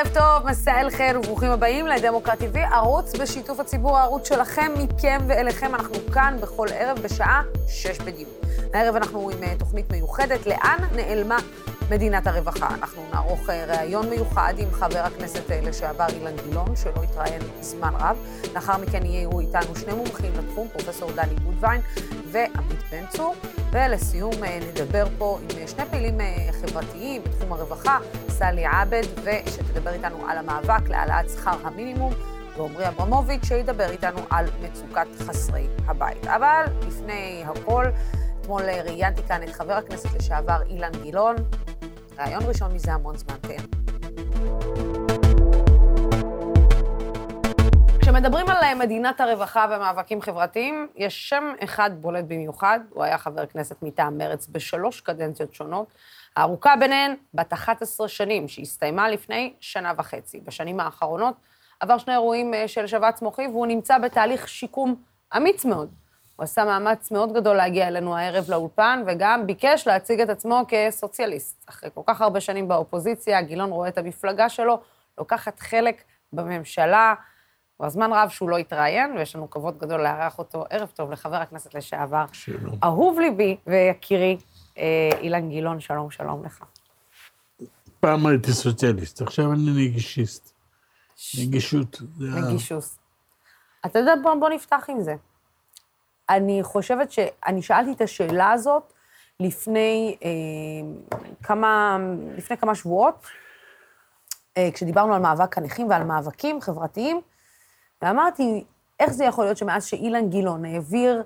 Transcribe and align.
ערב 0.00 0.14
טוב, 0.14 0.50
مساء 0.50 0.80
الخير 0.80 1.16
וברוכים 1.16 1.50
הבאים 1.50 1.86
לדמוקרט 1.86 2.38
TV, 2.40 2.58
ערוץ 2.58 3.16
בשיתוף 3.16 3.60
הציבור, 3.60 3.98
הערוץ 3.98 4.28
שלכם, 4.28 4.72
מכם 4.78 5.18
ואליכם. 5.28 5.74
אנחנו 5.74 5.94
כאן 6.12 6.36
בכל 6.40 6.66
ערב 6.74 6.98
בשעה 6.98 7.42
שש 7.68 7.98
בדיוק. 7.98 8.30
הערב 8.74 8.96
אנחנו 8.96 9.30
עם 9.30 9.42
אה, 9.42 9.54
תוכנית 9.58 9.92
מיוחדת, 9.92 10.46
לאן 10.46 10.78
נעלמה 10.94 11.38
מדינת 11.90 12.26
הרווחה. 12.26 12.68
אנחנו 12.74 13.02
נערוך 13.12 13.50
אה, 13.50 13.64
ראיון 13.68 14.10
מיוחד 14.10 14.54
עם 14.58 14.70
חבר 14.70 14.98
הכנסת 14.98 15.50
אה, 15.50 15.60
לשעבר 15.62 16.06
אילן 16.08 16.36
גילאון, 16.46 16.76
שלא 16.76 17.02
התראיין 17.02 17.42
זמן 17.60 17.92
רב. 18.00 18.18
לאחר 18.54 18.76
מכן 18.78 19.06
יהיו 19.06 19.40
איתנו 19.40 19.76
שני 19.76 19.92
מומחים 19.92 20.32
לתחום, 20.38 20.68
פרופ' 20.68 21.14
דני 21.16 21.34
גודווין 21.44 21.80
ועמית 22.26 22.82
בן 22.90 23.06
צור. 23.08 23.34
ולסיום 23.72 24.44
אה, 24.44 24.58
נדבר 24.68 25.04
פה 25.18 25.38
עם 25.42 25.66
שני 25.66 25.84
פעילים 25.90 26.18
חברתיים 26.60 27.22
בתחום 27.24 27.52
הרווחה, 27.52 27.98
סלי 28.28 28.66
עבד, 28.66 29.02
ושתדבר 29.22 29.92
איתנו 29.92 30.26
על 30.28 30.38
המאבק 30.38 30.88
להעלאת 30.88 31.30
שכר 31.30 31.56
המינימום. 31.62 32.12
ועמרי 32.56 32.88
אברמוביץ', 32.88 33.44
שידבר 33.44 33.90
איתנו 33.90 34.18
על 34.30 34.46
מצוקת 34.62 35.06
חסרי 35.18 35.66
הבית. 35.86 36.26
אבל 36.26 36.64
לפני 36.86 37.44
הכל, 37.46 37.84
אתמול 38.50 38.70
ראיינתי 38.70 39.22
כאן 39.22 39.42
את 39.42 39.48
חבר 39.48 39.72
הכנסת 39.72 40.18
לשעבר 40.18 40.62
אילן 40.66 40.90
גילאון, 41.02 41.36
רעיון 42.18 42.42
ראשון 42.46 42.74
מזה 42.74 42.92
המון 42.92 43.16
זמן, 43.16 43.34
כן. 43.42 43.62
כשמדברים 48.00 48.48
על 48.48 48.56
אה, 48.62 48.74
מדינת 48.74 49.20
הרווחה 49.20 49.66
ומאבקים 49.70 50.20
חברתיים, 50.20 50.88
יש 50.96 51.28
שם 51.28 51.52
אחד 51.64 51.90
בולט 52.00 52.24
במיוחד, 52.28 52.80
הוא 52.90 53.04
היה 53.04 53.18
חבר 53.18 53.46
כנסת 53.46 53.82
מטעם 53.82 54.18
מרצ 54.18 54.46
בשלוש 54.46 55.00
קדנציות 55.00 55.54
שונות, 55.54 55.86
הארוכה 56.36 56.76
ביניהן 56.80 57.14
בת 57.34 57.52
11 57.52 58.08
שנים, 58.08 58.48
שהסתיימה 58.48 59.08
לפני 59.08 59.54
שנה 59.60 59.92
וחצי. 59.96 60.40
בשנים 60.40 60.80
האחרונות 60.80 61.34
עבר 61.80 61.98
שני 61.98 62.12
אירועים 62.12 62.54
אה, 62.54 62.68
של 62.68 62.86
שבץ 62.86 63.22
מוחי, 63.22 63.46
והוא 63.46 63.66
נמצא 63.66 63.98
בתהליך 63.98 64.48
שיקום 64.48 64.94
אמיץ 65.36 65.64
מאוד. 65.64 65.99
הוא 66.40 66.44
עשה 66.44 66.64
מאמץ 66.64 67.10
מאוד 67.10 67.32
גדול 67.32 67.56
להגיע 67.56 67.88
אלינו 67.88 68.16
הערב 68.16 68.44
לאולפן, 68.48 69.02
וגם 69.06 69.46
ביקש 69.46 69.86
להציג 69.86 70.20
את 70.20 70.28
עצמו 70.28 70.64
כסוציאליסט. 70.68 71.64
אחרי 71.68 71.90
כל 71.94 72.00
כך 72.06 72.20
הרבה 72.20 72.40
שנים 72.40 72.68
באופוזיציה, 72.68 73.42
גילון 73.42 73.70
רואה 73.70 73.88
את 73.88 73.98
המפלגה 73.98 74.48
שלו 74.48 74.80
לוקחת 75.18 75.60
חלק 75.60 76.02
בממשלה. 76.32 77.14
כבר 77.76 77.88
זמן 77.88 78.12
רב 78.12 78.28
שהוא 78.28 78.50
לא 78.50 78.56
התראיין, 78.56 79.16
ויש 79.16 79.36
לנו 79.36 79.50
כבוד 79.50 79.78
גדול 79.78 80.02
לארח 80.02 80.38
אותו. 80.38 80.64
ערב 80.70 80.88
טוב 80.94 81.10
לחבר 81.10 81.36
הכנסת 81.36 81.74
לשעבר. 81.74 82.24
שלום. 82.32 82.78
אהוב 82.84 83.20
ליבי 83.20 83.56
ויקירי, 83.66 84.36
אה, 84.78 85.10
אילן 85.20 85.48
גילון, 85.48 85.80
שלום, 85.80 86.10
שלום 86.10 86.44
לך. 86.44 86.64
פעם 88.00 88.26
הייתי 88.26 88.52
סוציאליסט, 88.52 89.22
עכשיו 89.22 89.52
אני 89.52 89.70
נגישיסט. 89.76 90.52
נגישות. 91.38 92.02
נגישות. 92.20 92.84
אתה 93.86 93.98
יודע, 93.98 94.12
בוא, 94.22 94.34
בוא 94.34 94.48
נפתח 94.48 94.86
עם 94.88 95.02
זה. 95.02 95.14
אני 96.30 96.62
חושבת 96.62 97.12
שאני 97.12 97.62
שאלתי 97.62 97.92
את 97.92 98.00
השאלה 98.00 98.50
הזאת 98.52 98.92
לפני 99.40 100.16
אה, 100.24 100.30
כמה, 101.42 101.98
לפני 102.36 102.56
כמה 102.56 102.74
שבועות, 102.74 103.26
אה, 104.56 104.68
כשדיברנו 104.72 105.14
על 105.14 105.20
מאבק 105.20 105.58
הנכים 105.58 105.90
ועל 105.90 106.04
מאבקים 106.04 106.60
חברתיים, 106.60 107.20
ואמרתי, 108.02 108.64
איך 109.00 109.12
זה 109.12 109.24
יכול 109.24 109.44
להיות 109.44 109.56
שמאז 109.56 109.84
שאילן 109.84 110.28
גילאון 110.28 110.64
העביר 110.64 111.22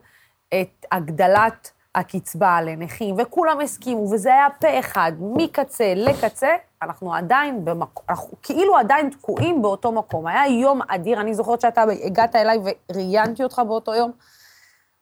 את 0.49 0.87
הגדלת 0.93 1.71
הקצבה 1.95 2.63
לנכים, 2.63 3.15
וכולם 3.19 3.61
הסכימו, 3.61 4.11
וזה 4.11 4.35
היה 4.35 4.47
פה 4.61 4.79
אחד, 4.79 5.13
מקצה 5.21 5.93
לקצה, 5.97 6.57
אנחנו 6.83 7.15
עדיין 7.15 7.65
במקום, 7.65 8.05
אנחנו 8.09 8.37
כאילו 8.43 8.77
עדיין 8.77 9.11
תקועים 9.11 9.63
באותו 9.63 9.93
מקום. 9.93 10.27
היה 10.27 10.47
יום 10.47 10.81
אדיר, 10.89 11.21
אני 11.21 11.35
זוכרת 11.35 11.61
שאתה 11.61 11.85
הגעת 12.05 12.37
אליי 12.37 12.59
וראיינתי 12.91 13.43
אותך 13.43 13.63
באותו 13.67 13.95
יום. 13.95 14.13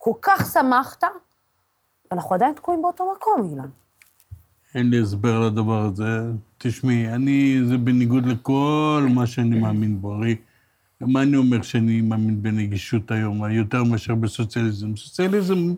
כל 0.05 0.13
כך 0.23 0.51
שמחת, 0.53 1.05
ואנחנו 2.11 2.35
עדיין 2.35 2.55
תקועים 2.55 2.83
באותו 2.83 3.13
מקום, 3.17 3.51
אילן. 3.51 3.69
אין 4.75 4.91
לי 4.91 5.01
הסבר 5.01 5.41
לדבר 5.41 5.79
הזה. 5.79 6.21
תשמעי, 6.59 7.09
אני, 7.09 7.61
זה 7.65 7.79
בניגוד 7.79 8.27
לכל 8.27 9.07
מה 9.15 9.27
שאני 9.27 9.61
מאמין 9.61 10.01
בו. 10.01 10.15
הרי, 10.15 10.37
מה 11.01 11.23
אני 11.23 11.37
אומר 11.37 11.63
שאני 11.63 12.01
מאמין 12.01 12.43
בנגישות 12.43 13.11
היום, 13.11 13.51
יותר 13.51 13.85
מאשר 13.85 14.15
בסוציאליזם? 14.15 14.97
סוציאליזם, 14.97 15.75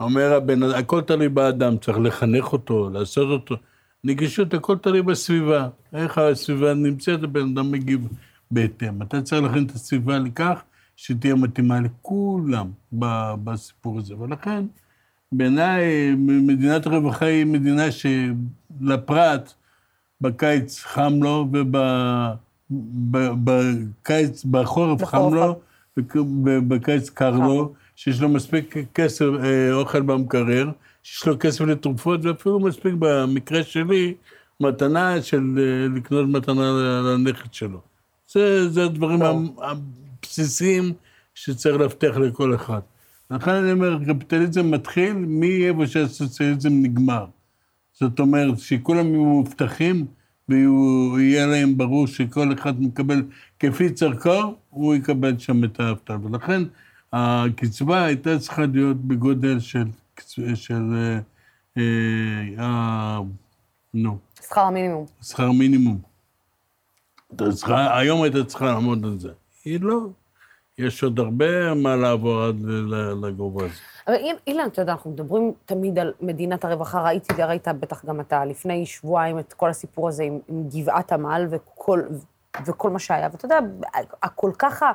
אומר 0.00 0.34
הבן 0.34 0.62
אדם, 0.62 0.78
הכל 0.78 1.00
תלוי 1.00 1.28
באדם, 1.28 1.78
צריך 1.78 1.98
לחנך 1.98 2.52
אותו, 2.52 2.90
לעשות 2.90 3.28
אותו. 3.30 3.56
נגישות, 4.04 4.54
הכל 4.54 4.78
תלוי 4.78 5.02
בסביבה. 5.02 5.68
איך 5.92 6.18
הסביבה 6.18 6.74
נמצאת, 6.74 7.22
הבן 7.22 7.52
אדם 7.52 7.70
מגיב 7.70 8.08
בהתאם. 8.50 9.02
אתה 9.02 9.22
צריך 9.22 9.42
להכין 9.42 9.66
את 9.66 9.70
הסביבה 9.70 10.18
לכך 10.18 10.62
שתהיה 10.96 11.34
מתאימה 11.34 11.80
לכולם 11.80 12.70
בסיפור 13.44 13.98
הזה. 13.98 14.18
ולכן, 14.18 14.64
בעיניי, 15.32 16.14
מדינת 16.18 16.86
הרווחה 16.86 17.26
היא 17.26 17.46
מדינה 17.46 17.84
שלפרט, 17.90 19.52
בקיץ 20.20 20.80
חם 20.80 21.12
לו, 21.22 21.48
ובקיץ, 23.10 24.44
בחורף 24.44 25.04
חם 25.04 25.34
לו, 25.34 25.58
ובקיץ 26.44 27.10
קר 27.10 27.30
לו, 27.30 27.72
שיש 27.96 28.20
לו 28.20 28.28
מספיק 28.28 28.74
כסף, 28.94 29.24
אה, 29.44 29.72
אוכל 29.72 30.02
במקרר, 30.02 30.70
שיש 31.02 31.26
לו 31.26 31.38
כסף 31.40 31.60
לתרופות, 31.60 32.24
ואפילו 32.24 32.60
מספיק, 32.60 32.94
במקרה 32.98 33.62
שלי, 33.62 34.14
מתנה 34.60 35.22
של 35.22 35.58
אה, 35.58 35.96
לקנות 35.96 36.28
מתנה 36.28 36.72
לנכד 37.02 37.54
שלו. 37.54 37.80
זה, 38.32 38.68
זה 38.68 38.84
הדברים 38.84 39.20
בסיסיים 40.26 40.92
שצריך 41.34 41.76
להבטיח 41.76 42.16
לכל 42.16 42.54
אחד. 42.54 42.80
לכן 43.30 43.50
אני 43.50 43.72
אומר, 43.72 43.98
קפיטליזם 44.06 44.70
מתחיל 44.70 45.12
מאיפה 45.12 45.86
שהסוציאליזם 45.86 46.70
נגמר. 46.72 47.26
זאת 47.92 48.20
אומרת, 48.20 48.58
שכולם 48.58 49.06
יהיו 49.06 49.24
מובטחים 49.24 50.06
ויהיה 50.48 51.46
להם 51.46 51.76
ברור 51.78 52.06
שכל 52.06 52.52
אחד 52.52 52.82
מקבל 52.82 53.22
כפי 53.58 53.90
צרכו, 53.90 54.54
הוא 54.70 54.94
יקבל 54.94 55.38
שם 55.38 55.64
את 55.64 55.80
האבטל. 55.80 56.16
ולכן 56.22 56.62
הקצבה 57.12 58.04
הייתה 58.04 58.38
צריכה 58.38 58.62
להיות 58.66 58.96
בגודל 58.96 59.60
של... 59.60 59.84
של 60.54 60.82
אה, 61.76 61.82
אה, 62.58 63.18
נו. 63.94 64.18
שכר 64.42 64.60
המינימום. 64.60 65.06
שכר 65.22 65.52
מינימום. 65.52 65.98
היום 67.68 68.22
הייתה 68.22 68.44
צריכה 68.44 68.66
לעמוד 68.66 69.04
על 69.04 69.18
זה. 69.18 69.30
היא 69.66 69.78
לא. 69.82 70.00
יש 70.78 71.02
עוד 71.02 71.18
הרבה 71.18 71.74
מה 71.74 71.96
לעבור 71.96 72.42
עד 72.42 72.56
לגובה 73.22 73.64
הזה. 73.64 73.74
אבל 74.06 74.14
אילן, 74.46 74.66
אתה 74.66 74.82
יודע, 74.82 74.92
אנחנו 74.92 75.10
מדברים 75.10 75.52
תמיד 75.64 75.98
על 75.98 76.12
מדינת 76.20 76.64
הרווחה. 76.64 77.02
ראיתי, 77.02 77.42
ראית 77.42 77.68
בטח 77.68 78.04
גם 78.04 78.20
אתה 78.20 78.44
לפני 78.44 78.86
שבועיים 78.86 79.38
את 79.38 79.52
כל 79.52 79.70
הסיפור 79.70 80.08
הזה 80.08 80.22
עם, 80.22 80.38
עם 80.48 80.68
גבעת 80.68 81.12
עמל 81.12 81.46
וכל, 81.50 82.02
וכל 82.66 82.90
מה 82.90 82.98
שהיה. 82.98 83.28
ואתה 83.32 83.44
יודע, 83.44 83.58
הכל 84.22 84.50
ככה... 84.58 84.92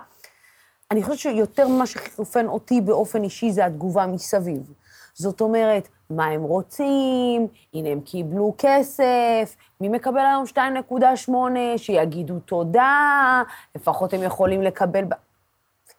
אני 0.91 1.03
חושבת 1.03 1.17
שיותר 1.19 1.67
ממה 1.67 1.85
שחירפן 1.85 2.47
אותי 2.47 2.81
באופן 2.81 3.23
אישי 3.23 3.51
זה 3.51 3.65
התגובה 3.65 4.07
מסביב. 4.07 4.73
זאת 5.13 5.41
אומרת, 5.41 5.87
מה 6.09 6.25
הם 6.25 6.43
רוצים, 6.43 7.47
הנה 7.73 7.89
הם 7.89 8.01
קיבלו 8.01 8.53
כסף, 8.57 9.55
מי 9.81 9.89
מקבל 9.89 10.25
היום 10.25 10.43
2.8, 11.27 11.31
שיגידו 11.77 12.39
תודה, 12.39 13.41
לפחות 13.75 14.13
הם 14.13 14.23
יכולים 14.23 14.61
לקבל... 14.61 15.03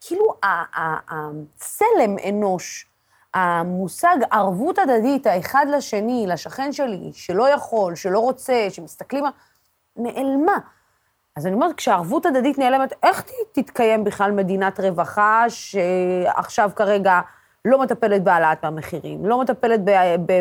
כאילו, 0.01 0.35
הצלם 0.43 2.17
אנוש, 2.29 2.87
המושג 3.35 4.17
ערבות 4.31 4.79
הדדית, 4.79 5.27
האחד 5.27 5.67
לשני, 5.71 6.25
לשכן 6.29 6.73
שלי, 6.73 7.11
שלא 7.13 7.49
יכול, 7.49 7.95
שלא 7.95 8.19
רוצה, 8.19 8.67
שמסתכלים, 8.71 9.25
נעלמה. 9.97 10.59
אז 11.37 11.47
אני 11.47 11.55
אומרת, 11.55 11.75
כשערבות 11.77 12.27
הדדית 12.27 12.59
נעלמת, 12.59 12.93
איך 13.03 13.25
תתקיים 13.53 14.05
בכלל 14.05 14.31
מדינת 14.31 14.81
רווחה 14.81 15.45
שעכשיו 15.49 16.71
כרגע 16.77 17.21
לא 17.65 17.83
מטפלת 17.83 18.25
בהעלאת 18.25 18.65
המחירים, 18.65 19.27
לא 19.27 19.41
מטפלת 19.41 19.81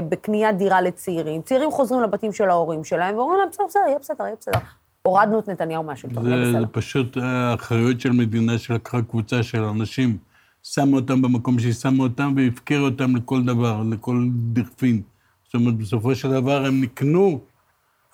בקניית 0.09 0.57
דירה 0.57 0.81
לצעירים, 0.81 1.41
צעירים 1.41 1.71
חוזרים 1.71 2.01
לבתים 2.01 2.33
של 2.33 2.49
ההורים 2.49 2.83
שלהם 2.83 3.15
ואומרים 3.15 3.39
להם, 3.39 3.49
בסדר, 3.49 3.65
בסדר, 3.65 3.83
יהיה 3.87 3.99
בסדר, 3.99 4.23
יהיה 4.23 4.35
בסדר. 4.39 4.59
הורדנו 5.01 5.39
את 5.39 5.49
נתניהו 5.49 5.83
מהשלטון, 5.83 6.25
זה, 6.25 6.51
זה 6.51 6.67
פשוט 6.71 7.17
האחריות 7.17 8.01
של 8.01 8.11
מדינה 8.11 8.57
שלקחה 8.57 9.01
קבוצה 9.01 9.43
של 9.43 9.63
אנשים, 9.63 10.17
שמה 10.63 10.95
אותם 10.95 11.21
במקום 11.21 11.59
שהיא 11.59 11.73
שמה 11.73 12.03
אותם 12.03 12.33
והפקירה 12.37 12.81
אותם 12.81 13.15
לכל 13.15 13.43
דבר, 13.43 13.83
לכל 13.91 14.27
דכפין. 14.53 15.01
זאת 15.43 15.53
אומרת, 15.53 15.77
בסופו 15.77 16.15
של 16.15 16.31
דבר 16.31 16.65
הם 16.65 16.81
נקנו, 16.81 17.39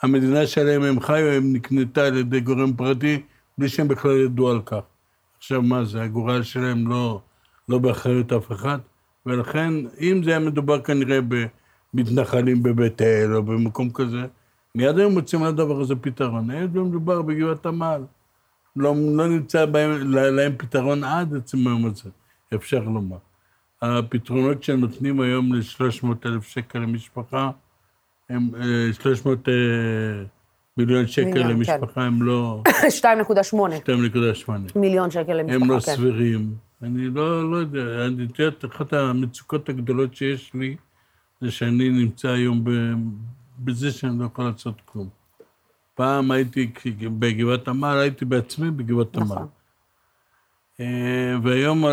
המדינה 0.01 0.47
שלהם 0.47 0.83
הם 0.83 0.99
חיו, 0.99 1.27
הם 1.27 1.53
נקנתה 1.53 2.05
על 2.05 2.17
ידי 2.17 2.39
גורם 2.39 2.73
פרטי, 2.73 3.21
בלי 3.57 3.69
שהם 3.69 3.87
בכלל 3.87 4.17
ידעו 4.17 4.49
על 4.49 4.61
כך. 4.61 4.81
עכשיו, 5.37 5.61
מה 5.61 5.85
זה, 5.85 6.01
הגורל 6.01 6.43
שלהם 6.43 6.87
לא, 6.87 7.21
לא 7.69 7.77
באחריות 7.77 8.33
אף 8.33 8.51
אחד? 8.51 8.77
ולכן, 9.27 9.73
אם 10.01 10.21
זה 10.23 10.29
היה 10.29 10.39
מדובר 10.39 10.81
כנראה 10.81 11.19
במתנחלים 11.93 12.63
בבית 12.63 13.01
אל 13.01 13.35
או 13.35 13.43
במקום 13.43 13.89
כזה, 13.89 14.25
מיד 14.75 14.97
היו 14.97 15.09
מוצאים 15.09 15.43
לדבר 15.43 15.81
הזה 15.81 15.95
פתרון. 15.95 16.49
היה 16.49 16.67
מדובר 16.67 17.21
בגבעת 17.21 17.65
עמל. 17.65 18.01
לא, 18.75 18.95
לא 19.13 19.27
נמצא 19.27 19.65
בהם, 19.65 20.11
להם 20.11 20.53
פתרון 20.57 21.03
עד 21.03 21.35
עצם 21.35 21.67
היום 21.67 21.85
הזה, 21.85 22.09
אפשר 22.55 22.79
לומר. 22.79 23.17
הפתרונות 23.81 24.63
שנותנים 24.63 25.19
היום 25.19 25.53
ל-300 25.53 26.07
אלף 26.25 26.47
שקל 26.47 26.79
למשפחה, 26.79 27.51
הם 28.29 28.49
300 28.91 29.49
אה, 29.49 29.53
אה, 29.53 30.23
מיליון 30.77 31.07
שקל 31.07 31.25
מיליון, 31.25 31.49
למשפחה, 31.49 31.93
כן. 31.93 32.01
הם 32.01 32.23
לא... 32.23 32.63
2.8. 32.65 32.71
2.8. 34.45 34.51
מיליון 34.75 35.11
שקל 35.11 35.33
למשפחה, 35.33 35.55
הם 35.55 35.71
לא 35.71 35.79
כן. 35.85 35.95
סבירים. 35.95 36.66
אני 36.81 37.09
לא, 37.09 37.51
לא 37.51 37.57
יודע, 37.57 38.05
אני 38.05 38.27
יודעת, 38.39 38.65
אחת 38.65 38.93
המצוקות 38.93 39.69
הגדולות 39.69 40.15
שיש 40.15 40.53
לי, 40.53 40.77
זה 41.41 41.51
שאני 41.51 41.89
נמצא 41.89 42.27
היום 42.27 42.63
בזה 43.59 43.91
שאני 43.91 44.19
לא 44.19 44.25
יכול 44.25 44.45
לעשות 44.45 44.81
כלום. 44.85 45.09
פעם 45.95 46.31
הייתי 46.31 46.71
בגבעת 47.19 47.67
עמל, 47.67 47.97
הייתי 48.01 48.25
בעצמי 48.25 48.71
בגבעת 48.71 49.15
עמל. 49.15 49.25
נכון. 49.25 49.47
אה, 50.79 51.35
והיום 51.43 51.85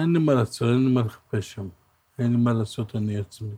אין 0.00 0.12
לי 0.12 0.18
מה 0.18 0.34
לעשות, 0.34 0.68
אין 0.68 0.86
לי 0.86 0.94
מה 0.94 1.00
לחפש 1.00 1.52
שם. 1.52 1.68
אין 2.18 2.30
לי 2.30 2.36
מה 2.36 2.52
לעשות 2.52 2.96
אני 2.96 3.18
עצמי. 3.18 3.54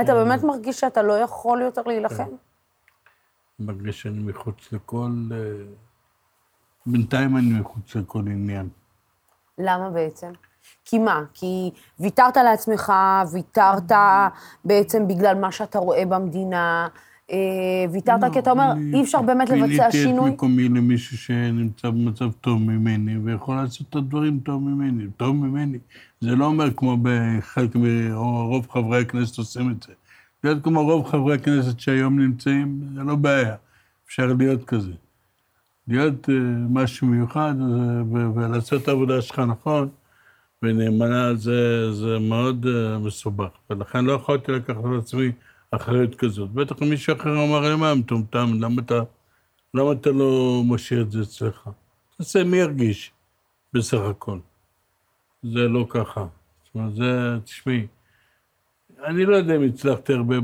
אתה 0.00 0.14
באמת 0.14 0.42
מרגיש 0.42 0.80
שאתה 0.80 1.02
לא 1.02 1.12
יכול 1.12 1.62
יותר 1.62 1.82
להילחם? 1.82 2.22
אני 2.22 3.66
מרגיש 3.66 4.02
שאני 4.02 4.18
מחוץ 4.18 4.72
לכל... 4.72 5.10
אה, 5.32 5.64
בינתיים 6.86 7.36
אני 7.36 7.60
מחוץ 7.60 7.96
לכל 7.96 8.20
עניין. 8.20 8.68
למה 9.58 9.90
בעצם? 9.90 10.32
כי 10.84 10.98
מה? 10.98 11.22
כי 11.34 11.70
ויתרת 12.00 12.36
לעצמך, 12.36 12.92
ויתרת 13.32 13.92
בעצם 14.64 15.08
בגלל 15.08 15.38
מה 15.38 15.52
שאתה 15.52 15.78
רואה 15.78 16.06
במדינה, 16.06 16.88
אה, 17.30 17.36
ויתרת 17.92 18.32
כי 18.32 18.38
אתה 18.38 18.50
אומר, 18.50 18.72
אי 18.94 19.02
אפשר 19.02 19.22
באמת 19.22 19.50
לבצע 19.50 19.90
שינוי? 19.90 20.14
פיניתי 20.14 20.28
את 20.28 20.32
מקומי 20.34 20.68
למישהו 20.68 21.18
שנמצא 21.18 21.90
במצב 21.90 22.30
טוב 22.40 22.60
ממני, 22.60 23.18
ויכול 23.18 23.56
לעשות 23.56 23.86
את 23.90 23.96
הדברים 23.96 24.40
טוב 24.40 24.62
ממני. 24.62 25.04
טוב 25.16 25.36
ממני. 25.36 25.78
זה 26.20 26.30
לא 26.30 26.46
אומר 26.46 26.74
כמו 26.76 26.96
בחלק, 27.02 27.70
או 28.12 28.48
רוב 28.48 28.66
חברי 28.70 29.00
הכנסת 29.00 29.38
עושים 29.38 29.70
את 29.70 29.82
זה. 29.82 29.92
להיות 30.44 30.64
כמו 30.64 30.82
רוב 30.82 31.06
חברי 31.06 31.34
הכנסת 31.34 31.80
שהיום 31.80 32.20
נמצאים, 32.20 32.80
זה 32.94 33.02
לא 33.02 33.14
בעיה. 33.14 33.54
אפשר 34.06 34.26
להיות 34.38 34.64
כזה. 34.64 34.92
להיות 35.88 36.28
uh, 36.28 36.32
משהו 36.70 37.06
מיוחד 37.06 37.54
ולעשות 38.34 38.82
את 38.82 38.88
העבודה 38.88 39.22
שלך 39.22 39.38
נכון 39.38 39.88
ונאמנה, 40.62 41.34
זה, 41.34 41.92
זה 41.92 42.18
מאוד 42.18 42.66
uh, 42.66 42.98
מסובך. 42.98 43.50
ולכן 43.70 44.04
לא 44.04 44.12
יכולתי 44.12 44.52
לקחת 44.52 44.84
על 44.84 44.98
עצמי 44.98 45.32
אחריות 45.70 46.14
כזאת. 46.14 46.50
בטח 46.50 46.82
מישהו 46.82 47.16
אחר 47.16 47.44
אמר 47.44 47.60
לי, 47.60 47.76
מה 47.76 47.94
מטומטם, 47.94 48.50
למה 48.60 48.82
למה 49.74 49.92
אתה 49.92 50.10
לא 50.10 50.62
משאיר 50.64 51.02
את 51.02 51.10
זה 51.10 51.22
אצלך? 51.22 51.68
תעשה 52.18 52.44
מי 52.44 52.56
ירגיש, 52.56 53.12
בסך 53.72 54.00
הכל. 54.10 54.38
זה 55.42 55.68
לא 55.68 55.86
ככה. 55.88 56.26
זאת 56.64 56.74
אומרת, 56.74 56.94
זה, 56.94 57.38
תשמעי, 57.44 57.86
אני 59.04 59.24
לא 59.24 59.36
יודע 59.36 59.56
אם 59.56 59.62
הצלחתי 59.62 60.12
הרבה 60.12 60.36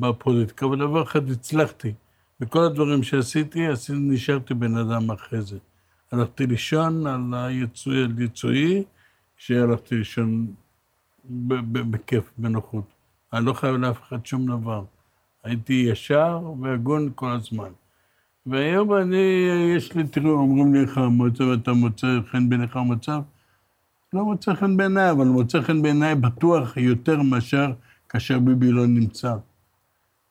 בפוליטיקה, 0.00 0.66
אבל 0.66 0.78
דבר 0.78 1.02
אחד 1.02 1.30
הצלחתי. 1.30 1.92
בכל 2.40 2.64
הדברים 2.64 3.02
שעשיתי, 3.02 3.66
עשיתי, 3.66 3.98
נשארתי 3.98 4.54
בן 4.54 4.76
אדם 4.76 5.10
אחרי 5.10 5.42
זה. 5.42 5.58
הלכתי 6.12 6.46
לישון 6.46 7.06
על 7.06 7.34
היצואי, 7.34 8.02
על 8.02 8.20
יצואי, 8.22 8.84
כשהלכתי 9.36 9.94
לישון 9.94 10.46
בכיף, 11.90 12.30
בנוחות. 12.38 12.84
אני 13.32 13.46
לא 13.46 13.52
חייב 13.52 13.76
לאף 13.76 14.02
אחד 14.02 14.26
שום 14.26 14.46
דבר. 14.46 14.84
הייתי 15.44 15.86
ישר 15.90 16.52
והגון 16.60 17.10
כל 17.14 17.30
הזמן. 17.30 17.70
והיום 18.46 18.94
אני, 18.94 19.48
יש 19.76 19.94
לי, 19.94 20.08
תראו, 20.08 20.30
אומרים 20.30 20.74
לי 20.74 20.80
איך 20.80 20.98
המצב, 20.98 21.44
אתה 21.44 21.72
מוצא 21.72 22.06
חן 22.30 22.48
בעיניך 22.48 22.76
המצב? 22.76 23.22
לא 24.12 24.24
מוצא 24.24 24.54
חן 24.54 24.76
בעיניי, 24.76 25.10
אבל 25.10 25.26
מוצא 25.26 25.60
חן 25.62 25.82
בעיניי 25.82 26.14
בטוח 26.14 26.76
יותר 26.76 27.22
מאשר 27.22 27.72
כאשר 28.08 28.38
ביבי 28.38 28.70
לא 28.70 28.86
נמצא. 28.86 29.34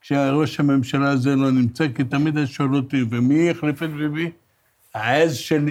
כשראש 0.00 0.60
הממשלה 0.60 1.10
הזה 1.10 1.36
לא 1.36 1.50
נמצא, 1.50 1.86
כי 1.94 2.04
תמיד 2.04 2.36
היה 2.36 2.46
שואל 2.46 2.74
אותי, 2.74 3.04
ומי 3.10 3.48
יחליף 3.48 3.82
את 3.82 3.90
ביבי? 3.90 4.30
העז 4.94 5.36
של 5.36 5.68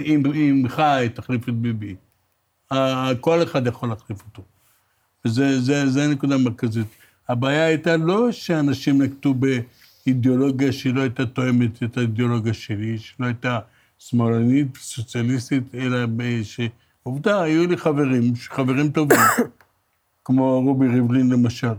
אמך 0.50 0.82
תחליף 1.14 1.48
את 1.48 1.54
ביבי. 1.54 1.94
כל 3.20 3.42
אחד 3.42 3.66
יכול 3.66 3.88
להחליף 3.88 4.22
אותו. 4.22 4.42
וזה 5.24 6.04
הנקודה 6.04 6.34
המרכזית. 6.34 6.86
הבעיה 7.28 7.64
הייתה 7.64 7.96
לא 7.96 8.32
שאנשים 8.32 9.02
נקטו 9.02 9.34
באידיאולוגיה 9.34 10.72
שהיא 10.72 10.94
לא 10.94 11.00
הייתה 11.00 11.26
תואמת 11.26 11.82
את 11.82 11.96
האידיאולוגיה 11.96 12.54
שלי, 12.54 12.98
שלא 12.98 13.26
הייתה 13.26 13.58
שמאלנית, 13.98 14.76
סוציאליסטית, 14.76 15.74
אלא 15.74 15.98
שעובדה, 16.42 17.42
היו 17.42 17.66
לי 17.66 17.76
חברים, 17.76 18.32
חברים 18.48 18.90
טובים, 18.90 19.18
כמו 20.24 20.60
רובי 20.60 20.88
ריבלין 20.88 21.30
למשל, 21.30 21.74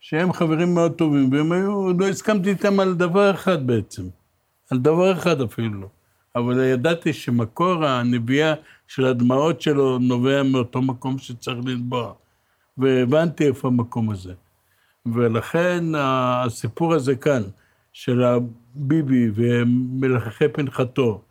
שהם 0.00 0.32
חברים 0.32 0.74
מאוד 0.74 0.92
טובים, 0.92 1.32
והם 1.32 1.52
היו, 1.52 1.92
לא 1.98 2.08
הסכמתי 2.08 2.50
איתם 2.50 2.80
על 2.80 2.94
דבר 2.94 3.30
אחד 3.30 3.66
בעצם, 3.66 4.02
על 4.70 4.78
דבר 4.78 5.12
אחד 5.12 5.40
אפילו. 5.40 5.88
אבל 6.36 6.64
ידעתי 6.64 7.12
שמקור 7.12 7.84
הנביאה 7.84 8.54
של 8.88 9.04
הדמעות 9.04 9.60
שלו 9.60 9.98
נובע 9.98 10.42
מאותו 10.42 10.82
מקום 10.82 11.18
שצריך 11.18 11.58
לנבוע. 11.66 12.12
והבנתי 12.78 13.46
איפה 13.46 13.68
המקום 13.68 14.10
הזה. 14.10 14.32
ולכן 15.06 15.84
הסיפור 15.96 16.94
הזה 16.94 17.16
כאן, 17.16 17.42
של 17.92 18.22
הביבי 18.22 19.30
ומלחכי 19.34 20.48
פנחתו, 20.48 21.22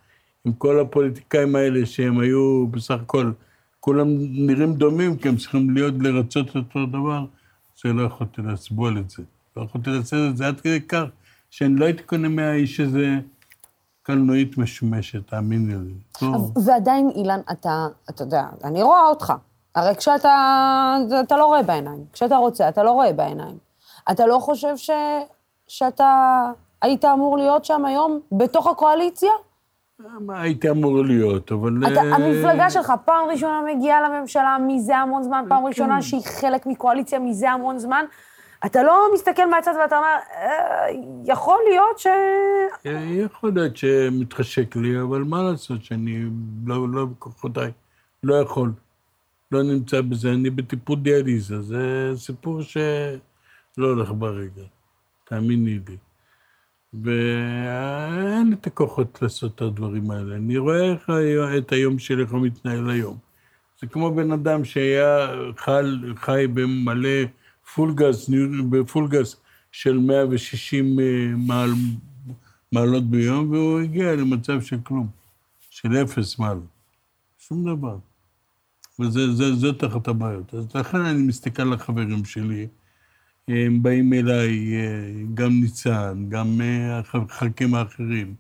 עם 0.46 0.54
כל 0.54 0.80
הפוליטיקאים 0.80 1.56
האלה 1.56 1.86
שהם 1.86 2.20
היו 2.20 2.68
בסך 2.68 3.00
הכל, 3.02 3.32
כולם 3.80 4.08
נראים 4.20 4.74
דומים, 4.74 5.18
כי 5.18 5.30
הם 5.30 5.38
צריכים 5.38 5.70
להיות, 5.70 5.94
לרצות 6.00 6.56
אותו 6.56 6.86
דבר, 6.86 7.26
זה 7.84 7.94
לא 7.94 8.08
יכולתי 8.08 8.42
לסבול 8.42 8.98
את 8.98 9.10
זה. 9.10 9.24
לא 9.58 9.64
יכולתי 9.64 9.90
לעשות 9.90 10.20
את 10.32 10.38
זה 10.38 10.48
עד 10.48 10.60
כדי 10.60 10.82
כך, 10.82 11.04
שאני 11.50 11.76
לא 11.76 11.86
הייתי 11.86 12.04
קונה 12.04 12.28
מהאיש 12.28 12.80
הזה 12.80 13.20
קלנועית 14.04 14.58
משומשת, 14.58 15.28
תאמיני 15.28 15.74
לי. 15.76 15.94
לא. 16.22 16.38
ועדיין, 16.66 17.10
אילן, 17.16 17.40
אתה, 17.52 17.88
אתה 18.10 18.24
יודע, 18.24 18.44
אני 18.64 18.84
רואה 18.84 19.08
אותך. 19.08 19.34
הרי 19.76 19.96
כשאתה, 19.96 20.96
אתה 21.20 21.38
לא 21.38 21.46
רואה 21.46 21.64
בעיניים. 21.64 22.06
כשאתה 22.14 22.38
רוצה, 22.38 22.70
אתה 22.70 22.84
לא 22.84 22.92
רואה 22.92 23.14
בעיניים. 23.14 23.58
אתה 24.12 24.26
לא 24.28 24.40
חושב 24.40 24.78
ש, 24.78 24.90
שאתה 25.68 26.42
היית 26.82 27.06
אמור 27.06 27.38
להיות 27.38 27.66
שם 27.66 27.86
היום, 27.86 28.20
בתוך 28.32 28.68
הקואליציה? 28.68 29.32
מה 30.20 30.42
הייתי 30.42 30.70
אמור 30.70 31.04
להיות, 31.04 31.52
אבל... 31.52 31.72
אתה, 31.88 32.02
uh... 32.02 32.04
המפלגה 32.04 32.70
שלך 32.70 32.94
פעם 33.06 33.30
ראשונה 33.30 33.62
מגיעה 33.76 34.02
לממשלה 34.02 34.58
מזה 34.68 34.98
המון 34.98 35.24
זמן, 35.24 35.46
פעם 35.50 35.66
ראשונה 35.66 35.96
כן. 35.96 36.02
שהיא 36.02 36.22
חלק 36.26 36.66
מקואליציה 36.66 37.20
מזה 37.20 37.52
המון 37.52 37.80
זמן. 37.80 38.06
אתה 38.66 38.84
לא 38.84 39.08
מסתכל 39.14 39.50
מהצד 39.50 39.74
ואתה 39.82 39.98
אומר, 39.98 40.16
אה, 40.36 40.88
יכול 41.26 41.58
להיות 41.70 42.00
ש... 42.00 42.08
אה, 42.86 42.92
יכול 43.26 43.52
להיות 43.56 43.78
שמתחשק 43.78 44.76
לי, 44.76 45.02
אבל 45.02 45.24
מה 45.24 45.44
לעשות 45.44 45.84
שאני 45.84 46.26
לא, 46.66 46.90
לא 46.90 47.06
בכוחותיי, 47.06 47.72
לא 48.24 48.36
יכול. 48.36 48.72
לא 49.52 49.64
נמצא 49.64 50.02
בזה, 50.02 50.32
אני 50.32 50.50
בטיפול 50.50 51.00
דיאליזה, 51.00 51.62
זה 51.62 52.12
סיפור 52.16 52.62
שלא 52.62 52.88
הולך 53.78 54.12
ברגע, 54.12 54.64
תאמיני 55.24 55.80
לי. 55.88 55.98
ואין 56.94 58.50
לי 58.50 58.56
את 58.62 58.68
הכוחות 58.68 59.22
לעשות 59.22 59.56
את 59.56 59.62
הדברים 59.62 60.12
האלה. 60.12 60.36
אני 60.36 60.58
רואה 60.58 60.92
איך 60.92 61.10
את 61.58 61.72
היום 61.72 62.00
שלי, 62.00 62.22
איך 62.24 62.32
הוא 62.32 62.42
מתנהל 62.42 62.90
היום. 62.90 63.18
זה 63.82 63.88
כמו 63.88 64.16
בן 64.16 64.32
אדם 64.32 64.66
שהיה 64.66 65.28
חל, 65.58 66.14
חי 66.16 66.46
במלא 66.54 67.26
פול 67.74 67.94
גז, 67.94 68.30
בפול 68.70 69.08
גז 69.08 69.36
של 69.72 69.98
160 69.98 71.00
אה, 71.00 71.06
מעל, 71.38 71.70
מעלות 72.72 73.04
ביום, 73.04 73.52
והוא 73.52 73.80
הגיע 73.80 74.16
למצב 74.16 74.62
של 74.62 74.78
כלום, 74.84 75.08
של 75.70 76.04
אפס 76.04 76.40
מעלות. 76.40 76.64
שום 77.38 77.76
דבר. 77.76 77.98
וזאת 79.00 79.84
אחת 79.84 80.08
הבעיות. 80.08 80.54
אז 80.54 80.76
לכן 80.76 81.02
אני 81.02 81.22
מסתכל 81.22 81.62
על 81.62 81.74
החברים 81.74 82.26
שלי, 82.26 82.68
הם 83.50 83.84
באים 83.84 84.14
אליי, 84.14 84.74
גם 85.34 85.50
ניצן, 85.62 86.26
גם 86.30 86.62
החלקים 86.94 87.76
האחרים 87.76 88.36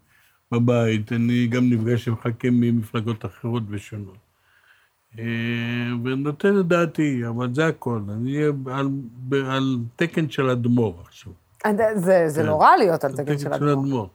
בבית, 0.51 1.11
אני 1.11 1.47
גם 1.47 1.69
נפגש 1.69 2.07
עם 2.07 2.15
חלקים 2.15 2.59
ממפלגות 2.61 3.25
אחרות 3.25 3.63
ושונות. 3.69 4.17
ונותן 6.03 6.59
את 6.59 6.67
דעתי, 6.67 7.27
אבל 7.27 7.53
זה 7.53 7.67
הכל. 7.67 8.01
אני 8.09 8.37
אהיה 8.37 8.51
על, 8.71 8.89
על 9.45 9.77
תקן 9.95 10.29
של 10.29 10.49
אדמו"ר 10.49 11.01
עכשיו. 11.01 11.33
זה, 11.95 12.23
זה 12.27 12.41
כן. 12.41 12.47
נורא 12.47 12.75
להיות 12.75 13.03
על 13.03 13.11
תקן 13.11 13.37
של 13.37 13.53
אדמו"ר. 13.53 14.09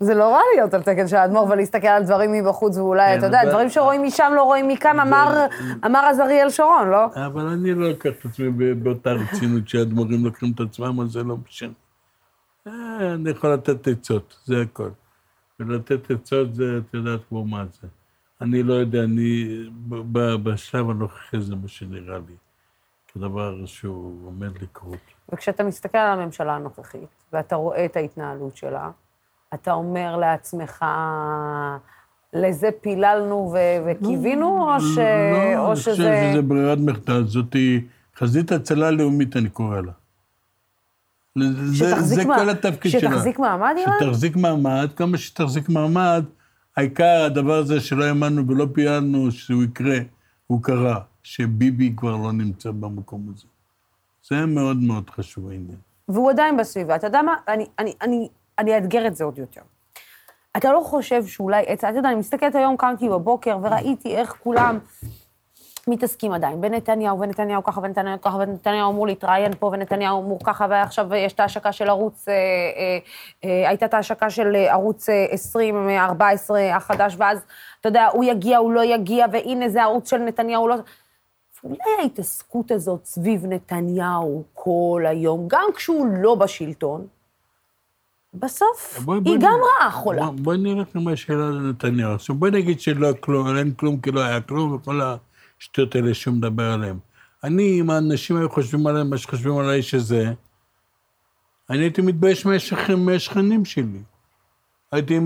זה 0.00 0.14
לא 0.14 0.24
רע 0.34 0.40
להיות 0.54 0.74
על 0.74 0.82
תקן 0.82 1.08
של 1.08 1.16
האדמו"ר 1.16 1.48
ולהסתכל 1.50 1.86
על 1.86 2.04
דברים 2.04 2.32
מבחוץ, 2.32 2.76
ואולי, 2.76 3.18
אתה 3.18 3.26
יודע, 3.26 3.44
דברים 3.50 3.70
שרואים 3.70 4.04
משם 4.04 4.32
לא 4.36 4.42
רואים 4.42 4.68
מכאן, 4.68 5.00
אמר 5.86 6.00
אז 6.10 6.20
אריאל 6.20 6.50
שרון, 6.50 6.88
לא? 6.88 7.06
אבל 7.26 7.46
אני 7.46 7.74
לא 7.74 7.88
לוקח 7.88 8.10
את 8.20 8.24
עצמי 8.24 8.74
באותה 8.74 9.12
רצינות 9.12 9.68
שהאדמו"רים 9.68 10.24
לוקחים 10.24 10.52
את 10.54 10.60
עצמם, 10.60 11.00
אז 11.00 11.10
זה 11.10 11.22
לא 11.22 11.36
משנה. 11.48 11.72
אה, 12.66 13.14
אני 13.14 13.30
יכול 13.30 13.52
לתת 13.52 13.88
עצות, 13.88 14.36
זה 14.44 14.62
הכל. 14.62 14.90
ולתת 15.60 16.10
עצות 16.10 16.54
זה, 16.54 16.78
את 16.78 16.94
יודעת 16.94 17.20
כמו 17.28 17.44
מה 17.44 17.64
זה. 17.80 17.88
אני 18.40 18.62
לא 18.62 18.74
יודע, 18.74 19.04
אני, 19.04 19.58
בשלב 20.42 20.90
הנוכחי 20.90 21.40
זה 21.40 21.56
מה 21.56 21.68
שנראה 21.68 22.18
לי, 22.18 22.34
כדבר 23.12 23.66
שהוא 23.66 24.26
עומד 24.26 24.62
לקרות. 24.62 24.98
וכשאתה 25.32 25.64
מסתכל 25.64 25.98
על 25.98 26.20
הממשלה 26.20 26.56
הנוכחית, 26.56 27.08
ואתה 27.32 27.56
רואה 27.56 27.84
את 27.84 27.96
ההתנהלות 27.96 28.56
שלה, 28.56 28.90
אתה 29.54 29.72
אומר 29.72 30.16
לעצמך, 30.16 30.84
לזה 32.32 32.68
פיללנו 32.80 33.54
וקיווינו, 33.86 34.66
לא, 34.68 34.74
או, 34.74 34.80
ש... 34.80 34.98
לא, 34.98 35.68
או 35.68 35.76
שזה... 35.76 36.02
לא, 36.02 36.08
אני 36.08 36.16
חושב 36.16 36.32
שזה 36.32 36.42
ברירת 36.42 36.78
מחדל, 36.78 37.24
זאת 37.26 37.56
חזית 38.16 38.52
הצלה 38.52 38.90
לאומית, 38.90 39.36
אני 39.36 39.48
קורא 39.48 39.80
לה. 39.80 39.92
זה, 41.64 42.00
זה 42.00 42.24
מה... 42.24 42.38
כל 42.38 42.50
התפקיד 42.50 42.92
שלה. 42.92 43.00
שתחזיק 43.00 43.38
מעמד, 43.38 43.74
אילן? 43.76 43.92
שתחזיק 44.00 44.36
מעמד, 44.36 44.88
כמה 44.96 45.18
שתחזיק 45.18 45.68
מעמד, 45.68 46.24
העיקר 46.76 47.22
הדבר 47.26 47.58
הזה 47.58 47.80
שלא 47.80 48.04
האמנו 48.04 48.48
ולא 48.48 48.66
פיילנו 48.72 49.30
שהוא 49.30 49.62
יקרה, 49.62 49.98
הוא 50.46 50.62
קרה, 50.62 51.00
שביבי 51.22 51.92
כבר 51.96 52.16
לא 52.16 52.32
נמצא 52.32 52.70
במקום 52.70 53.32
הזה. 53.34 53.46
זה 54.28 54.46
מאוד 54.46 54.76
מאוד 54.76 55.10
חשוב 55.10 55.48
העניין. 55.48 55.78
והוא 56.08 56.30
עדיין 56.30 56.56
בסביבה. 56.56 56.96
אתה 56.96 57.06
יודע 57.06 57.22
מה? 57.22 57.34
אני, 57.48 57.66
אני, 57.78 57.94
אני, 58.02 58.28
אני 58.58 58.76
אאתגר 58.76 59.06
את 59.06 59.16
זה 59.16 59.24
עוד 59.24 59.38
יותר. 59.38 59.60
אתה 60.56 60.72
לא 60.72 60.80
חושב 60.80 61.26
שאולי, 61.26 61.62
אתה 61.72 61.88
יודע, 61.88 62.08
אני 62.08 62.18
מסתכלת 62.18 62.54
היום, 62.54 62.76
קמתי 62.76 63.08
בבוקר 63.08 63.58
וראיתי 63.62 64.16
איך 64.16 64.36
כולם 64.42 64.78
מתעסקים 65.88 66.32
עדיין 66.32 66.60
בנתניהו, 66.60 67.20
ונתניהו 67.20 67.64
ככה, 67.64 67.80
ונתניהו 67.82 68.20
ככה, 68.20 68.36
ונתניהו 68.36 68.90
אמור 68.90 69.06
להתראיין 69.06 69.52
פה, 69.58 69.70
ונתניהו 69.72 70.22
אמור 70.22 70.38
ככה, 70.44 70.66
ועכשיו 70.70 71.14
יש 71.14 71.32
את 71.32 71.40
ההשקה 71.40 71.72
של 71.72 71.88
ערוץ, 71.88 72.28
אה, 72.28 72.34
אה, 72.34 72.98
אה, 73.44 73.68
הייתה 73.68 73.86
את 73.86 73.94
ההשקה 73.94 74.30
של 74.30 74.56
ערוץ 74.56 75.08
20, 75.30 75.90
14 75.90 76.76
החדש, 76.76 77.14
ואז, 77.18 77.38
אתה 77.80 77.88
יודע, 77.88 78.08
הוא 78.12 78.24
יגיע, 78.24 78.58
הוא 78.58 78.72
לא 78.72 78.84
יגיע, 78.84 79.26
והנה 79.32 79.68
זה 79.68 79.82
ערוץ 79.82 80.10
של 80.10 80.18
נתניהו, 80.18 80.68
לא... 80.68 80.76
אולי 81.64 82.02
ההתעסקות 82.02 82.70
הזאת 82.70 83.04
סביב 83.04 83.46
נתניהו 83.46 84.44
כל 84.54 85.04
היום, 85.06 85.44
גם 85.46 85.68
כשהוא 85.74 86.06
לא 86.10 86.34
בשלטון, 86.34 87.06
בסוף 88.34 88.98
בוא, 89.04 89.14
היא 89.14 89.22
בוא 89.22 89.36
גם 89.40 89.58
רעה 89.80 89.90
חולה. 89.90 90.26
בואי 90.26 90.36
בוא 90.42 90.56
נראה 90.56 90.84
מה 90.94 91.12
השאלה 91.12 91.50
לנתניהו. 91.50 92.14
עכשיו 92.14 92.36
בואי 92.36 92.50
נגיד 92.50 92.80
שלא 92.80 93.12
כלום, 93.20 93.56
אין 93.56 93.74
כלום 93.74 94.00
כי 94.00 94.10
לא 94.10 94.20
היה 94.20 94.40
כלום, 94.40 94.72
וכל 94.72 95.00
השטויות 95.58 95.94
האלה 95.94 96.14
שהוא 96.14 96.34
מדבר 96.34 96.72
עליהן. 96.72 96.96
אני, 97.44 97.80
אם 97.80 97.90
האנשים 97.90 98.36
היו 98.36 98.50
חושבים 98.50 98.86
עליהם 98.86 99.10
מה 99.10 99.18
שחושבים 99.18 99.58
על 99.58 99.70
האיש 99.70 99.94
הזה, 99.94 100.32
אני 101.70 101.78
הייתי 101.78 102.02
מתבייש 102.02 102.46
מהשכנים 102.96 103.64
שלי. 103.64 104.02
הייתי 104.92 105.18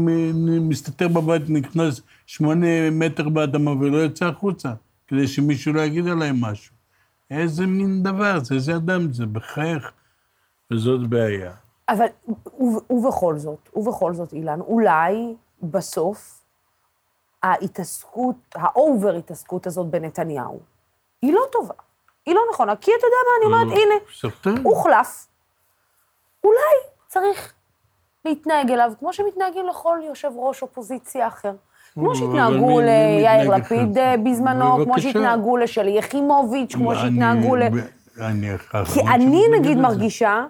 מסתתר 0.61 1.08
בבית, 1.08 1.42
נכנס 1.49 2.00
שמונה 2.26 2.90
מטר 2.90 3.28
באדמה 3.28 3.70
ולא 3.70 3.96
יוצא 3.96 4.26
החוצה, 4.26 4.73
כדי 5.06 5.26
שמישהו 5.26 5.73
לא 5.73 5.80
יגיד 5.80 6.08
עליהם 6.08 6.40
משהו. 6.40 6.75
איזה 7.30 7.66
מין 7.66 8.02
דבר 8.02 8.44
זה, 8.44 8.54
איזה 8.54 8.76
אדם 8.76 9.12
זה, 9.12 9.26
בחייך. 9.26 9.90
וזאת 10.70 11.08
בעיה. 11.08 11.52
אבל, 11.88 12.06
ובכל 12.90 13.38
זאת, 13.38 13.68
ובכל 13.76 14.14
זאת, 14.14 14.33
אילן, 14.33 14.61
אולי 14.61 15.35
בסוף 15.62 16.40
ההתעסקות, 17.42 18.37
האובר 18.54 19.14
התעסקות 19.14 19.66
הזאת 19.66 19.87
בנתניהו, 19.87 20.61
היא 21.23 21.33
לא 21.33 21.42
טובה. 21.52 21.75
היא 22.26 22.35
לא 22.35 22.40
נכונה. 22.52 22.76
כי 22.76 22.90
אתה 22.99 23.06
יודע 23.06 23.16
מה, 23.26 23.56
אני 23.56 23.64
אומרת, 23.64 23.78
הנה, 23.78 24.62
הוחלף. 24.62 25.26
אולי 26.44 26.76
צריך 27.09 27.52
להתנהג 28.25 28.71
אליו 28.71 28.92
כמו 28.99 29.12
שמתנהגים 29.12 29.66
לכל 29.66 29.99
יושב 30.06 30.30
ראש 30.37 30.62
אופוזיציה 30.62 31.26
אחר. 31.26 31.52
כמו 31.94 32.14
שהתנהגו 32.14 32.80
ליאיר 32.80 33.50
לפיד 33.50 33.99
אה, 33.99 34.14
בזמנו, 34.16 34.85
כמו 34.85 35.00
שהתנהגו 35.00 35.56
לשלי 35.56 35.90
יחימוביץ', 35.99 36.75
כמו 36.75 36.94
שהתנהגו 36.94 37.56
ל... 37.56 37.62
כי 38.94 39.00
אני 39.00 39.42
נגיד 39.59 39.78
מרגישה 39.78 40.47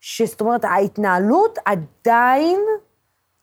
שזאת 0.00 0.40
אומרת, 0.40 0.64
ההתנהלות 0.64 1.58
עדיין 1.64 2.60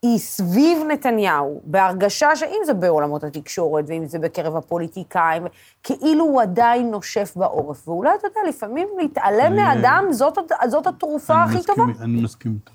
היא 0.02 0.20
סביב 0.20 0.78
נתניהו, 0.92 1.62
בהרגשה 1.66 2.36
שאם 2.36 2.60
זה 2.66 2.74
בעולמות 2.74 3.24
התקשורת 3.24 3.86
ואם 3.88 4.06
זה 4.06 4.20
בקרב 4.20 4.56
הפוליטיקאים, 4.56 5.44
כאילו 5.84 6.24
הוא 6.24 6.42
עדיין 6.42 6.92
נושף 6.92 7.34
בעורף. 7.36 7.88
ואולי, 7.88 8.10
אתה 8.20 8.28
יודע, 8.28 8.40
לפעמים 8.50 8.88
להתעלם 8.98 9.56
מאדם, 9.56 10.06
זאת, 10.12 10.38
זאת 10.68 10.88
התרופה 10.88 11.44
הכי 11.44 11.58
מסכים, 11.58 11.76
טובה. 11.76 12.04
אני 12.04 12.22
מסכים 12.22 12.54
איתך. 12.54 12.72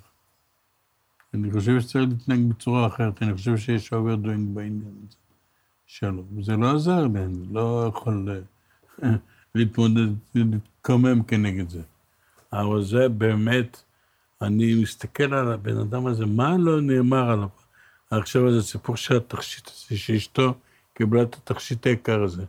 אני 1.35 1.53
חושב 1.53 1.81
שצריך 1.81 2.09
להתנהג 2.09 2.41
בצורה 2.49 2.87
אחרת, 2.87 3.23
אני 3.23 3.35
חושב 3.35 3.57
שיש 3.57 3.93
overdoing 3.93 4.55
בעניין 4.55 4.93
הזה. 5.09 5.17
שלום. 5.87 6.27
זה 6.43 6.57
לא 6.57 6.75
עזר 6.75 7.07
לי, 7.07 7.21
אני 7.25 7.47
לא 7.51 7.87
יכול 7.89 8.45
אה, 9.03 9.11
להתמודד, 9.55 10.09
להתקומם 10.35 11.23
כנגד 11.23 11.69
זה. 11.69 11.81
אבל 12.53 12.83
זה 12.83 13.09
באמת, 13.09 13.83
אני 14.43 14.75
מסתכל 14.75 15.35
על 15.35 15.53
הבן 15.53 15.77
אדם 15.77 16.07
הזה, 16.07 16.27
מה 16.27 16.57
לא 16.59 16.81
נאמר 16.81 17.31
עליו? 17.31 17.49
עכשיו 18.11 18.53
זה 18.53 18.63
סיפור 18.63 18.97
של 18.97 19.17
התכשיט 19.17 19.69
הזה, 19.69 19.99
שאשתו 19.99 20.55
קיבלה 20.95 21.23
את 21.23 21.35
התכשיט 21.35 21.87
היקר 21.87 22.23
הזה. 22.23 22.45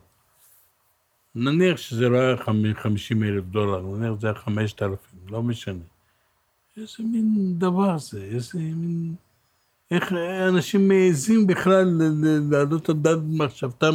נניח 1.34 1.76
שזה 1.76 2.08
לא 2.08 2.16
היה 2.16 2.36
50 2.74 3.24
אלף 3.24 3.44
דולר, 3.44 3.80
נניח 3.80 4.20
זה 4.20 4.26
היה 4.26 4.34
5,000, 4.34 4.98
לא 5.30 5.42
משנה. 5.42 5.84
איזה 6.76 6.96
מין 6.98 7.54
דבר 7.58 7.98
זה, 7.98 8.22
איזה 8.22 8.58
מין... 8.58 9.14
איך 9.90 10.12
אנשים 10.48 10.88
מעזים 10.88 11.46
בכלל 11.46 12.00
להעלות 12.50 12.82
את 12.82 12.88
הדעת 12.88 13.18
במחשבתם 13.18 13.94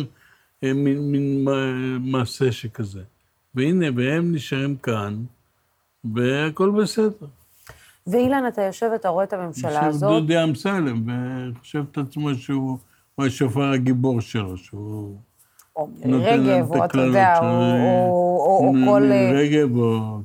אה, 0.63 0.73
מין, 0.73 1.11
מין 1.11 1.45
מעשה 2.11 2.51
שכזה. 2.51 3.03
והנה, 3.55 3.85
והם 3.95 4.35
נשארים 4.35 4.77
כאן, 4.77 5.23
והכל 6.03 6.69
בסדר. 6.81 7.27
ואילן, 8.07 8.47
אתה 8.47 8.61
יושב 8.61 8.89
ואתה 8.91 9.09
רואה 9.09 9.23
את 9.23 9.33
הממשלה 9.33 9.85
הזאת... 9.85 10.09
יושב 10.11 10.21
דודי 10.21 10.43
אמסלם, 10.43 11.03
וחושב 11.55 11.83
את 11.91 11.97
עצמו 11.97 12.35
שהוא 12.35 12.77
השופר 13.19 13.71
הגיבור 13.71 14.21
שלו, 14.21 14.57
שהוא... 14.57 15.17
או 15.75 15.89
רגב, 16.05 16.71
או 16.71 16.85
אתה 16.85 16.97
יודע, 16.97 17.39
או 17.39 18.73
כל... 18.85 19.11
רגב, 19.33 19.77
או... 19.77 20.17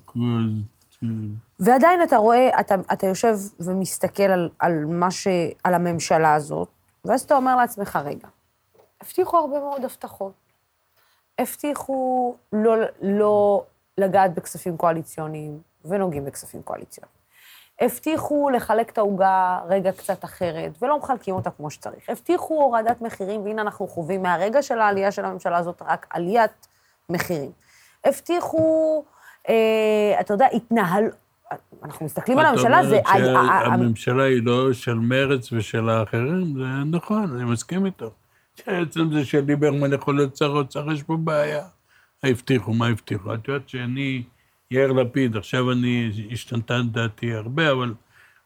ועדיין 1.61 2.03
אתה 2.03 2.17
רואה, 2.17 2.61
אתה, 2.61 2.75
אתה 2.93 3.07
יושב 3.07 3.35
ומסתכל 3.61 4.23
על, 4.23 4.49
על 4.59 4.85
מה 4.85 5.11
ש... 5.11 5.29
על 5.65 5.75
הממשלה 5.75 6.35
הזאת, 6.35 6.69
ואז 7.05 7.21
אתה 7.21 7.37
אומר 7.37 7.57
לעצמך, 7.57 7.99
רגע, 8.05 8.29
הבטיחו 9.01 9.37
הרבה 9.37 9.61
מאוד 9.61 9.85
הבטחות. 9.85 10.33
הבטיחו 11.39 12.35
לא, 12.53 12.75
לא 13.03 13.65
לגעת 13.99 14.35
בכספים 14.35 14.77
קואליציוניים, 14.77 15.59
ונוגעים 15.85 16.25
בכספים 16.25 16.63
קואליציוניים. 16.63 17.23
הבטיחו 17.81 18.51
לחלק 18.51 18.91
את 18.91 18.99
העוגה 18.99 19.61
רגע 19.69 19.93
קצת 19.93 20.25
אחרת, 20.25 20.73
ולא 20.83 20.99
מחלקים 20.99 21.35
אותה 21.35 21.51
כמו 21.51 21.71
שצריך. 21.71 22.09
הבטיחו 22.09 22.55
הורדת 22.55 23.01
מחירים, 23.01 23.45
והנה 23.45 23.63
אנחנו 23.63 23.89
חווים 23.89 24.23
מהרגע 24.23 24.63
של 24.63 24.81
העלייה 24.81 25.13
של 25.13 25.25
הממשלה 25.25 25.59
הזאת 25.59 25.83
רק 25.83 26.07
עליית 26.11 26.69
מחירים. 27.09 27.51
הבטיחו, 28.05 29.05
אה, 29.49 30.21
אתה 30.21 30.35
יודע, 30.35 30.47
התנהל... 30.53 31.11
אנחנו 31.85 32.07
מסתכלים 32.07 32.39
על 32.39 32.47
הממשלה, 32.47 32.87
זה... 32.87 32.99
את 32.99 33.07
אומרת 33.07 33.65
שהממשלה 33.65 34.25
היא 34.25 34.43
לא 34.45 34.73
של 34.73 34.95
מרץ 34.95 35.53
ושל 35.53 35.89
האחרים, 35.89 36.55
זה 36.55 36.97
נכון, 36.99 37.37
אני 37.37 37.45
מסכים 37.45 37.87
איתו. 37.87 38.11
עצם 38.67 39.13
זה 39.13 39.25
שליברמן 39.25 39.93
יכול 39.93 40.17
להיות 40.17 40.37
שר 40.37 40.47
אוצר, 40.47 40.93
יש 40.93 41.03
פה 41.03 41.17
בעיה. 41.17 41.65
הבטיחו, 42.25 42.75
מה 42.75 42.87
הבטיחו? 42.87 43.35
את 43.35 43.49
יודעת 43.49 43.69
שאני... 43.69 44.23
יאיר 44.73 44.93
לפיד, 44.93 45.37
עכשיו 45.37 45.73
אני, 45.73 46.11
השתנתה 46.31 46.81
דעתי 46.93 47.35
הרבה, 47.35 47.73
אבל 47.73 47.95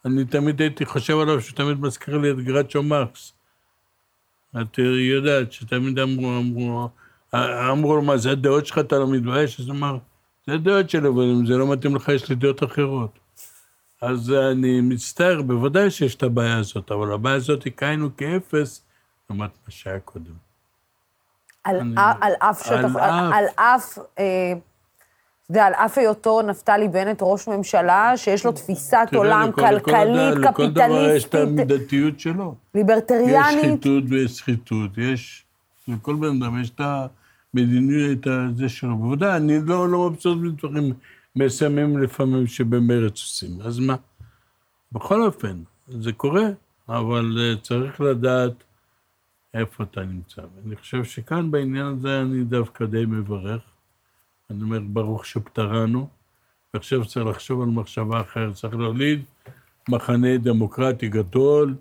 אני 0.04 0.24
תמיד 0.24 0.60
הייתי 0.60 0.84
חושב 0.84 1.18
עליו 1.18 1.40
שהוא 1.40 1.56
תמיד 1.56 1.80
מזכיר 1.80 2.18
לי 2.18 2.30
את 2.30 2.36
גרצ'ו 2.36 2.82
מרקס. 2.82 3.32
את 4.60 4.78
יודעת 4.78 5.52
שתמיד 5.52 5.98
אמרו, 5.98 6.38
אמרו, 6.38 6.88
אמרו 7.72 7.96
לו, 7.96 8.02
מה, 8.02 8.16
זה 8.16 8.30
הדעות 8.30 8.66
שלך, 8.66 8.78
אתה 8.78 8.98
לא 8.98 9.08
מתבייש? 9.08 9.60
אז 9.60 9.70
אמר, 9.70 9.98
זה 10.46 10.54
הדעות 10.54 10.90
שלי, 10.90 11.08
אבל 11.08 11.22
אם 11.22 11.46
זה 11.46 11.56
לא 11.56 11.72
מתאים 11.72 11.96
לך, 11.96 12.08
יש 12.08 12.28
לי 12.28 12.34
דעות 12.34 12.64
אחרות. 12.64 13.18
אז 14.02 14.32
אני 14.32 14.80
מצטער, 14.80 15.42
בוודאי 15.42 15.90
שיש 15.90 16.14
את 16.14 16.22
הבעיה 16.22 16.58
הזאת, 16.58 16.92
אבל 16.92 17.12
הבעיה 17.12 17.36
הזאת 17.36 17.64
היא 17.64 17.72
כאינו 17.72 18.16
כאפס 18.16 18.84
לעומת 19.30 19.50
מה 19.66 19.70
שהיה 19.70 20.00
קודם. 20.00 20.45
על, 21.66 21.80
על 22.20 22.32
אף 22.38 22.66
שטח, 22.66 22.96
על, 23.32 23.44
אף... 23.56 23.98
אה... 24.18 24.52
יודע, 25.50 25.66
על 25.66 25.72
אף 25.72 25.98
היותו 25.98 26.42
נפתלי 26.42 26.88
בנט 26.88 27.18
ראש 27.20 27.48
ממשלה, 27.48 28.12
שיש 28.16 28.46
לו 28.46 28.52
תפיסת 28.52 29.08
עולם 29.14 29.50
כלכלית, 29.52 30.34
קפיטליסטית. 30.44 30.44
לכל 30.44 30.68
דבר 30.68 31.10
יש 31.16 31.24
את 31.24 31.34
המידתיות 31.34 32.20
שלו. 32.20 32.54
ליברטריאנית. 32.74 33.64
יש 33.64 33.70
שחיתות 33.70 34.04
ויש 34.08 34.36
שחיתות, 34.36 34.90
יש... 34.98 35.44
לכל 35.88 36.14
בן 36.14 36.42
אדם 36.42 36.60
יש 36.60 36.70
את 36.70 36.80
המדיניות, 37.54 38.26
את 38.26 38.56
זה 38.56 38.68
שלו. 38.68 38.96
בוודאי, 38.96 39.36
אני 39.36 39.58
לא, 39.64 39.88
לא 39.88 40.10
מבסוט 40.10 40.38
מדברים 40.38 40.92
מסוימים 41.36 41.98
לפעמים 41.98 42.46
שבמרץ 42.46 43.12
עושים, 43.12 43.50
אז 43.64 43.78
מה? 43.78 43.96
בכל 44.92 45.22
אופן, 45.22 45.56
זה 45.88 46.12
קורה, 46.12 46.46
אבל 46.88 47.38
אה, 47.40 47.54
צריך 47.62 48.00
לדעת 48.00 48.52
איפה 49.56 49.84
אתה 49.84 50.04
נמצא. 50.04 50.42
ואני 50.42 50.76
חושב 50.76 51.04
שכאן 51.04 51.50
בעניין 51.50 51.86
הזה 51.86 52.20
אני 52.20 52.44
דווקא 52.44 52.84
די 52.84 53.06
מברך. 53.06 53.62
אני 54.50 54.62
אומר, 54.62 54.80
ברוך 54.80 55.26
שפטרנו, 55.26 56.08
ועכשיו 56.74 57.04
צריך 57.04 57.26
לחשוב 57.26 57.62
על 57.62 57.68
מחשבה 57.68 58.20
אחרת. 58.20 58.54
צריך 58.54 58.74
להוליד 58.74 59.22
מחנה 59.88 60.38
דמוקרטי 60.38 61.08
גדול. 61.08 61.74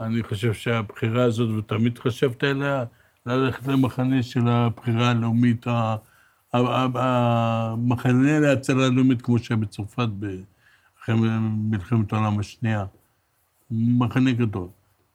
אני 0.00 0.22
חושב 0.22 0.52
שהבחירה 0.52 1.24
הזאת, 1.24 1.50
ותמיד 1.50 1.98
חשבת 1.98 2.44
עליה, 2.44 2.84
ללכת 3.26 3.66
למחנה 3.66 4.22
של 4.22 4.48
הבחירה 4.48 5.10
הלאומית, 5.10 5.66
המחנה 6.52 8.40
להצלה 8.40 8.88
לאומית, 8.88 9.22
כמו 9.22 9.38
שהיה 9.38 9.56
בצרפת 9.56 10.08
אחרי 11.00 11.14
מלחמת 11.40 12.12
העולם 12.12 12.38
השנייה. 12.38 12.84
מחנה 13.70 14.32
גדול. 14.32 14.68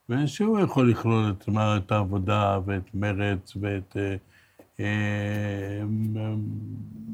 ושהוא 0.10 0.60
יכול 0.60 0.92
לכלול 0.92 1.34
את, 1.38 1.50
את 1.78 1.92
העבודה 1.92 2.60
ואת 2.66 2.94
מרץ 2.94 3.54
ואת 3.62 3.98
אה, 3.98 4.16
אה, 4.80 5.84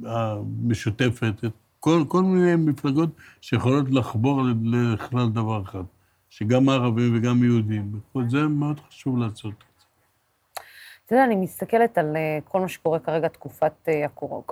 המשותפת, 0.06 1.34
את 1.46 1.52
כל, 1.80 2.04
כל 2.08 2.22
מיני 2.22 2.56
מפלגות 2.56 3.10
שיכולות 3.42 3.86
לחבור 3.90 4.42
לכלל 4.64 5.30
דבר 5.30 5.62
אחד, 5.62 5.84
שגם 6.30 6.70
ערבים 6.70 7.18
וגם 7.18 7.44
יהודים. 7.44 8.00
זה 8.28 8.42
מאוד 8.48 8.80
חשוב 8.80 9.18
לעשות. 9.18 9.54
אתה 11.06 11.16
יודע, 11.16 11.26
אני 11.26 11.36
מסתכלת 11.36 11.98
על 11.98 12.16
אה, 12.16 12.40
כל 12.46 12.60
מה 12.60 12.68
שקורה 12.68 13.00
כרגע, 13.00 13.28
תקופת 13.28 13.74
אה, 13.88 14.06
הקורונה. 14.06 14.44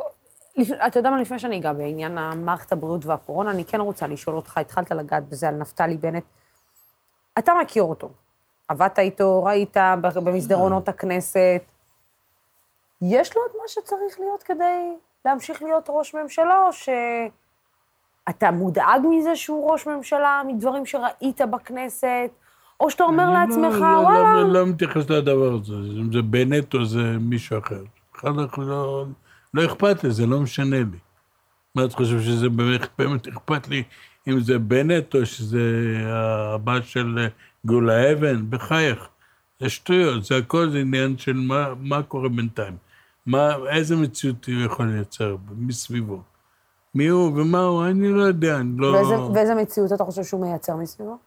אתה 0.88 1.00
יודע 1.00 1.10
מה, 1.10 1.22
לפני 1.22 1.40
שאני 1.40 1.58
אגע 1.58 1.74
בעניין 1.74 2.18
מערכת 2.36 2.72
הבריאות 2.72 3.06
והקורונה, 3.06 3.52
אני 3.52 3.66
כן 3.66 3.82
רוצה 3.82 4.08
לשאול 4.08 4.36
אותך, 4.36 4.58
התחלת 4.58 4.92
לגעת 4.92 5.30
בזה 5.30 5.50
על 5.50 5.56
נפתלי 5.56 5.98
בנט. 5.98 6.24
אתה 7.40 7.54
מכיר 7.62 7.84
אותו, 7.84 8.10
עבדת 8.70 9.00
איתו, 9.00 9.44
ראית 9.44 9.78
במסדרונות 10.24 10.90
הכנסת. 10.90 11.62
יש 13.02 13.36
לו 13.36 13.42
את 13.46 13.52
מה 13.56 13.64
שצריך 13.68 14.20
להיות 14.20 14.44
כדי 14.44 14.94
להמשיך 15.26 15.64
להיות 15.64 15.86
ראש 15.90 16.16
ממשלה, 16.16 16.66
או 16.68 16.74
שאתה 16.74 18.52
מודאג 18.52 19.02
מזה 19.10 19.36
שהוא 19.36 19.72
ראש 19.72 19.88
ממשלה, 19.88 20.42
מדברים 20.48 20.86
שראית 20.86 21.42
בכנסת, 21.42 22.30
או 22.80 22.90
שאתה 22.90 23.04
אומר 23.04 23.28
לא- 23.28 23.34
לעצמך, 23.34 23.76
לא, 23.82 23.86
וואלה... 23.86 24.42
אני 24.42 24.54
לא, 24.54 24.60
לא 24.60 24.66
מתייחס 24.66 25.10
לדבר 25.10 25.54
הזה, 25.54 25.74
אם 25.74 26.14
זה 26.14 26.22
בנט 26.22 26.74
או 26.74 26.86
זה 26.86 27.18
מישהו 27.20 27.60
אחר. 27.60 27.84
בכלל 28.14 28.32
לא, 28.58 29.06
לא 29.54 29.66
אכפת 29.66 30.04
לי, 30.04 30.12
זה 30.12 30.26
לא 30.26 30.40
משנה 30.40 30.78
לי. 30.78 30.98
מה 31.76 31.86
את 31.86 31.94
חושב 31.94 32.22
שזה 32.22 32.50
באמת, 32.50 32.82
באמת 32.98 33.28
אכפת 33.28 33.68
לי 33.68 33.84
אם 34.28 34.40
זה 34.40 34.60
בנט 34.60 35.16
או 35.16 35.26
שזה 35.26 35.62
הבת 36.54 36.84
של 36.84 37.28
גאולה 37.66 38.14
אבן? 38.14 38.50
בחייך. 38.50 39.08
זה 39.60 39.70
שטויות, 39.70 40.24
זה 40.24 40.38
הכל 40.38 40.70
זה 40.70 40.80
עניין 40.80 41.18
של 41.18 41.34
מה, 41.34 41.74
מה 41.80 42.04
קורה 42.04 42.30
בינתיים. 42.30 42.78
מה, 43.26 43.56
איזה 43.70 43.96
מציאות 43.96 44.46
הוא 44.46 44.66
יכול 44.66 44.86
לייצר 44.86 45.36
מסביבו. 45.58 46.22
מי 46.96 47.08
הוא 47.08 47.32
ומה 47.36 47.60
הוא, 47.60 47.86
אני 47.86 48.10
לא 48.10 48.22
יודע, 48.22 48.58
אני 48.58 48.72
לא... 48.78 48.88
ואיזה, 48.88 49.22
ואיזה 49.22 49.56
מציאות 49.56 49.94
אתה 49.94 50.04
חושב 50.04 50.24
שהוא 50.24 50.42
מייצר 50.42 50.76
מסביבו? 50.76 51.18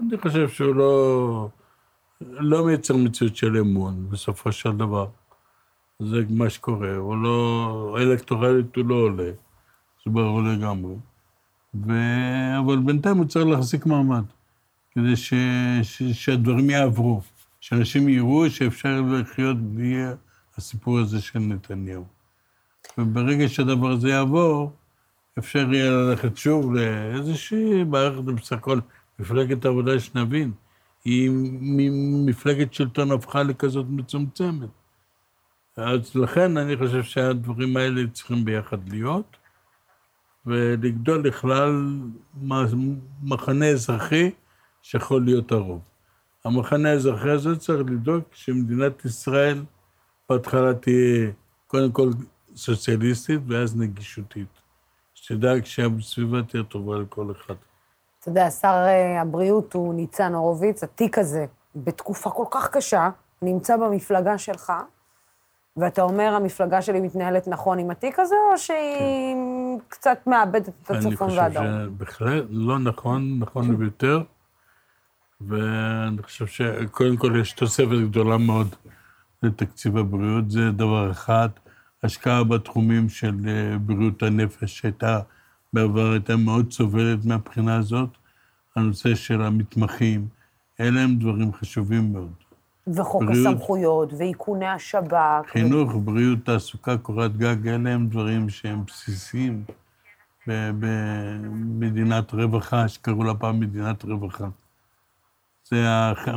אני 0.00 0.18
חושב 0.18 0.48
שהוא 0.48 0.74
לא, 0.74 1.48
לא 2.20 2.66
מייצר 2.66 2.96
מציאות 2.96 3.36
של 3.36 3.56
אמון, 3.56 4.06
בסופו 4.10 4.52
של 4.52 4.76
דבר. 4.76 5.06
זה 5.98 6.22
מה 6.30 6.50
שקורה, 6.50 6.96
הוא 6.96 7.16
לא, 7.16 7.96
אלקטורלית 8.00 8.76
הוא 8.76 8.84
לא 8.84 8.94
עולה, 8.94 9.30
זה 10.04 10.10
ברור 10.10 10.42
לגמרי. 10.42 10.94
ו... 11.74 11.92
אבל 12.58 12.78
בינתיים 12.78 13.16
הוא 13.16 13.26
צריך 13.26 13.46
להחזיק 13.46 13.86
מעמד, 13.86 14.24
כדי 14.94 15.16
ש... 15.16 15.34
ש... 15.82 16.02
שהדברים 16.02 16.70
יעברו, 16.70 17.20
שאנשים 17.60 18.08
יראו 18.08 18.50
שאפשר 18.50 19.00
לחיות 19.00 19.56
בלי 19.56 19.96
הסיפור 20.56 20.98
הזה 20.98 21.20
של 21.20 21.38
נתניהו. 21.38 22.04
וברגע 22.98 23.48
שהדבר 23.48 23.90
הזה 23.90 24.08
יעבור, 24.08 24.72
אפשר 25.38 25.72
יהיה 25.72 25.90
ללכת 25.90 26.36
שוב 26.36 26.74
לאיזושהי 26.74 27.84
מערכת, 27.84 28.24
בסך 28.24 28.52
הכל, 28.52 28.78
מפלגת 29.18 29.64
העבודה 29.64 30.00
שנבין, 30.00 30.52
היא 31.04 31.30
ממפלגת 31.60 32.74
שלטון 32.74 33.12
הפכה 33.12 33.42
לכזאת 33.42 33.86
מצומצמת. 33.88 34.68
אז 35.76 36.16
לכן 36.16 36.56
אני 36.56 36.76
חושב 36.76 37.02
שהדברים 37.02 37.76
האלה 37.76 38.02
צריכים 38.12 38.44
ביחד 38.44 38.88
להיות, 38.88 39.36
ולגדול 40.46 41.26
לכלל 41.26 41.98
מחנה 43.22 43.66
אזרחי 43.66 44.30
שיכול 44.82 45.24
להיות 45.24 45.52
הרוב. 45.52 45.80
המחנה 46.44 46.90
האזרחי 46.90 47.30
הזה 47.30 47.56
צריך 47.56 47.80
לדאוג 47.80 48.22
שמדינת 48.32 49.04
ישראל 49.04 49.64
בהתחלה 50.28 50.74
תהיה 50.74 51.30
קודם 51.66 51.92
כל 51.92 52.10
סוציאליסטית 52.56 53.40
ואז 53.48 53.76
נגישותית. 53.76 54.48
שתדאג 55.14 55.64
שהסביבה 55.64 56.42
תהיה 56.42 56.62
טובה 56.62 56.98
לכל 56.98 57.30
אחד. 57.30 57.54
אתה 58.20 58.28
יודע, 58.30 58.50
שר 58.50 58.84
אה, 58.86 59.20
הבריאות 59.20 59.74
הוא 59.74 59.94
ניצן 59.94 60.34
הורוביץ, 60.34 60.84
התיק 60.84 61.18
הזה, 61.18 61.46
בתקופה 61.76 62.30
כל 62.30 62.44
כך 62.50 62.70
קשה, 62.70 63.10
נמצא 63.42 63.76
במפלגה 63.76 64.38
שלך, 64.38 64.72
ואתה 65.76 66.02
אומר, 66.02 66.34
המפלגה 66.34 66.82
שלי 66.82 67.00
מתנהלת 67.00 67.48
נכון 67.48 67.78
עם 67.78 67.90
התיק 67.90 68.18
הזה, 68.18 68.34
או 68.52 68.58
שהיא 68.58 69.34
כן. 69.34 69.84
קצת 69.88 70.18
מאבדת 70.26 70.68
את 70.68 70.90
הצפון 70.90 71.30
והדרום? 71.30 71.66
אני 71.66 71.76
חושב 71.76 71.90
שבהחלט 71.94 72.44
לא 72.50 72.78
נכון, 72.78 73.38
נכון 73.38 73.76
ביותר, 73.76 74.22
ואני 75.48 76.22
חושב 76.22 76.46
שקודם 76.46 77.16
כל 77.16 77.36
יש 77.40 77.52
תוספת 77.52 77.98
גדולה 78.08 78.38
מאוד 78.38 78.74
לתקציב 79.42 79.96
הבריאות, 79.96 80.50
זה 80.50 80.70
דבר 80.70 81.10
אחד. 81.10 81.48
השקעה 82.02 82.44
בתחומים 82.44 83.08
של 83.08 83.34
אה, 83.48 83.78
בריאות 83.78 84.22
הנפש, 84.22 84.78
שהייתה 84.78 85.20
בעבר, 85.72 86.10
הייתה 86.10 86.36
מאוד 86.36 86.72
סובלת 86.72 87.24
מהבחינה 87.24 87.76
הזאת. 87.76 88.08
הנושא 88.76 89.14
של 89.14 89.42
המתמחים, 89.42 90.26
אלה 90.80 91.00
הם 91.00 91.14
דברים 91.14 91.52
חשובים 91.52 92.12
מאוד. 92.12 92.32
וחוק 92.86 93.22
בריאות, 93.22 93.46
הסמכויות, 93.46 94.12
ואיכוני 94.18 94.66
השב"כ. 94.66 95.50
חינוך, 95.52 95.94
ו... 95.94 96.00
בריאות, 96.00 96.38
תעסוקה, 96.44 96.98
קורת 96.98 97.36
גג, 97.36 97.68
אלה 97.68 97.90
הם 97.90 98.08
דברים 98.08 98.48
שהם 98.48 98.84
בסיסיים 98.86 99.64
במדינת 100.46 102.32
רווחה, 102.32 102.88
שקראו 102.88 103.24
לה 103.24 103.34
פעם 103.34 103.60
מדינת 103.60 104.04
רווחה. 104.04 104.48
זה 105.72 105.86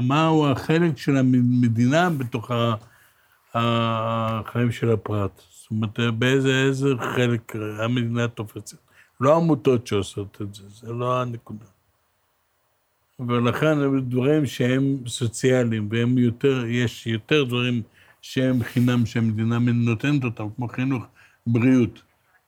מהו 0.01 0.47
החלק 0.47 0.97
של 0.97 1.17
המדינה 1.17 2.09
בתוך 2.09 2.51
החיים 3.53 4.71
של 4.71 4.91
הפרט. 4.91 5.41
זאת 5.49 5.71
אומרת, 5.71 5.99
באיזה 6.19 6.89
חלק 7.15 7.55
המדינה 7.79 8.27
תופסת. 8.27 8.77
לא 9.21 9.35
עמותות 9.35 9.87
שעושות 9.87 10.41
את 10.41 10.55
זה, 10.55 10.63
זה 10.69 10.93
לא 10.93 11.21
הנקודה. 11.21 11.65
ולכן 13.19 13.99
דברים 13.99 14.45
שהם 14.45 14.97
סוציאליים, 15.07 15.87
והם 15.91 16.17
יותר, 16.17 16.65
יש 16.67 17.07
יותר 17.07 17.43
דברים 17.43 17.81
שהם 18.21 18.63
חינם 18.63 19.05
שהמדינה 19.05 19.59
נותנת 19.59 20.23
אותם, 20.23 20.47
כמו 20.55 20.67
חינוך, 20.67 21.05
בריאות, 21.47 22.01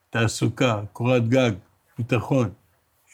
תעסוקה, 0.10 0.82
קורת 0.94 1.30
גג, 1.30 1.52
ביטחון. 1.98 2.50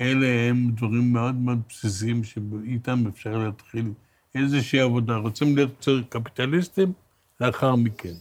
אלה 0.01 0.27
הם 0.49 0.71
דברים 0.75 1.13
מאוד 1.13 1.35
מאוד 1.35 1.61
בסיסיים 1.69 2.23
שאיתם 2.23 3.03
אפשר 3.07 3.37
להתחיל 3.37 3.91
איזושהי 4.35 4.79
עבודה. 4.79 5.15
רוצים 5.15 5.55
להיות 5.55 5.85
קפיטליסטים? 6.09 6.93
לאחר 7.41 7.75
מכן. 7.75 8.13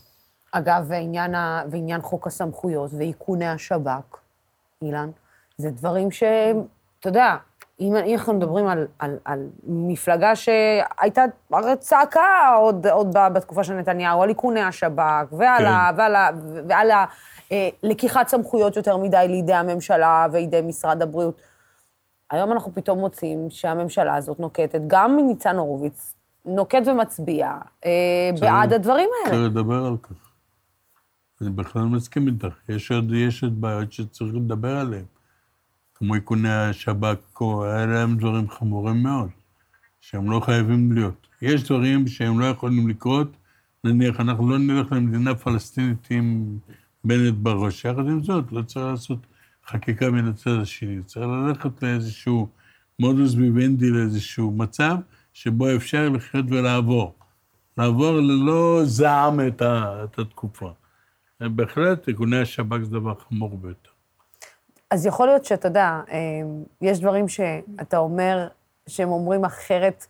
אגב, 0.52 0.84
ועניין, 0.88 1.34
ה... 1.34 1.62
ועניין 1.70 2.02
חוק 2.02 2.26
הסמכויות 2.26 2.90
ואיכוני 2.98 3.48
השב"כ, 3.48 4.16
אילן, 4.82 5.10
זה 5.56 5.70
דברים 5.70 6.10
שהם, 6.10 6.62
אתה 7.00 7.08
יודע, 7.08 7.36
אם 7.80 7.96
אנחנו 7.96 8.34
מדברים 8.34 8.66
על, 8.66 8.86
על, 8.98 9.18
על 9.24 9.46
מפלגה 9.66 10.36
שהייתה, 10.36 11.24
צעקה 11.78 12.54
עוד, 12.56 12.86
עוד 12.86 13.16
בתקופה 13.32 13.64
של 13.64 13.74
נתניהו, 13.74 14.22
על 14.22 14.28
איכוני 14.28 14.60
השב"כ, 14.60 15.32
ועל, 15.32 15.58
כן. 15.58 15.66
ה, 15.66 15.90
ועל, 15.96 16.16
ה, 16.16 16.30
ועל 16.68 16.90
ה, 16.90 17.04
אה, 17.52 17.68
לקיחת 17.82 18.28
סמכויות 18.28 18.76
יותר 18.76 18.96
מדי 18.96 19.26
לידי 19.28 19.54
הממשלה 19.54 20.26
וידי 20.32 20.60
משרד 20.60 21.02
הבריאות. 21.02 21.40
היום 22.32 22.52
אנחנו 22.52 22.74
פתאום 22.74 22.98
מוצאים 22.98 23.50
שהממשלה 23.50 24.16
הזאת 24.16 24.40
נוקטת, 24.40 24.80
גם 24.86 25.16
מניצן 25.16 25.56
הורוביץ, 25.56 26.14
נוקט 26.44 26.82
ומצביע 26.86 27.58
אה, 27.86 28.30
בעד 28.40 28.72
הדברים 28.72 29.08
האלה. 29.24 29.36
צריך 29.36 29.50
לדבר 29.50 29.86
על 29.86 29.96
כך. 30.02 30.12
אני 31.40 31.50
בכלל 31.50 31.82
מסכים 31.82 32.28
איתך. 32.28 32.54
יש 32.68 32.90
עוד, 32.92 33.12
יש 33.12 33.42
עוד 33.42 33.60
בעיות 33.60 33.92
שצריך 33.92 34.34
לדבר 34.34 34.76
עליהן. 34.76 35.04
כמו 35.94 36.14
איכוני 36.14 36.52
השב"כ, 36.52 37.42
אלה 37.64 38.02
הם 38.02 38.16
דברים 38.16 38.50
חמורים 38.50 39.02
מאוד, 39.02 39.28
שהם 40.00 40.30
לא 40.30 40.40
חייבים 40.40 40.92
להיות. 40.92 41.26
יש 41.42 41.64
דברים 41.64 42.06
שהם 42.06 42.40
לא 42.40 42.44
יכולים 42.44 42.88
לקרות, 42.88 43.28
נניח, 43.84 44.20
אנחנו 44.20 44.50
לא 44.50 44.58
נלך 44.58 44.92
למדינה 44.92 45.34
פלסטינית 45.34 46.06
עם 46.10 46.58
בנט 47.04 47.34
בראש. 47.34 47.84
יחד 47.84 47.98
עם 47.98 48.22
זאת, 48.22 48.52
לא 48.52 48.62
צריך 48.62 48.86
לעשות 48.86 49.18
חקיקה 49.66 50.10
מן 50.10 50.28
הצד 50.28 50.60
השני. 50.62 51.02
צריך 51.02 51.26
ללכת 51.26 51.82
לאיזשהו 51.82 52.48
מודוס 52.98 53.34
ויבנדי, 53.34 53.90
לאיזשהו 53.90 54.50
מצב 54.50 54.96
שבו 55.32 55.76
אפשר 55.76 56.08
לחיות 56.08 56.46
ולעבור. 56.48 57.14
לעבור 57.78 58.12
ללא 58.12 58.80
זעם 58.84 59.40
את, 59.48 59.62
ה, 59.62 60.04
את 60.04 60.18
התקופה. 60.18 60.70
בהחלט, 61.40 62.08
איכוני 62.08 62.38
השב"כ 62.38 62.82
זה 62.82 62.90
דבר 62.90 63.14
חמור 63.14 63.58
ביותר. 63.58 63.90
אז 64.90 65.06
יכול 65.06 65.26
להיות 65.26 65.44
שאתה 65.44 65.68
יודע, 65.68 66.00
אה, 66.10 66.18
יש 66.80 67.00
דברים 67.00 67.28
שאתה 67.28 67.98
אומר, 67.98 68.48
שהם 68.86 69.08
אומרים 69.08 69.44
אחרת 69.44 70.06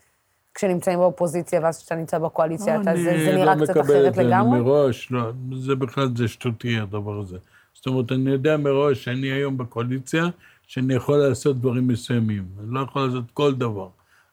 כשנמצאים 0.54 0.98
באופוזיציה, 0.98 1.60
ואז 1.62 1.78
כשאתה 1.78 1.94
נמצא 1.94 2.18
בקואליציה, 2.18 2.80
אתה, 2.80 2.96
זה, 2.96 3.02
זה 3.02 3.32
נראה 3.36 3.54
לא 3.54 3.64
קצת 3.64 3.80
אחרת 3.80 4.16
לגמרי? 4.16 4.26
אני 4.26 4.26
לא 4.26 4.34
מקבל 4.34 4.48
את 4.48 4.64
זה 4.64 4.70
מראש, 4.70 5.10
לא, 5.10 5.32
זה 5.56 5.74
בכלל, 5.74 6.08
זה 6.16 6.28
שטותי 6.28 6.78
הדבר 6.78 7.20
הזה. 7.20 7.38
זאת 7.82 7.86
אומרת, 7.86 8.12
אני 8.12 8.30
יודע 8.30 8.56
מראש 8.56 9.04
שאני 9.04 9.26
היום 9.26 9.58
בקואליציה, 9.58 10.26
שאני 10.66 10.94
יכול 10.94 11.18
לעשות 11.18 11.60
דברים 11.60 11.88
מסוימים. 11.88 12.44
אני 12.60 12.74
לא 12.74 12.80
יכול 12.80 13.06
לעשות 13.06 13.24
כל 13.30 13.54
דבר, 13.54 13.88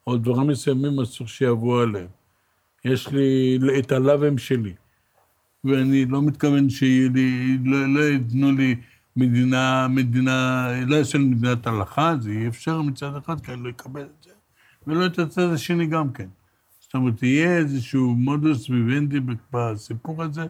אבל 0.07 0.17
דברים 0.17 0.47
מסוימים 0.47 0.99
אסור 0.99 1.27
שיעברו 1.27 1.79
עליהם. 1.79 2.07
יש 2.85 3.07
לי 3.07 3.59
את 3.79 3.91
הלאווים 3.91 4.37
שלי, 4.37 4.73
ואני 5.63 6.05
לא 6.05 6.21
מתכוון 6.21 6.69
שיהיה 6.69 7.09
לי, 7.13 7.57
לא, 7.65 7.93
לא 7.93 7.99
ייתנו 7.99 8.51
לי 8.51 8.75
מדינה, 9.15 9.87
מדינה, 9.87 10.67
לא 10.87 10.95
יעשו 10.95 11.17
לי 11.17 11.23
מדינת 11.23 11.67
הלכה, 11.67 12.15
זה 12.19 12.31
אי 12.31 12.47
אפשר 12.47 12.81
מצד 12.81 13.15
אחד, 13.15 13.41
כי 13.41 13.53
אני 13.53 13.63
לא 13.63 13.69
אקבל 13.69 14.01
את 14.01 14.23
זה. 14.23 14.31
ולא 14.87 15.05
את 15.05 15.19
הצד 15.19 15.53
השני 15.53 15.87
גם 15.87 16.11
כן. 16.11 16.27
זאת 16.79 16.93
אומרת, 16.93 17.23
יהיה 17.23 17.57
איזשהו 17.57 18.15
מודוס 18.15 18.69
ויבנדי 18.69 19.19
בסיפור 19.53 20.23
הזה, 20.23 20.47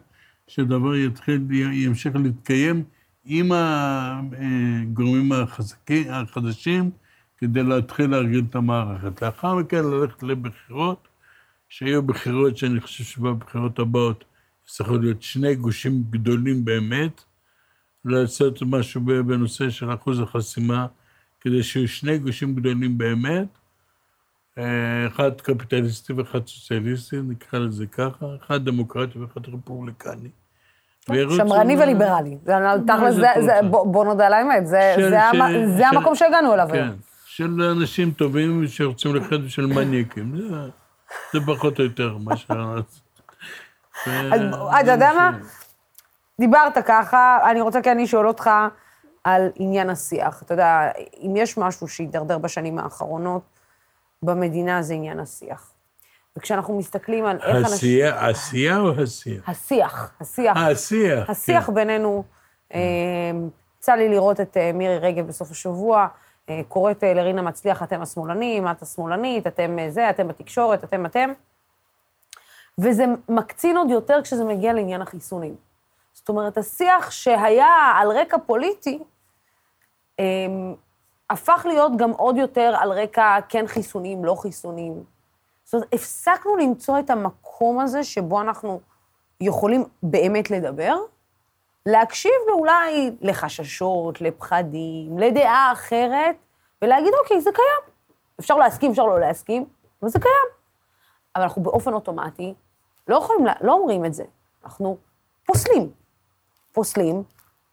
שדבר 0.50 0.96
יתחיל, 0.96 1.52
ימשיך 1.52 2.16
להתקיים 2.16 2.84
עם 3.26 3.52
הגורמים 3.52 5.32
החזקים, 5.32 6.08
החדשים, 6.10 6.92
כדי 7.38 7.64
להתחיל 7.64 8.10
להרגיל 8.10 8.44
את 8.50 8.56
המערכת. 8.56 9.22
לאחר 9.22 9.56
מכן 9.56 9.84
ללכת 9.84 10.24
לבחירות, 10.24 11.08
שיהיו 11.70 12.04
בחירות 12.04 12.58
שאני 12.58 12.82
חושב 12.82 13.04
שבבחירות 13.04 13.80
הבאות 13.80 14.24
יצטרכו 14.66 14.98
להיות 14.98 15.22
שני 15.22 15.56
גושים 15.56 16.04
גדולים 16.10 16.66
באמת, 16.66 17.24
לעשות 18.06 18.62
משהו 18.62 19.02
בנושא 19.02 19.70
של 19.70 19.94
אחוז 19.94 20.20
החסימה, 20.20 20.88
כדי 21.42 21.64
שיהיו 21.64 21.88
שני 21.88 22.18
גושים 22.18 22.56
גדולים 22.56 22.98
באמת, 22.98 23.48
אחד 25.08 25.42
קפיטליסטי 25.42 26.14
ואחד 26.14 26.48
סוציאליסטי, 26.48 27.22
נקרא 27.22 27.60
לזה 27.60 27.88
ככה, 27.88 28.26
אחד 28.36 28.66
דמוקרטי 28.66 29.20
ואחד 29.20 29.42
רפובליקני. 29.48 30.30
שמרני 31.38 31.76
וליברלי. 31.78 32.38
בוא 33.70 34.06
נודה 34.06 34.28
על 34.28 34.34
האמת, 34.34 34.68
זה 34.68 35.88
המקום 35.88 36.16
שהגענו 36.16 36.54
אליו. 36.54 36.68
כן, 36.72 36.90
של 37.26 37.62
אנשים 37.62 38.12
טובים 38.12 38.68
שרוצים 38.68 39.16
לחיות 39.16 39.42
ושל 39.46 39.66
מניאקים. 39.66 40.36
זה 41.34 41.40
פחות 41.46 41.80
או 41.80 41.84
יותר 41.84 42.18
מה 42.18 42.38
ש... 42.38 42.48
אתה 44.82 44.92
יודע 44.92 45.12
מה? 45.14 45.32
דיברת 46.40 46.78
ככה, 46.86 47.38
אני 47.52 47.62
רוצה 47.62 47.82
כן 47.82 47.98
לשאול 47.98 48.28
אותך 48.28 48.50
על 49.24 49.50
עניין 49.56 49.90
השיח. 49.90 50.42
אתה 50.44 50.54
יודע, 50.54 50.92
אם 51.22 51.34
יש 51.36 51.58
משהו 51.58 51.88
שהידרדר 51.88 52.38
בשנים 52.38 52.80
האחרונות 52.80 53.42
במדינה, 54.24 54.82
זה 54.82 54.94
עניין 54.94 55.20
השיח. 55.20 55.72
וכשאנחנו 56.38 56.78
מסתכלים 56.78 57.26
על 57.26 57.38
איך 57.42 57.58
אנשים... 57.58 58.06
השיח 58.18 58.78
או 58.78 59.04
השיח? 59.04 59.50
השיח, 59.50 60.12
השיח. 60.22 60.58
השיח. 60.58 61.30
השיח 61.30 61.66
כן. 61.66 61.74
בינינו. 61.74 62.24
יצא 63.80 63.94
לי 63.94 64.10
לראות 64.10 64.40
את 64.40 64.58
אה, 64.58 64.72
מירי 64.74 64.98
רגב 64.98 65.28
בסוף 65.28 65.52
השבוע, 65.52 66.08
אה, 66.50 66.62
קוראת 66.68 67.04
אה, 67.04 67.14
לרינה 67.14 67.42
מצליח, 67.42 67.84
אתם 67.84 68.02
השמאלנים, 68.02 68.68
את 68.68 68.82
השמאלנית, 68.82 69.48
אתם 69.48 69.78
זה, 69.90 70.10
אתם 70.10 70.28
בתקשורת, 70.28 70.84
אתם 70.84 71.06
אתם. 71.06 71.30
וזה 72.78 73.06
מקצין 73.30 73.78
עוד 73.78 73.90
יותר 73.90 74.22
כשזה 74.24 74.44
מגיע 74.44 74.74
לעניין 74.74 75.02
החיסונים. 75.02 75.56
זאת 76.14 76.30
אומרת, 76.30 76.58
השיח 76.58 77.12
שהיה 77.12 77.94
על 77.96 78.12
רקע 78.12 78.38
פוליטי, 78.46 79.00
הפך 81.30 81.66
להיות 81.70 81.92
גם 81.98 82.12
עוד 82.12 82.38
יותר 82.38 82.76
על 82.80 82.92
רקע 82.92 83.38
כן 83.50 83.68
חיסונים, 83.68 84.26
לא 84.26 84.36
חיסונים. 84.36 85.04
זאת 85.70 85.74
אומרת, 85.74 85.94
הפסקנו 85.94 86.58
למצוא 86.58 87.00
את 87.00 87.10
המקום 87.10 87.80
הזה 87.80 88.04
שבו 88.04 88.42
אנחנו 88.42 88.80
יכולים 89.42 89.86
באמת 90.04 90.52
לדבר, 90.52 90.96
להקשיב 91.86 92.32
אולי 92.52 93.12
לחששות, 93.22 94.22
לפחדים, 94.22 95.20
לדעה 95.20 95.72
אחרת, 95.72 96.36
ולהגיד, 96.82 97.14
אוקיי, 97.24 97.42
זה 97.42 97.50
קיים. 97.54 97.94
אפשר 98.40 98.58
להסכים, 98.58 98.92
אפשר 98.92 99.06
לא 99.06 99.20
להסכים, 99.20 99.66
אבל 100.02 100.10
זה 100.10 100.20
קיים. 100.20 100.48
אבל 101.36 101.44
אנחנו 101.44 101.64
באופן 101.64 101.94
אוטומטי 101.94 102.54
לא 103.08 103.16
יכולים, 103.18 103.46
לא 103.62 103.74
אומרים 103.74 104.06
את 104.06 104.14
זה. 104.14 104.24
אנחנו 104.64 104.98
פוסלים. 105.46 105.92
פוסלים, 106.72 107.24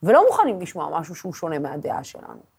ולא 0.03 0.27
מוכנים 0.27 0.61
לשמוע 0.61 1.01
משהו 1.01 1.15
שהוא 1.15 1.35
שונה 1.35 1.59
מהדעה 1.59 2.05
שלנו. 2.05 2.56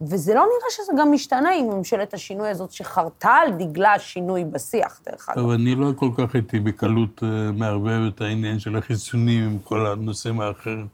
וזה 0.00 0.34
לא 0.34 0.40
נראה 0.40 0.70
שזה 0.70 0.92
גם 0.98 1.12
משתנה 1.12 1.50
עם 1.50 1.66
ממשלת 1.66 2.14
השינוי 2.14 2.48
הזאת, 2.48 2.72
שחרתה 2.72 3.30
על 3.30 3.52
דגלה 3.52 3.98
שינוי 3.98 4.44
בשיח, 4.44 5.00
דרך 5.06 5.28
אגב. 5.28 5.40
טוב, 5.40 5.50
אני 5.50 5.74
לא 5.74 5.92
כל 5.96 6.10
כך 6.16 6.34
הייתי 6.34 6.60
בקלות 6.60 7.22
uh, 7.22 7.24
מערבב 7.52 8.00
את 8.14 8.20
העניין 8.20 8.58
של 8.58 8.76
החיסונים 8.76 9.44
עם 9.44 9.58
כל 9.58 9.86
הנושאים 9.86 10.40
האחרים. 10.40 10.86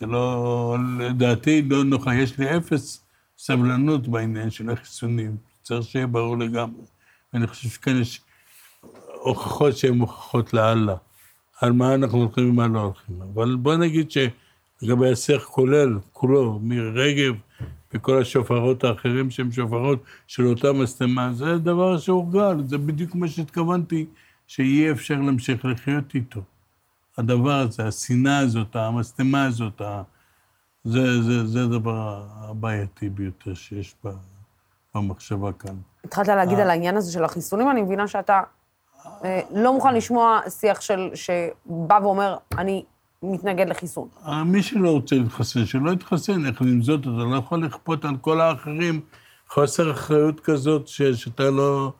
זה 0.00 0.06
לא, 0.06 0.76
לדעתי, 0.98 1.62
לא 1.62 1.84
נוחה. 1.84 2.14
יש 2.14 2.38
לי 2.38 2.56
אפס 2.56 3.04
סבלנות 3.38 4.08
בעניין 4.08 4.50
של 4.50 4.70
החיסונים. 4.70 5.36
צריך 5.62 5.86
שיהיה 5.86 6.06
ברור 6.06 6.38
לגמרי. 6.38 6.84
ואני 7.32 7.46
חושב 7.46 7.68
שכאן 7.68 8.00
יש 8.00 8.20
הוכחות 9.20 9.76
שהן 9.76 9.98
הוכחות 10.00 10.54
לאללה. 10.54 10.96
על 11.60 11.72
מה 11.72 11.94
אנחנו 11.94 12.18
הולכים 12.18 12.50
ומה 12.50 12.66
לא 12.66 12.80
הולכים. 12.80 13.22
אבל 13.34 13.56
בוא 13.56 13.74
נגיד 13.74 14.10
שלגבי 14.10 15.12
השיח 15.12 15.44
כולל, 15.44 15.98
כולו, 16.12 16.58
מירי 16.62 16.90
רגב, 16.90 17.34
וכל 17.94 18.20
השופרות 18.20 18.84
האחרים 18.84 19.30
שהם 19.30 19.52
שופרות 19.52 19.98
של 20.26 20.46
אותה 20.46 20.72
משטמה, 20.72 21.32
זה 21.32 21.58
דבר 21.58 21.98
שהורגל, 21.98 22.56
זה 22.66 22.78
בדיוק 22.78 23.14
מה 23.14 23.28
שהתכוונתי, 23.28 24.06
שאי 24.46 24.90
אפשר 24.90 25.14
להמשיך 25.14 25.64
לחיות 25.64 26.14
איתו. 26.14 26.40
הדבר 27.18 27.52
הזה, 27.52 27.86
השנאה 27.86 28.38
הזאת, 28.38 28.76
המשטמה 28.76 29.44
הזאת, 29.44 29.82
זה, 30.84 31.22
זה, 31.22 31.46
זה 31.46 31.62
הדבר 31.62 32.22
הבעייתי 32.30 33.08
ביותר 33.08 33.54
שיש 33.54 33.94
במחשבה 34.94 35.52
כאן. 35.52 35.76
התחלת 36.04 36.28
להגיד 36.28 36.58
על 36.58 36.70
העניין 36.70 36.96
הזה 36.96 37.12
של 37.12 37.24
החיסונים, 37.24 37.70
אני 37.70 37.82
מבינה 37.82 38.08
שאתה 38.08 38.40
אה, 39.24 39.40
לא 39.50 39.72
מוכן 39.72 39.94
לשמוע 39.94 40.40
שיח 40.48 40.80
של, 40.80 41.10
שבא 41.14 41.98
ואומר, 42.02 42.36
אני 42.58 42.84
מתנגד 43.22 43.68
לחיסון. 43.68 44.08
אה, 44.26 44.44
מי 44.44 44.62
שלא 44.62 44.90
רוצה 44.90 45.16
להתחסן, 45.16 45.66
שלא 45.66 45.90
יתחסן, 45.90 46.46
איך 46.46 46.60
עם 46.60 46.82
זאת, 46.82 47.00
אתה 47.00 47.08
לא 47.10 47.36
יכול 47.36 47.64
לכפות 47.64 48.04
על 48.04 48.16
כל 48.20 48.40
האחרים 48.40 49.00
חוסר 49.48 49.90
אחריות 49.90 50.40
כזאת, 50.40 50.88
ש, 50.88 51.02
שאתה 51.02 51.50
לא, 51.50 51.92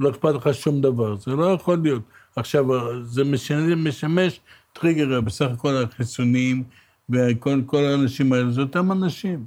לא 0.00 0.10
אכפת 0.10 0.34
לך 0.34 0.54
שום 0.54 0.80
דבר. 0.80 1.16
זה 1.16 1.30
לא 1.30 1.52
יכול 1.52 1.78
להיות. 1.82 2.02
עכשיו, 2.36 2.64
זה 3.04 3.24
משנה, 3.24 3.74
משמש 3.74 4.40
טריגר, 4.72 5.20
בסך 5.20 5.50
הכל 5.50 5.76
החיסונים 5.76 6.64
וכל 7.10 7.84
האנשים 7.84 8.32
האלה, 8.32 8.50
זה 8.50 8.60
אותם 8.60 8.92
אנשים. 8.92 9.44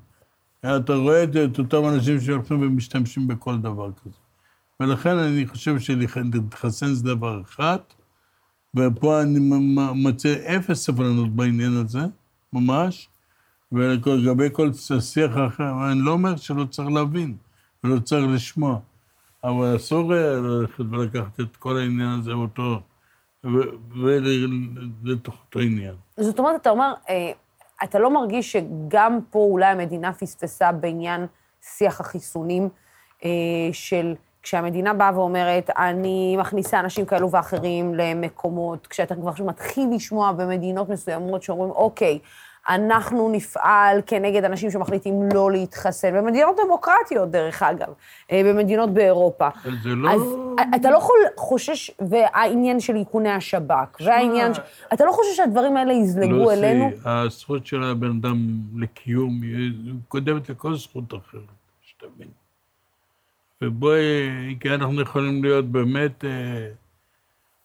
אתה 0.59 0.93
רואה 0.93 1.23
את, 1.23 1.36
את 1.36 1.59
אותם 1.59 1.86
אנשים 1.86 2.21
שהולכים 2.21 2.62
ומשתמשים 2.62 3.27
בכל 3.27 3.57
דבר 3.57 3.89
כזה. 4.03 4.15
ולכן 4.79 5.17
אני 5.17 5.47
חושב 5.47 5.79
שלהתחסן 5.79 6.93
זה 6.93 7.03
דבר 7.03 7.41
אחד, 7.41 7.77
ופה 8.75 9.21
אני 9.21 9.39
מוצא 9.95 10.36
אפס 10.57 10.86
סבלנות 10.86 11.29
בעניין 11.29 11.77
הזה, 11.86 11.99
ממש, 12.53 13.09
ולגבי 13.71 14.47
כל 14.51 14.73
שיח 14.99 15.31
אחר, 15.47 15.91
אני 15.91 15.99
לא 15.99 16.12
אומר 16.12 16.36
שלא 16.36 16.65
צריך 16.65 16.89
להבין 16.89 17.36
ולא 17.83 17.99
צריך 17.99 18.25
לשמוע, 18.29 18.79
אבל 19.43 19.75
אסור 19.75 20.13
ללכת 20.13 20.83
ולקחת 20.91 21.39
את 21.39 21.55
כל 21.55 21.77
העניין 21.77 22.19
הזה 22.19 22.31
אותו, 22.31 22.79
ולתוך 25.03 25.36
אותו 25.45 25.59
עניין. 25.59 25.95
זאת 26.17 26.39
אומרת, 26.39 26.62
אתה 26.62 26.69
אומר, 26.69 26.93
אה, 27.09 27.31
אתה 27.83 27.99
לא 27.99 28.13
מרגיש 28.13 28.51
שגם 28.51 29.19
פה 29.29 29.39
אולי 29.39 29.65
המדינה 29.65 30.13
פספסה 30.13 30.71
בעניין 30.71 31.25
שיח 31.62 31.99
החיסונים 32.01 32.69
אה, 33.25 33.29
של... 33.71 34.13
כשהמדינה 34.43 34.93
באה 34.93 35.12
ואומרת, 35.19 35.69
אני 35.77 36.38
מכניסה 36.39 36.79
אנשים 36.79 37.06
כאלו 37.06 37.32
ואחרים 37.32 37.95
למקומות, 37.95 38.88
כשאתה 38.88 39.15
כבר 39.15 39.32
מתחיל 39.45 39.88
לשמוע 39.95 40.32
במדינות 40.32 40.89
מסוימות 40.89 41.43
שאומרים, 41.43 41.71
אוקיי, 41.71 42.19
אנחנו 42.69 43.29
נפעל 43.32 44.01
כנגד 44.06 44.43
אנשים 44.43 44.71
שמחליטים 44.71 45.19
לא 45.34 45.51
להתחסן, 45.51 46.13
במדינות 46.17 46.56
דמוקרטיות, 46.65 47.32
דרך 47.32 47.63
אגב, 47.63 47.88
אה, 48.32 48.41
במדינות 48.45 48.89
באירופה. 48.93 49.47
זה 49.84 49.89
לא... 49.89 50.12
אז 50.12 50.21
אתה 50.75 50.91
לא 50.91 51.08
חושש, 51.36 51.91
והעניין 52.10 52.79
של 52.79 52.95
איכוני 52.95 53.29
השב"כ, 53.29 53.97
והעניין, 54.06 54.53
ש- 54.53 54.60
אתה 54.93 55.06
לא 55.06 55.12
חושש 55.12 55.38
שהדברים 55.38 55.77
האלה 55.77 55.93
יזלגו 55.93 56.34
לא, 56.34 56.53
אלינו? 56.53 56.89
זה- 56.95 57.10
הזכות 57.10 57.65
של 57.65 57.84
הבן 57.84 58.08
אדם 58.21 58.47
לקיום 58.75 59.41
קודמת 60.08 60.49
לכל 60.49 60.75
זכות 60.75 61.13
אחרת, 61.13 61.41
שתבין. 61.82 62.42
ובואי, 63.63 64.56
כי 64.60 64.69
אנחנו 64.76 65.02
יכולים 65.02 65.43
להיות 65.43 65.65
באמת, 65.65 66.26
אה, 66.26 66.67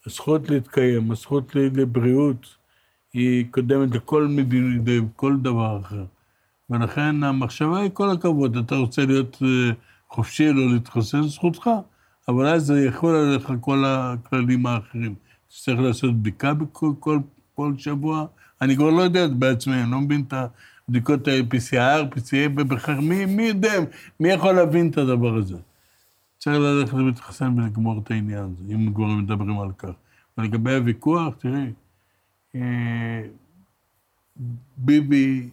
הזכות 0.06 0.50
להתקיים, 0.50 1.10
הזכות 1.10 1.54
לבריאות, 1.54 2.56
היא 3.12 3.44
קודמת 3.50 3.94
לכל 3.94 4.26
מדיניות, 4.26 4.86
לכל 4.86 5.36
דבר 5.36 5.80
אחר. 5.80 6.04
ולכן 6.70 7.24
המחשבה 7.24 7.80
היא 7.80 7.90
כל 7.92 8.10
הכבוד, 8.10 8.56
אתה 8.56 8.76
רוצה 8.76 9.06
להיות 9.06 9.42
אה, 9.42 9.70
חופשי, 10.10 10.52
לא 10.52 10.72
להתחסן, 10.72 11.22
זכותך, 11.22 11.70
אבל 12.28 12.46
אז 12.46 12.66
זה 12.66 12.80
יחול 12.80 13.14
עליך 13.14 13.52
כל 13.60 13.84
הכללים 13.86 14.66
האחרים. 14.66 15.14
תצטרך 15.48 15.78
לעשות 15.78 16.14
בדיקה 16.14 16.54
בכל 16.54 16.92
כל, 17.00 17.18
כל 17.54 17.72
שבוע. 17.78 18.26
אני 18.62 18.76
כבר 18.76 18.90
לא 18.90 19.02
יודע 19.02 19.26
בעצמי, 19.26 19.82
אני 19.82 19.90
לא 19.90 19.98
מבין 19.98 20.24
את 20.28 20.34
הבדיקות 20.88 21.28
ה-PCR, 21.28 22.14
PCA, 22.14 22.48
בכלל, 22.48 23.00
מי, 23.00 23.26
מי 23.26 23.42
יודע, 23.42 23.74
מי 24.20 24.28
יכול 24.28 24.52
להבין 24.52 24.90
את 24.90 24.98
הדבר 24.98 25.36
הזה? 25.36 25.56
צריך 26.38 26.56
ללכת 26.56 26.94
להתחסן 26.94 27.58
ולגמור 27.58 28.00
את 28.04 28.10
העניין 28.10 28.44
הזה, 28.44 28.74
אם 28.74 28.92
כבר 28.94 29.06
מדברים 29.06 29.60
על 29.60 29.72
כך. 29.78 29.90
ולגבי 30.38 30.74
הוויכוח, 30.74 31.34
תראי, 31.38 31.72
אה, 32.54 33.22
ביבי, 34.76 35.50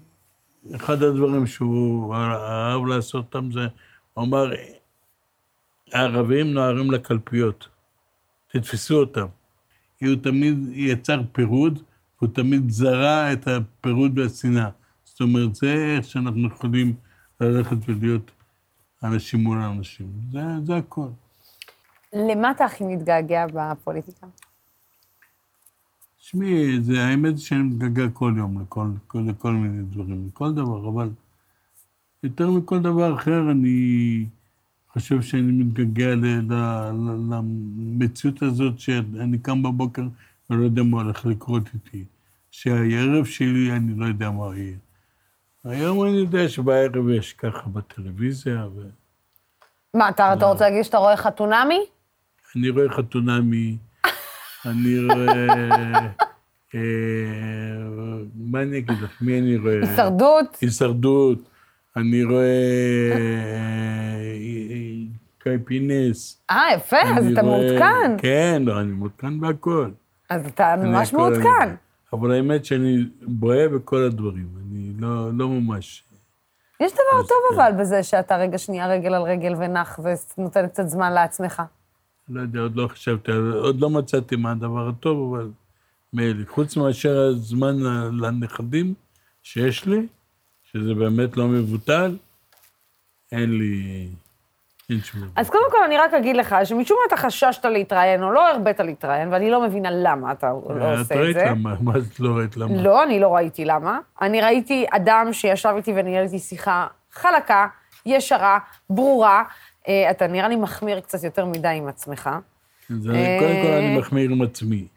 אחד 0.76 1.04
הדברים 1.04 1.48
שהוא 1.48 2.15
אהב 2.15 2.86
לעשות 2.86 3.26
אותם 3.26 3.52
זה, 3.52 3.67
הוא 4.13 4.26
אמר, 4.26 4.52
הערבים 5.91 6.54
נוהרים 6.54 6.91
לקלפיות, 6.91 7.67
תתפסו 8.48 8.95
אותם. 8.95 9.26
כי 9.98 10.06
הוא 10.06 10.15
תמיד 10.24 10.58
יצר 10.71 11.21
פירוד, 11.32 11.84
והוא 12.21 12.34
תמיד 12.34 12.69
זרע 12.69 13.34
את 13.34 13.48
הפירוד 13.48 14.19
והשנאה. 14.19 14.69
זאת 15.04 15.21
אומרת, 15.21 15.56
זה 15.56 15.95
איך 15.98 16.06
שאנחנו 16.06 16.48
יכולים 16.48 16.93
ללכת 17.41 17.78
ולהיות 17.88 18.32
אנשים 19.04 19.40
מול 19.40 19.58
אנשים. 19.58 20.08
זה, 20.32 20.42
זה 20.66 20.76
הכל. 20.76 21.08
למה 22.14 22.52
אתה 22.52 22.66
הכי 22.66 22.84
מתגעגע 22.84 23.46
בפוליטיקה? 23.54 24.28
תשמעי, 26.20 26.82
זה 26.82 27.06
האמת 27.06 27.40
שאני 27.40 27.62
מתגעגע 27.62 28.10
כל 28.14 28.34
יום 28.38 28.62
לכל, 28.62 28.88
כל, 29.08 29.20
לכל 29.28 29.52
מיני 29.52 29.84
דברים, 29.84 30.28
לכל 30.28 30.54
דבר, 30.54 30.90
אבל 30.90 31.10
יותר 32.24 32.52
מכל 32.52 32.80
דבר 32.80 33.16
אחר, 33.16 33.52
אני 33.52 34.26
חושב 34.90 35.22
שאני 35.22 35.52
מתגעגע 35.52 36.16
ל, 36.16 36.26
ל, 36.26 36.54
ל, 36.92 37.36
למציאות 37.36 38.42
הזאת 38.42 38.80
שאני 38.80 39.38
קם 39.38 39.64
בבוקר 39.64 40.08
ולא 40.50 40.64
יודע 40.64 40.84
מה 40.84 41.02
הולך 41.02 41.26
לקרות 41.26 41.64
איתי. 41.74 42.06
שהערב 42.52 43.26
שלי, 43.26 43.72
אני 43.72 43.94
לא 44.00 44.06
יודע 44.06 44.32
מה 44.32 44.58
יהיה. 44.58 44.78
היום 45.65 46.04
אני 46.04 46.17
יודע 46.17 46.49
שבערב 46.49 47.10
יש 47.10 47.34
ככה 47.34 47.69
בטלוויזיה, 47.69 48.67
ואני 48.75 48.89
מה, 49.93 50.10
אתה, 50.10 50.34
אתה 50.34 50.45
רוצה 50.45 50.69
להגיד 50.69 50.84
שאתה 50.84 50.97
רואה 50.97 51.17
חתונמי? 51.17 51.80
רואה 52.69 52.89
חתונמי, 52.89 53.78
אני 54.65 54.99
רואה... 54.99 55.45
אה, 56.75 56.82
מה 58.36 58.62
אני 58.62 58.78
אגיד 58.78 58.97
לך? 59.01 59.21
מי 59.21 59.39
אני 59.39 59.58
רואה? 59.58 59.80
הישרדות? 59.82 60.58
הישרדות. 60.62 61.39
אני 61.97 62.23
רואה 62.23 63.12
אה, 63.15 64.32
קאי 65.38 65.58
פינס. 65.65 66.41
אה, 66.51 66.63
יפה, 66.75 66.97
אז 67.17 67.25
אני 67.25 67.34
אתה 67.34 67.43
מעודכן. 67.43 68.12
כן, 68.17 68.63
לא, 68.65 68.82
אני 68.82 68.91
מעודכן 68.91 69.39
בהכל. 69.39 69.89
אז 70.30 70.45
אתה 70.45 70.73
אני 70.73 70.89
ממש 70.89 71.13
מעודכן. 71.13 71.39
אני- 71.62 71.71
אבל 72.13 72.32
האמת 72.32 72.65
שאני 72.65 72.97
בוהה 73.21 73.69
בכל 73.69 74.04
הדברים. 74.04 74.47
לא 75.00 75.34
לא 75.34 75.50
ממש... 75.50 76.04
יש 76.80 76.92
דבר 76.92 77.20
אז 77.20 77.28
טוב 77.28 77.38
כן. 77.50 77.56
אבל 77.56 77.72
בזה 77.82 78.04
שאתה 78.04 78.38
רגע 78.38 78.58
שנייה 78.58 78.88
רגל 78.88 79.14
על 79.14 79.22
רגל 79.22 79.54
ונח 79.58 80.00
ונותן 80.38 80.68
קצת 80.68 80.88
זמן 80.88 81.14
לעצמך. 81.14 81.62
לא 82.30 82.42
יודע, 82.42 82.60
עוד 82.60 82.76
לא 82.76 82.88
חשבתי, 82.88 83.32
עוד 83.32 83.80
לא 83.82 83.90
מצאתי 83.90 84.36
מה 84.36 84.52
הדבר 84.52 84.90
הטוב, 84.90 85.36
אבל 85.36 85.50
מילא. 86.14 86.46
חוץ 86.50 86.78
מאשר 86.78 87.18
הזמן 87.20 87.76
לנכדים 88.22 88.94
שיש 89.44 89.86
לי, 89.86 90.08
שזה 90.64 90.94
באמת 90.94 91.38
לא 91.38 91.48
מבוטל, 91.48 92.18
אין 93.32 93.58
לי... 93.58 94.08
אין 94.89 95.00
שום 95.00 95.21
דבר. 95.21 95.30
אז 95.36 95.50
קודם 95.50 95.63
כל 95.71 95.78
אני 95.86 95.98
רק 95.98 96.13
אגיד 96.13 96.38
לך 96.38 96.56
שמשום 96.63 96.98
מה 97.02 97.15
אתה 97.15 97.28
חששת 97.28 97.65
להתראיין, 97.65 98.24
או 98.24 98.32
לא 98.32 98.48
הרבית 98.50 98.80
להתראיין, 98.80 99.34
ואני 99.34 99.50
לא 99.52 99.62
מבינה 99.62 99.89
למה 99.91 100.32
אתה 100.32 100.48
לא 100.69 100.93
את 100.93 101.00
עושה 101.00 101.15
את 101.15 101.19
ראית 101.19 101.34
זה. 101.34 101.45
למה? 101.45 101.74
מה 101.82 101.91
את 101.98 102.19
לא 102.19 102.30
ראית 102.38 102.58
למה? 102.58 102.82
לא, 102.82 103.04
אני 103.04 103.19
לא 103.19 103.36
ראיתי 103.36 103.65
למה. 103.65 104.00
אני 104.21 104.41
ראיתי 104.41 104.86
אדם 104.91 105.30
שישב 105.34 105.74
איתי 105.78 105.93
וניהל 105.95 106.24
איתי 106.24 106.39
שיחה 106.39 106.88
חלקה, 107.12 107.67
ישרה, 108.06 108.60
ברורה. 108.89 109.43
אה, 109.88 110.12
אתה 110.12 110.28
נראה 110.28 110.48
לי 110.48 110.56
מחמיר 110.56 111.00
קצת 111.00 111.24
יותר 111.24 111.45
מדי 111.45 111.67
עם 111.67 111.88
עצמך. 111.88 112.30
זה- 112.89 113.10
קודם 113.39 113.62
כל 113.63 113.74
אני 113.78 113.93
אה, 113.95 114.00
מחמיר 114.00 114.30
עם 114.32 114.41
עצמי. 114.41 114.88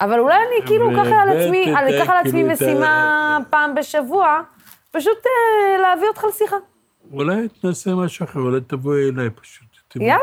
אבל 0.00 0.18
אולי 0.18 0.34
אני 0.36 0.66
כאילו 0.66 0.90
אקח 0.92 1.06
על 1.22 1.38
עצמי, 1.38 1.74
אני 1.76 2.02
אקח 2.02 2.10
על 2.10 2.16
עצמי 2.18 2.30
כאילו, 2.32 2.48
ת- 2.48 2.52
משימה 2.52 3.38
פעם 3.50 3.74
בשבוע, 3.74 4.40
פשוט 4.90 5.18
אה, 5.26 5.78
להביא 5.82 6.08
אותך 6.08 6.24
לשיחה. 6.24 6.56
אולי 7.12 7.48
תנסה 7.48 7.94
משהו 7.94 8.24
אחר, 8.24 8.40
אולי 8.40 8.60
תבואי 8.60 9.08
אליי 9.10 9.30
פשוט. 9.30 9.66
יאללה, 9.96 10.20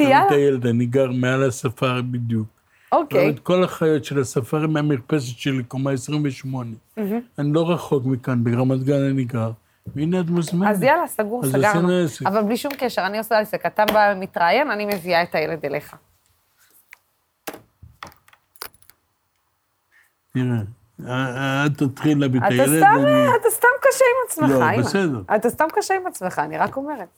יאללה. 0.00 0.26
את 0.26 0.32
הילד, 0.32 0.66
אני 0.66 0.86
גר 0.86 1.10
מעל 1.10 1.42
הספארי 1.42 2.02
בדיוק. 2.02 2.46
אוקיי. 2.92 3.30
את 3.30 3.38
כל 3.38 3.64
החיות 3.64 4.04
של 4.04 4.20
הספארי 4.20 4.66
מהמרפסת 4.66 5.38
שלי, 5.38 5.64
קומה 5.64 5.90
28. 5.90 6.70
אני 7.38 7.52
לא 7.52 7.70
רחוק 7.70 8.04
מכאן, 8.06 8.44
ברמת 8.44 8.82
גן 8.82 9.02
אני 9.10 9.24
גר, 9.24 9.50
והנה 9.96 10.20
את 10.20 10.26
מוזמנת. 10.26 10.70
אז 10.70 10.82
יאללה, 10.82 11.06
סגור, 11.06 11.44
אז 11.44 11.52
סגרנו. 11.52 11.88
אבל 12.26 12.42
בלי 12.42 12.56
שום 12.56 12.72
קשר, 12.78 13.06
אני 13.06 13.18
עושה 13.18 13.38
עסק. 13.38 13.66
אתה 13.66 13.84
בא 13.86 14.14
מתראיין, 14.16 14.70
אני 14.70 14.86
מביאה 14.86 15.22
את 15.22 15.34
הילד 15.34 15.64
אליך. 15.64 15.96
תראה, 20.32 20.44
אה, 20.46 20.83
את 21.00 21.78
תתחיל 21.78 22.20
להביא 22.20 22.40
את 22.40 22.44
הילד. 22.50 22.82
אתה 23.40 23.50
סתם 23.50 23.68
קשה 23.80 24.04
עם 24.04 24.26
עצמך, 24.28 24.50
לא, 24.50 24.70
אימא. 24.70 24.82
בסדר. 24.82 25.22
אתה 25.36 25.50
סתם 25.50 25.66
קשה 25.72 25.94
עם 25.94 26.06
עצמך, 26.06 26.38
אני 26.38 26.58
רק 26.58 26.76
אומרת. 26.76 27.08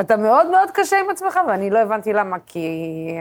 אתה 0.00 0.16
מאוד 0.16 0.50
מאוד 0.50 0.70
קשה 0.74 0.96
עם 1.00 1.10
עצמך, 1.10 1.38
ואני 1.48 1.70
לא 1.70 1.78
הבנתי 1.78 2.12
למה, 2.12 2.36
כי 2.46 2.68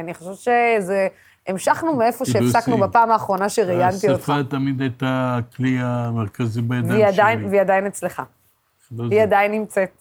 אני 0.03 0.13
חושבת 0.13 0.37
שזה... 0.37 1.07
המשכנו 1.47 1.95
מאיפה 1.95 2.25
שהפסקנו 2.25 2.77
בפעם 2.77 3.11
האחרונה 3.11 3.49
שראיינתי 3.49 4.09
אותך. 4.09 4.29
השפה 4.29 4.49
תמיד 4.49 4.81
הייתה 4.81 5.39
הכלי 5.39 5.77
המרכזי 5.81 6.61
בידיים 6.61 7.13
שלי. 7.13 7.47
והיא 7.47 7.61
עדיין 7.61 7.85
אצלך. 7.85 8.21
לא 8.91 9.03
היא. 9.11 9.21
עדיין 9.21 9.51
נמצאת. 9.51 9.91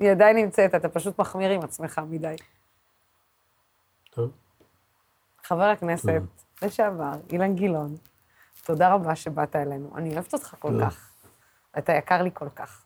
היא 0.00 0.10
עדיין 0.10 0.36
נמצאת, 0.36 0.74
אתה 0.74 0.88
פשוט 0.88 1.18
מחמיר 1.18 1.50
עם 1.50 1.60
עצמך 1.60 2.00
מדי. 2.10 2.34
טוב. 4.10 4.30
חבר 5.44 5.64
הכנסת 5.64 6.22
לשעבר, 6.62 7.12
אילן 7.32 7.54
גילאון, 7.54 7.96
תודה 8.70 8.94
רבה 8.94 9.16
שבאת 9.16 9.56
אלינו. 9.56 9.90
אני 9.96 10.14
אוהבת 10.14 10.32
אותך 10.34 10.54
כל 10.58 10.70
תודה. 10.70 10.90
כך. 10.90 11.10
אתה 11.78 11.92
יקר 11.92 12.22
לי 12.22 12.30
כל 12.34 12.48
כך. 12.56 12.84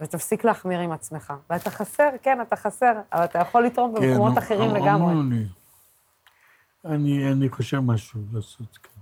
ותפסיק 0.00 0.44
להחמיר 0.44 0.80
עם 0.80 0.92
עצמך. 0.92 1.32
ואתה 1.50 1.70
חסר, 1.70 2.08
כן, 2.22 2.38
אתה 2.42 2.56
חסר, 2.56 2.92
אבל 3.12 3.24
אתה 3.24 3.38
יכול 3.38 3.64
לתרום 3.64 3.94
כן, 3.94 4.02
במקומות 4.02 4.38
אחרים 4.38 4.74
לגמרי. 4.74 5.12
אמרו 5.12 5.22
לי. 5.22 5.46
אני, 6.84 7.32
אני 7.32 7.48
חושב 7.48 7.80
משהו 7.80 8.20
לעשות, 8.32 8.78
כן. 8.82 9.00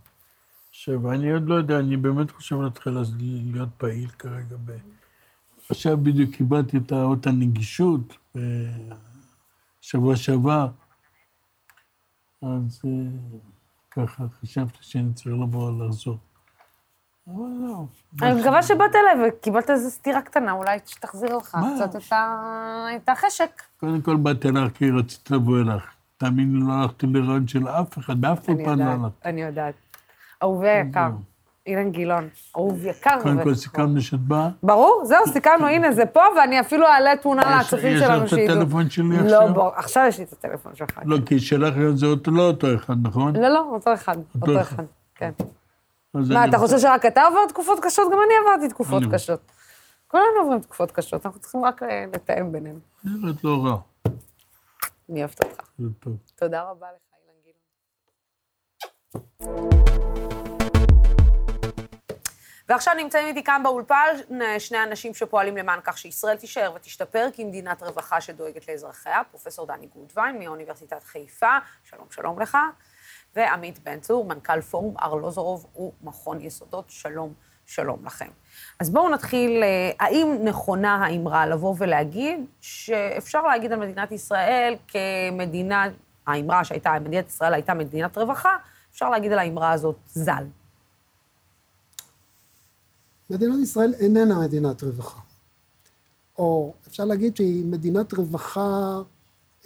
עכשיו, 0.70 1.12
אני 1.12 1.32
עוד 1.32 1.48
לא 1.48 1.54
יודע, 1.54 1.78
אני 1.78 1.96
באמת 1.96 2.30
חושב 2.30 2.60
להתחיל 2.60 2.98
להיות 3.52 3.68
פעיל 3.76 4.08
כרגע 4.08 4.56
ב... 4.64 4.72
עכשיו 5.70 5.96
בדיוק 5.96 6.34
קיבלתי 6.34 6.76
את 6.76 6.92
אות 6.92 7.26
הנגישות 7.26 8.16
בשבוע 9.80 10.16
שעבר, 10.16 10.68
אז 12.42 12.82
אה, 12.84 12.90
ככה 13.96 14.24
חשבתי 14.40 14.78
שאני 14.80 15.12
צריך 15.14 15.34
לבוא 15.42 15.86
לחזור. 15.86 16.18
אבל 17.26 17.34
לא. 17.60 17.84
אני 18.22 18.40
מקווה 18.40 18.62
שבאת 18.62 18.90
אליי 18.94 19.28
וקיבלת 19.28 19.70
איזו 19.70 19.90
סטירה 19.90 20.22
קטנה, 20.22 20.52
אולי 20.52 20.78
שתחזיר 20.86 21.36
לך? 21.36 21.58
קצת 21.76 21.96
את 22.96 23.08
החשק. 23.08 23.62
קודם 23.80 24.00
כל 24.00 24.16
באתי 24.16 24.48
אלייך 24.48 24.72
כי 24.72 24.90
רציתי 24.90 25.34
לבוא 25.34 25.60
אלייך. 25.60 25.84
תאמין 26.16 26.56
לי, 26.56 26.66
לא 26.66 26.72
הלכתי 26.72 27.06
לרעיון 27.06 27.48
של 27.48 27.68
אף 27.68 27.98
אחד, 27.98 28.20
באף 28.20 28.48
אולפן 28.48 28.78
לא 28.78 28.84
הלכתי. 28.84 29.28
אני 29.28 29.42
יודעת. 29.42 29.74
אהובי 30.42 30.68
היקר, 30.68 31.08
זהו. 31.10 31.31
אילן 31.66 31.90
גילאון, 31.90 32.28
אהוב 32.56 32.86
יקר. 32.86 33.18
קודם 33.22 33.42
כל 33.44 33.54
סיכמנו 33.54 34.00
שאת 34.00 34.20
באה. 34.20 34.48
ברור, 34.62 35.02
זהו, 35.04 35.26
סיכמנו, 35.32 35.66
הנה, 35.66 35.92
זה 35.92 36.06
פה, 36.06 36.20
ואני 36.36 36.60
אפילו 36.60 36.86
אעלה 36.86 37.16
תמונה 37.16 37.42
יש- 37.60 37.66
לצופים 37.66 37.96
יש 37.96 38.00
שלנו 38.00 38.16
לך 38.16 38.22
את 38.24 38.28
שידעו. 38.28 38.56
הטלפון 38.60 38.90
שלי 38.90 39.04
לא, 39.08 39.22
עכשיו? 39.38 39.54
בוא, 39.54 39.70
עכשיו 39.74 40.04
יש 40.08 40.18
לי 40.18 40.24
את 40.24 40.32
הטלפון 40.32 40.74
שלך. 40.74 40.98
לא, 41.04 41.16
כי 41.26 41.40
שלך 41.40 41.74
זה 41.94 42.06
לא 42.26 42.42
אותו 42.46 42.74
אחד, 42.74 42.94
נכון? 43.02 43.36
לא, 43.36 43.48
לא, 43.48 43.66
אותו 43.72 43.94
אחד, 43.94 44.16
אותו 44.40 44.60
אחד. 44.60 44.82
כן. 45.14 45.30
מה, 46.14 46.44
אתה 46.48 46.58
חושב 46.58 46.78
שרק 46.78 47.06
אתה 47.06 47.22
עובר 47.24 47.46
תקופות 47.48 47.78
קשות? 47.82 48.12
גם 48.12 48.18
אני 48.26 48.34
עברתי 48.46 48.68
תקופות 48.68 49.02
קשות. 49.12 49.40
כולנו 50.08 50.26
עוברים 50.40 50.60
תקופות 50.60 50.90
קשות, 50.90 51.26
אנחנו 51.26 51.40
צריכים 51.40 51.64
רק 51.64 51.82
אה, 51.82 52.04
לתאם 52.14 52.52
בינינו. 52.52 52.78
נראית 53.04 53.44
לא 53.44 53.56
רע. 53.64 53.76
אני 55.10 55.20
אוהבת 55.20 55.44
אותך. 55.44 55.68
תודה 56.36 56.62
רבה 56.62 56.86
לך, 56.86 57.02
אילן 57.18 57.38
גילון. 59.50 60.11
ועכשיו 62.68 62.94
נמצאים 62.94 63.26
איתי 63.26 63.44
כאן 63.44 63.62
באולפן 63.64 64.16
שני 64.58 64.82
אנשים 64.82 65.14
שפועלים 65.14 65.56
למען 65.56 65.80
כך 65.84 65.98
שישראל 65.98 66.36
תישאר 66.36 66.72
ותשתפר 66.74 67.28
כמדינת 67.34 67.82
רווחה 67.82 68.20
שדואגת 68.20 68.68
לאזרחיה, 68.68 69.22
פרופסור 69.30 69.66
דני 69.66 69.86
גוטווין 69.86 70.38
מאוניברסיטת 70.38 71.02
חיפה, 71.02 71.58
שלום 71.84 72.06
שלום 72.10 72.40
לך, 72.40 72.58
ועמית 73.36 73.78
בן 73.78 74.00
צור, 74.00 74.24
מנכ"ל 74.24 74.60
פורום 74.60 74.94
ארלוזורוב 75.02 75.66
ומכון 75.76 76.40
יסודות, 76.40 76.84
שלום 76.88 77.34
שלום 77.66 78.06
לכם. 78.06 78.28
אז 78.80 78.90
בואו 78.90 79.08
נתחיל, 79.08 79.62
אה, 79.62 79.90
האם 80.00 80.38
נכונה 80.44 80.94
האמרה 80.94 81.46
לבוא 81.46 81.74
ולהגיד 81.78 82.46
שאפשר 82.60 83.42
להגיד 83.42 83.72
על 83.72 83.78
מדינת 83.78 84.12
ישראל 84.12 84.76
כמדינה, 84.88 85.86
האמרה 86.26 86.64
שהייתה, 86.64 86.98
מדינת 87.00 87.28
ישראל 87.28 87.54
הייתה 87.54 87.74
מדינת 87.74 88.18
רווחה, 88.18 88.56
אפשר 88.92 89.10
להגיד 89.10 89.32
על 89.32 89.38
האמרה 89.38 89.72
הזאת 89.72 89.96
ז"ל. 90.06 90.44
מדינת 93.30 93.58
ישראל 93.62 93.94
איננה 93.94 94.40
מדינת 94.40 94.82
רווחה. 94.82 95.20
או 96.38 96.74
אפשר 96.88 97.04
להגיד 97.04 97.36
שהיא 97.36 97.64
מדינת 97.64 98.14
רווחה 98.14 99.02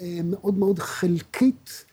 אה, 0.01 0.21
מאוד 0.25 0.59
מאוד 0.59 0.79
חלקית 0.79 1.85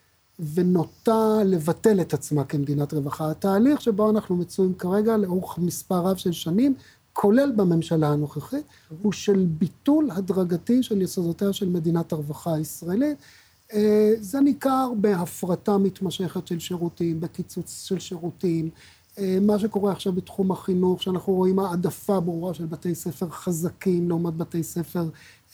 ונוטה 0.54 1.44
לבטל 1.46 2.02
את 2.02 2.14
עצמה 2.14 2.44
כמדינת 2.44 2.94
רווחה. 2.94 3.32
התהליך 3.32 3.82
שבו 3.82 4.10
אנחנו 4.10 4.36
מצויים 4.36 4.74
כרגע 4.74 5.18
לאורך 5.18 5.58
מספר 5.58 5.96
רב 5.96 6.18
של 6.18 6.32
שנים, 6.32 6.76
כולל 7.14 7.52
בממשלה 7.56 8.08
הנוכחית, 8.08 8.66
הוא 9.02 9.12
של 9.12 9.46
ביטול 9.50 10.12
הדרגתי 10.12 10.84
של 10.84 11.02
יסודותיה 11.02 11.54
של 11.54 11.70
מדינת 11.70 12.12
הרווחה 12.14 12.56
הישראלית. 12.56 13.18
אה, 13.74 14.14
זה 14.20 14.42
ניכר 14.42 14.92
בהפרטה 14.98 15.78
מתמשכת 15.78 16.48
של 16.48 16.60
שירותים, 16.60 17.20
בקיצוץ 17.20 17.84
של 17.84 18.00
שירותים, 18.00 18.70
מה 19.42 19.60
שקורה 19.60 19.92
עכשיו 19.92 20.14
בתחום 20.14 20.52
החינוך, 20.52 21.04
שאנחנו 21.04 21.34
רואים 21.34 21.60
העדפה 21.60 22.20
ברורה 22.20 22.54
של 22.54 22.66
בתי 22.66 22.96
ספר 22.96 23.30
חזקים 23.30 24.10
לעומת 24.10 24.38
בתי 24.38 24.64
ספר 24.64 25.04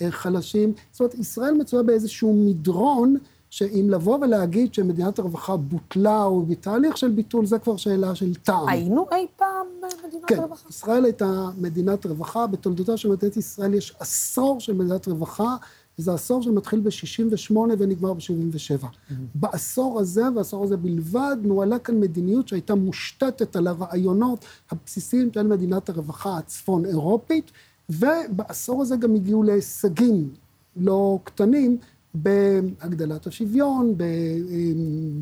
אה, 0.02 0.12
חלשים. 0.12 0.74
זאת 0.91 1.00
אומרת, 1.00 1.13
ישראל 1.13 1.54
מצויה 1.54 1.84
באיזשהו 1.84 2.34
מדרון, 2.34 3.17
שאם 3.50 3.88
לבוא 3.89 4.17
ולהגיד 4.22 4.74
שמדינת 4.74 5.19
הרווחה 5.19 5.58
בוטלה 5.58 6.24
או 6.24 6.41
בתהליך 6.41 6.98
של 6.98 7.10
ביטול, 7.10 7.45
זה 7.45 7.60
כבר 7.60 7.78
שאלה 7.78 8.15
של 8.15 8.36
טעם. 8.36 8.69
היינו 8.69 9.06
אי 9.12 9.28
פעם 9.36 9.67
מדינת 10.08 10.26
כן, 10.28 10.39
רווחה? 10.39 10.63
כן, 10.63 10.69
ישראל 10.69 11.06
הייתה 11.06 11.50
מדינת 11.58 12.06
רווחה, 12.06 12.48
בתולדותיה 12.48 12.98
של 12.98 13.10
מדינת 13.12 13.38
ישראל 13.38 13.74
יש 13.74 13.95
עשור 14.00 14.60
של 14.60 14.74
מדינת 14.74 15.08
רווחה, 15.08 15.56
וזה 16.00 16.14
עשור 16.14 16.42
שמתחיל 16.42 16.80
ב-68' 16.80 17.56
ונגמר 17.80 18.14
ב-77'. 18.14 18.84
Mm-hmm. 18.84 19.14
בעשור 19.36 20.00
הזה, 20.00 20.24
והעשור 20.36 20.64
הזה 20.64 20.78
בלבד, 20.78 21.38
נוהלה 21.42 21.80
כאן 21.80 22.00
מדיניות 22.00 22.48
שהייתה 22.48 22.76
מושתתת 22.76 23.56
על 23.56 23.68
הרעיונות 23.68 24.46
הבסיסיים 24.72 25.30
של 25.34 25.48
מדינת 25.48 25.90
הרווחה 25.90 26.38
הצפון 26.38 26.86
אירופית, 26.86 27.52
ובעשור 27.90 28.82
הזה 28.82 28.96
גם 28.96 29.16
הגיעו 29.16 29.44
להישגים 29.44 30.30
לא 30.76 31.20
קטנים 31.24 31.78
בהגדלת 32.14 33.28
השוויון, 33.28 33.96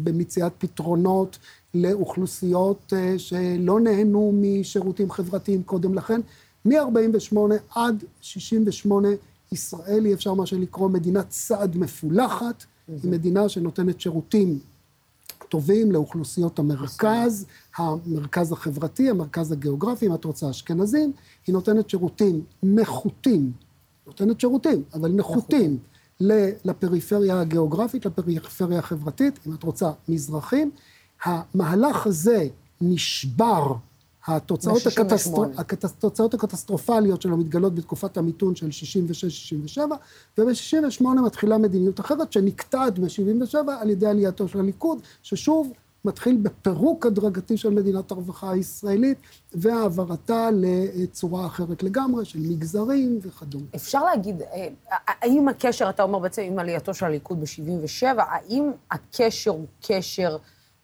במציאת 0.04 0.52
פתרונות 0.58 1.38
לאוכלוסיות 1.74 2.94
אה, 2.96 3.20
שלא 3.20 3.80
נהנו 3.80 4.34
משירותים 4.42 5.12
חברתיים 5.12 5.64
קודם 5.64 5.94
לכן. 5.94 6.22
מ-48' 6.66 7.38
עד 7.76 8.04
68' 8.22 9.08
ישראל 9.52 10.06
היא 10.06 10.14
אפשר 10.14 10.34
מה 10.34 10.46
שלקרוא 10.46 10.90
מדינת 10.90 11.32
סעד 11.32 11.78
מפולחת, 11.78 12.66
היא 12.88 13.12
מדינה 13.12 13.50
שנותנת 13.50 14.02
שירותים 14.02 14.60
טובים 15.50 15.92
לאוכלוסיות 15.92 16.60
המרכז, 16.60 17.46
המרכז 17.78 18.52
החברתי, 18.52 19.10
המרכז 19.10 19.52
הגיאוגרפי, 19.52 20.08
אם 20.08 20.14
את 20.14 20.26
רוצה 20.26 20.50
אשכנזים, 20.50 21.14
היא 21.48 21.54
נותנת 21.54 21.90
שירותים 21.90 22.42
נחותים, 22.64 23.52
נותנת 24.08 24.40
שירותים, 24.40 24.84
אבל 24.94 25.12
נחותים, 25.12 25.78
לפריפריה 26.20 27.42
הגיאוגרפית, 27.42 28.06
לפריפריה 28.06 28.80
החברתית, 28.80 29.40
אם 29.48 29.54
את 29.54 29.64
רוצה 29.64 29.92
מזרחים. 30.10 30.72
המהלך 31.24 32.08
הזה 32.08 32.48
נשבר 32.82 33.74
התוצאות, 34.28 34.88
הקטסטר... 34.88 35.44
התוצאות 35.84 36.34
הקטסטרופליות 36.34 37.22
שלו 37.22 37.38
מתגלות 37.38 37.76
בתקופת 37.76 38.18
המיתון 38.18 38.56
של 38.56 38.68
66-67, 39.78 39.80
וב-68 40.38 41.04
מתחילה 41.26 41.58
מדיניות 41.58 42.00
אחרת 42.00 42.34
שנקטעת 42.34 43.00
ב-77 43.00 43.58
על 43.80 43.90
ידי 43.90 44.08
עלייתו 44.08 44.48
של 44.48 44.60
הליכוד, 44.60 45.00
ששוב 45.24 45.72
מתחיל 46.06 46.38
בפירוק 46.42 47.06
הדרגתי 47.06 47.58
של 47.58 47.70
מדינת 47.70 48.12
הרווחה 48.12 48.52
הישראלית 48.52 49.18
והעברתה 49.54 50.50
לצורה 50.54 51.46
אחרת 51.46 51.84
לגמרי, 51.84 52.26
של 52.26 52.40
מגזרים 52.40 53.20
וכדומה. 53.22 53.66
אפשר 53.76 54.04
להגיד, 54.04 54.42
אה, 54.42 54.68
האם 55.08 55.48
הקשר, 55.48 55.90
אתה 55.90 56.04
אומר 56.04 56.20
בעצם 56.20 56.42
עם 56.42 56.60
עלייתו 56.60 56.94
של 56.94 57.06
הליכוד 57.06 57.42
ב-77, 57.42 58.06
האם 58.18 58.72
הקשר 58.92 59.52
הוא 59.52 59.66
קשר 59.88 60.38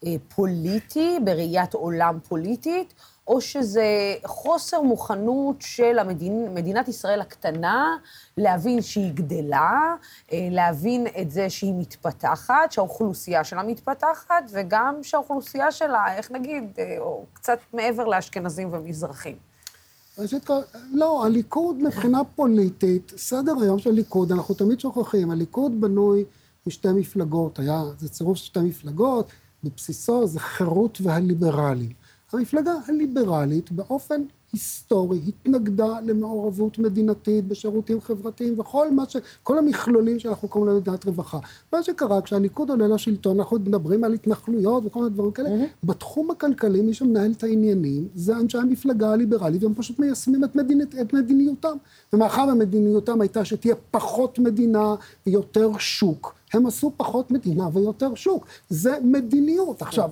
אה, 0.05 0.15
פוליטי, 0.35 1.19
בראיית 1.25 1.73
עולם 1.73 2.19
פוליטית, 2.27 2.93
או 3.27 3.41
שזה 3.41 4.15
חוסר 4.25 4.81
מוכנות 4.81 5.55
של 5.59 5.99
המדינ... 5.99 6.53
מדינת 6.53 6.87
ישראל 6.87 7.21
הקטנה 7.21 7.97
להבין 8.37 8.81
שהיא 8.81 9.13
גדלה, 9.13 9.95
אה, 10.31 10.47
להבין 10.51 11.07
את 11.21 11.31
זה 11.31 11.49
שהיא 11.49 11.73
מתפתחת, 11.77 12.71
שהאוכלוסייה 12.71 13.43
שלה 13.43 13.63
מתפתחת, 13.63 14.43
וגם 14.51 14.95
שהאוכלוסייה 15.01 15.71
שלה, 15.71 16.15
איך 16.15 16.31
נגיד, 16.31 16.63
אה, 16.79 16.95
או 16.99 17.25
קצת 17.33 17.59
מעבר 17.73 18.05
לאשכנזים 18.05 18.69
ומזרחים. 18.73 19.35
ראשית 20.17 20.45
כל, 20.45 20.59
לא, 20.91 21.25
הליכוד 21.25 21.83
מבחינה 21.83 22.23
פוליטית, 22.35 23.13
סדר 23.17 23.53
היום 23.61 23.79
של 23.79 23.89
הליכוד, 23.89 24.31
אנחנו 24.31 24.55
תמיד 24.55 24.79
שוכחים, 24.79 25.31
הליכוד 25.31 25.81
בנוי 25.81 26.25
משתי 26.67 26.87
מפלגות, 26.91 27.59
היה, 27.59 27.83
זה 27.97 28.09
צירוף 28.09 28.37
של 28.37 28.45
שתי 28.45 28.59
מפלגות, 28.59 29.27
בבסיסו 29.63 30.27
זה 30.27 30.39
חירות 30.39 31.01
והליברלים. 31.01 32.02
המפלגה 32.33 32.73
הליברלית 32.87 33.71
באופן 33.71 34.21
היסטורי 34.53 35.19
התנגדה 35.27 35.99
למעורבות 36.03 36.79
מדינתית 36.79 37.47
בשירותים 37.47 38.01
חברתיים 38.01 38.59
וכל 38.59 38.91
מה 38.91 39.03
ש... 39.09 39.17
כל 39.43 39.57
המכלולים 39.57 40.19
שאנחנו 40.19 40.47
קוראים 40.47 40.69
להם 40.69 40.77
מדינת 40.77 41.05
רווחה. 41.05 41.39
מה 41.73 41.83
שקרה 41.83 42.21
כשהליכוד 42.21 42.69
עולה 42.69 42.87
לשלטון, 42.87 43.39
אנחנו 43.39 43.57
מדברים 43.59 44.03
על 44.03 44.13
התנחלויות 44.13 44.85
וכל 44.85 44.99
מיני 44.99 45.11
דברים 45.13 45.31
כאלה, 45.31 45.49
mm-hmm. 45.49 45.85
בתחום 45.87 46.31
הכלכלי 46.31 46.81
מי 46.81 46.93
שמנהל 46.93 47.31
את 47.31 47.43
העניינים 47.43 48.07
זה 48.15 48.37
אנשי 48.37 48.57
המפלגה 48.57 49.11
הליברלית 49.11 49.63
והם 49.63 49.73
פשוט 49.73 49.99
מיישמים 49.99 50.43
את, 50.43 50.55
מדינית, 50.55 50.95
את 51.01 51.13
מדיניותם. 51.13 51.77
ומאחר 52.13 52.45
ומדיניותם 52.53 53.21
הייתה 53.21 53.45
שתהיה 53.45 53.75
פחות 53.91 54.39
מדינה 54.39 54.95
ויותר 55.27 55.69
שוק. 55.77 56.35
הם 56.53 56.65
עשו 56.65 56.91
פחות 56.97 57.31
מדינה 57.31 57.67
ויותר 57.73 58.15
שוק. 58.15 58.45
זה 58.69 58.97
מדיניות. 59.03 59.81
עכשיו, 59.81 60.09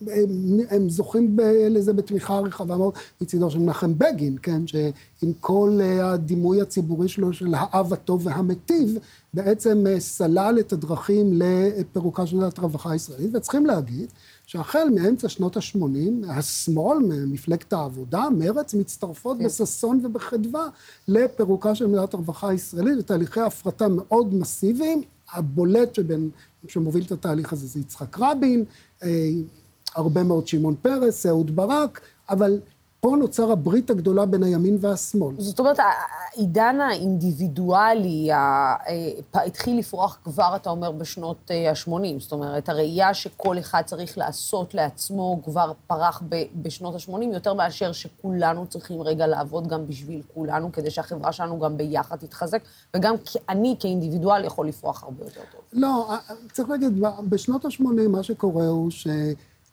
הם, 0.00 0.60
הם 0.70 0.90
זוכים 0.90 1.36
לזה 1.70 1.92
בתמיכה 1.92 2.38
רחבה 2.38 2.76
מאוד 2.76 2.94
מצידו 3.20 3.50
של 3.50 3.58
מנחם 3.58 3.98
בגין, 3.98 4.36
כן? 4.42 4.66
שעם 4.66 5.32
כל 5.40 5.78
אה, 5.80 6.12
הדימוי 6.12 6.60
הציבורי 6.60 7.08
שלו 7.08 7.32
של 7.32 7.54
האב 7.56 7.92
הטוב 7.92 8.26
והמטיב, 8.26 8.98
בעצם 9.34 9.84
אה, 9.86 10.00
סלל 10.00 10.56
את 10.60 10.72
הדרכים 10.72 11.32
לפירוקה 11.32 12.26
של 12.26 12.36
מדינת 12.36 12.58
הרווחה 12.58 12.92
הישראלית, 12.92 13.30
וצריכים 13.34 13.66
להגיד 13.66 14.10
שהחל 14.46 14.88
מאמצע 14.94 15.28
שנות 15.28 15.56
ה-80, 15.56 16.28
השמאל, 16.28 16.98
מפלגת 17.26 17.72
העבודה, 17.72 18.24
מרצ, 18.38 18.74
מצטרפות 18.74 19.38
כן. 19.38 19.44
בששון 19.44 20.00
ובחדווה 20.04 20.64
לפירוקה 21.08 21.74
של 21.74 21.86
מדינת 21.86 22.14
הרווחה 22.14 22.48
הישראלית, 22.48 22.98
ותהליכי 22.98 23.40
הפרטה 23.40 23.88
מאוד 23.88 24.34
מסיביים, 24.34 25.02
הבולט 25.32 25.94
שבין, 25.94 26.30
שמוביל 26.68 27.04
את 27.06 27.12
התהליך 27.12 27.52
הזה 27.52 27.66
זה 27.66 27.80
יצחק 27.80 28.18
רבין, 28.18 28.64
אה, 29.02 29.28
הרבה 29.94 30.22
מאוד 30.22 30.48
שמעון 30.48 30.74
פרס, 30.82 31.26
אהוד 31.26 31.56
ברק, 31.56 32.00
אבל 32.28 32.60
פה 33.06 33.16
נוצר 33.18 33.52
הברית 33.52 33.90
הגדולה 33.90 34.26
בין 34.26 34.42
הימין 34.42 34.78
והשמאל. 34.80 35.34
זאת 35.38 35.58
אומרת, 35.58 35.76
העידן 35.78 36.80
האינדיבידואלי 36.80 38.30
התחיל 39.34 39.78
לפרוח 39.78 40.18
כבר, 40.24 40.52
אתה 40.56 40.70
אומר, 40.70 40.92
בשנות 40.92 41.50
ה-80. 41.50 41.92
אה, 41.92 42.12
זאת 42.18 42.32
אומרת, 42.32 42.68
הראייה 42.68 43.14
שכל 43.14 43.58
אחד 43.58 43.82
צריך 43.86 44.18
לעשות 44.18 44.74
לעצמו 44.74 45.40
כבר 45.44 45.72
פרח 45.86 46.22
בשנות 46.54 46.94
ה-80, 46.94 47.22
יותר 47.32 47.54
מאשר 47.54 47.92
שכולנו 47.92 48.66
צריכים 48.66 49.02
רגע 49.02 49.26
לעבוד 49.26 49.66
גם 49.68 49.86
בשביל 49.86 50.22
כולנו, 50.34 50.72
כדי 50.72 50.90
שהחברה 50.90 51.32
שלנו 51.32 51.60
גם 51.60 51.76
ביחד 51.76 52.16
תתחזק, 52.16 52.62
וגם 52.96 53.14
אני 53.48 53.76
כאינדיבידואל 53.80 54.44
יכול 54.44 54.68
לפרוח 54.68 55.04
הרבה 55.04 55.24
יותר 55.24 55.40
טוב. 55.52 55.60
לא, 55.72 56.08
צריך 56.52 56.70
להגיד, 56.70 57.04
בשנות 57.28 57.64
ה-80 57.64 58.08
מה 58.08 58.22
שקורה 58.22 58.66
הוא 58.66 58.90
ש... 58.90 59.06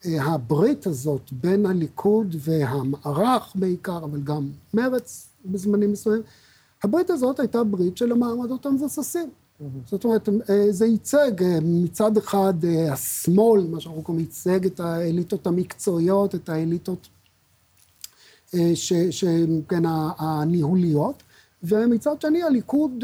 הברית 0.06 0.88
הזאת 0.88 1.22
בין 1.32 1.66
הליכוד 1.66 2.36
והמערך 2.40 3.52
בעיקר, 3.56 3.98
אבל 3.98 4.22
גם 4.22 4.50
מרץ 4.74 5.30
בזמנים 5.46 5.92
מסוימים, 5.92 6.22
הברית 6.84 7.10
הזאת 7.10 7.40
הייתה 7.40 7.64
ברית 7.64 7.98
של 7.98 8.12
המעמדות 8.12 8.66
המבוססים. 8.66 9.30
זאת 9.86 10.04
אומרת, 10.04 10.30
זה 10.70 10.86
ייצג 10.86 11.32
מצד 11.62 12.18
אחד 12.18 12.54
השמאל, 12.92 13.68
מה 13.68 13.80
שאנחנו 13.80 14.02
קוראים, 14.02 14.26
ייצג 14.26 14.66
את 14.66 14.80
האליטות 14.80 15.48
המקצועיות, 15.48 16.36
את 16.36 16.50
האליטות 16.50 17.08
שכן 18.74 19.84
הניהוליות, 20.18 21.24
ומצד 21.64 22.22
שני 22.22 22.44
הליכוד, 22.44 23.04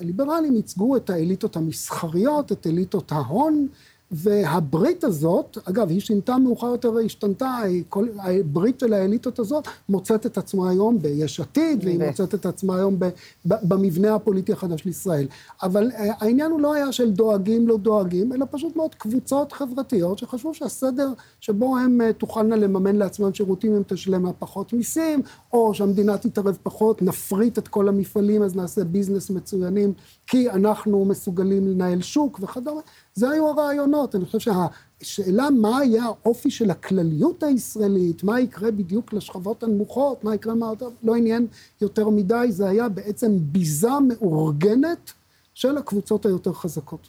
הליברלים 0.00 0.56
ייצגו 0.56 0.96
את 0.96 1.10
האליטות 1.10 1.56
המסחריות, 1.56 2.52
את 2.52 2.66
אליטות 2.66 3.12
ההון, 3.12 3.68
והברית 4.10 5.04
הזאת, 5.04 5.58
אגב, 5.64 5.90
היא 5.90 6.00
שינתה 6.00 6.38
מאוחר 6.38 6.66
יותר, 6.66 6.96
היא 6.96 7.06
השתנתה, 7.06 7.58
כל, 7.88 8.06
הברית 8.18 8.80
של 8.80 8.92
האליטות 8.92 9.38
הזאת 9.38 9.68
מוצאת 9.88 10.26
את 10.26 10.38
עצמה 10.38 10.70
היום 10.70 10.98
ביש 11.02 11.40
עתיד, 11.40 11.84
והיא 11.84 11.98
מוצאת 12.06 12.34
את 12.34 12.46
עצמה 12.46 12.76
היום 12.76 12.98
ב, 12.98 13.08
ב, 13.48 13.54
במבנה 13.62 14.14
הפוליטי 14.14 14.52
החדש 14.52 14.82
של 14.82 14.88
ישראל. 14.88 15.26
אבל 15.62 15.90
העניין 15.96 16.50
הוא 16.50 16.60
לא 16.60 16.74
היה 16.74 16.92
של 16.92 17.10
דואגים, 17.10 17.68
לא 17.68 17.76
דואגים, 17.76 18.32
אלא 18.32 18.46
פשוט 18.50 18.76
מאוד 18.76 18.94
קבוצות 18.94 19.52
חברתיות 19.52 20.18
שחשבו 20.18 20.54
שהסדר 20.54 21.08
שבו 21.40 21.78
הם 21.78 22.00
תוכלנה 22.18 22.56
לממן 22.56 22.96
לעצמם 22.96 23.34
שירותים, 23.34 23.74
הם 23.74 23.82
תשלמה 23.86 24.32
פחות 24.32 24.72
מיסים, 24.72 25.22
או 25.52 25.74
שהמדינה 25.74 26.18
תתערב 26.18 26.58
פחות, 26.62 27.02
נפריט 27.02 27.58
את 27.58 27.68
כל 27.68 27.88
המפעלים, 27.88 28.42
אז 28.42 28.56
נעשה 28.56 28.84
ביזנס 28.84 29.30
מצוינים, 29.30 29.92
כי 30.26 30.50
אנחנו 30.50 31.04
מסוגלים 31.04 31.68
לנהל 31.68 32.02
שוק 32.02 32.40
וכדומה. 32.42 32.80
זה 33.14 33.30
היו 33.30 33.48
הרעיונות. 33.48 34.14
אני 34.14 34.24
חושב 34.24 34.52
שהשאלה 35.00 35.50
מה 35.50 35.78
היה 35.78 36.04
האופי 36.04 36.50
של 36.50 36.70
הכלליות 36.70 37.42
הישראלית, 37.42 38.24
מה 38.24 38.40
יקרה 38.40 38.70
בדיוק 38.70 39.12
לשכבות 39.12 39.62
הנמוכות, 39.62 40.24
מה 40.24 40.34
יקרה, 40.34 40.54
מה 40.54 40.70
לא 41.02 41.14
עניין 41.14 41.46
יותר 41.80 42.08
מדי, 42.08 42.46
זה 42.48 42.68
היה 42.68 42.88
בעצם 42.88 43.32
ביזה 43.40 43.90
מאורגנת 44.08 45.12
של 45.54 45.78
הקבוצות 45.78 46.26
היותר 46.26 46.52
חזקות. 46.52 47.08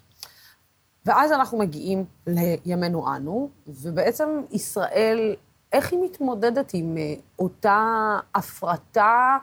ואז 1.06 1.32
אנחנו 1.32 1.58
מגיעים 1.58 2.06
לימינו 2.28 3.16
אנו, 3.16 3.50
ובעצם 3.68 4.30
ישראל, 4.52 5.36
איך 5.74 5.92
היא 5.92 6.00
מתמודדת 6.04 6.72
עם 6.74 6.98
אותה 7.40 8.20
הפרטה? 8.36 9.38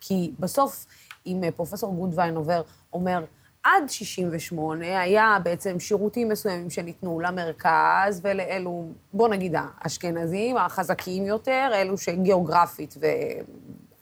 כי 0.00 0.32
בסוף, 0.40 0.86
אם 1.26 1.42
פרופסור 1.56 1.94
גודווין 1.94 2.36
עובר, 2.36 2.62
אומר, 2.92 3.24
עד 3.64 3.88
68' 3.88 5.00
היה 5.00 5.36
בעצם 5.42 5.80
שירותים 5.80 6.28
מסוימים 6.28 6.70
שניתנו 6.70 7.20
למרכז 7.20 8.20
ולאלו, 8.22 8.88
בוא 9.12 9.28
נגיד 9.28 9.54
האשכנזים, 9.56 10.56
החזקים 10.56 11.26
יותר, 11.26 11.70
אלו 11.74 11.98
שגיאוגרפית 11.98 12.94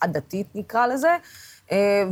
ועדתית 0.03 0.47
נקרא 0.55 0.87
לזה, 0.87 1.17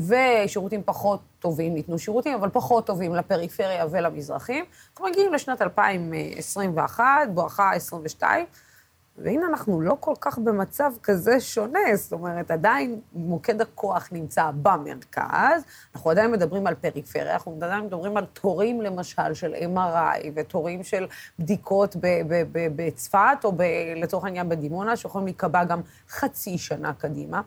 ושירותים 0.08 0.82
פחות 0.84 1.20
טובים 1.38 1.74
ניתנו 1.74 1.98
שירותים, 1.98 2.34
אבל 2.34 2.48
פחות 2.52 2.86
טובים 2.86 3.14
לפריפריה 3.14 3.86
ולמזרחים. 3.90 4.64
אנחנו 4.92 5.06
מגיעים 5.08 5.32
לשנת 5.32 5.62
2021, 5.62 7.04
בואכה 7.34 7.70
22', 7.74 8.46
והנה 9.22 9.46
אנחנו 9.46 9.80
לא 9.80 9.96
כל 10.00 10.14
כך 10.20 10.38
במצב 10.38 10.92
כזה 11.02 11.40
שונה, 11.40 11.78
זאת 11.94 12.12
אומרת, 12.12 12.50
עדיין 12.50 13.00
מוקד 13.12 13.60
הכוח 13.60 14.08
נמצא 14.12 14.50
במרכז, 14.62 15.62
אנחנו 15.94 16.10
עדיין 16.10 16.30
מדברים 16.30 16.66
על 16.66 16.74
פריפריה, 16.74 17.32
אנחנו 17.32 17.58
עדיין 17.62 17.84
מדברים 17.84 18.16
על 18.16 18.26
תורים, 18.26 18.80
למשל, 18.80 19.34
של 19.34 19.54
MRI, 19.54 20.26
ותורים 20.34 20.84
של 20.84 21.06
בדיקות 21.38 21.96
בצפת, 22.76 23.38
או 23.44 23.52
ב, 23.52 23.62
לצורך 23.96 24.24
העניין 24.24 24.48
בדימונה, 24.48 24.96
שיכולים 24.96 25.26
להיקבע 25.26 25.64
גם 25.64 25.80
חצי 26.08 26.58
שנה 26.58 26.92
קדימה. 26.92 27.40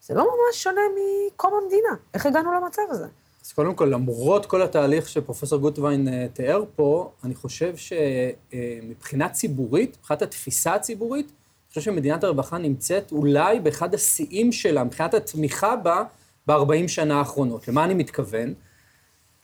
זה 0.00 0.14
לא 0.14 0.22
ממש 0.22 0.62
שונה 0.62 0.80
מקום 1.26 1.54
המדינה. 1.62 1.94
איך 2.14 2.26
הגענו 2.26 2.52
למצב 2.52 2.82
הזה? 2.90 3.06
אז 3.46 3.52
קודם 3.52 3.74
כל, 3.74 3.84
למרות 3.84 4.46
כל 4.46 4.62
התהליך 4.62 5.08
שפרופסור 5.08 5.58
גוטווין 5.58 6.08
תיאר 6.32 6.64
פה, 6.76 7.10
אני 7.24 7.34
חושב 7.34 7.74
שמבחינה 7.76 9.28
ציבורית, 9.28 9.96
מבחינת 10.00 10.22
התפיסה 10.22 10.74
הציבורית, 10.74 11.26
אני 11.26 11.68
חושב 11.68 11.80
שמדינת 11.80 12.24
הרווחה 12.24 12.58
נמצאת 12.58 13.12
אולי 13.12 13.60
באחד 13.60 13.94
השיאים 13.94 14.52
שלה, 14.52 14.84
מבחינת 14.84 15.14
התמיכה 15.14 15.76
בה, 15.76 16.02
ב-40 16.46 16.88
שנה 16.88 17.18
האחרונות. 17.18 17.68
למה 17.68 17.84
אני 17.84 17.94
מתכוון? 17.94 18.54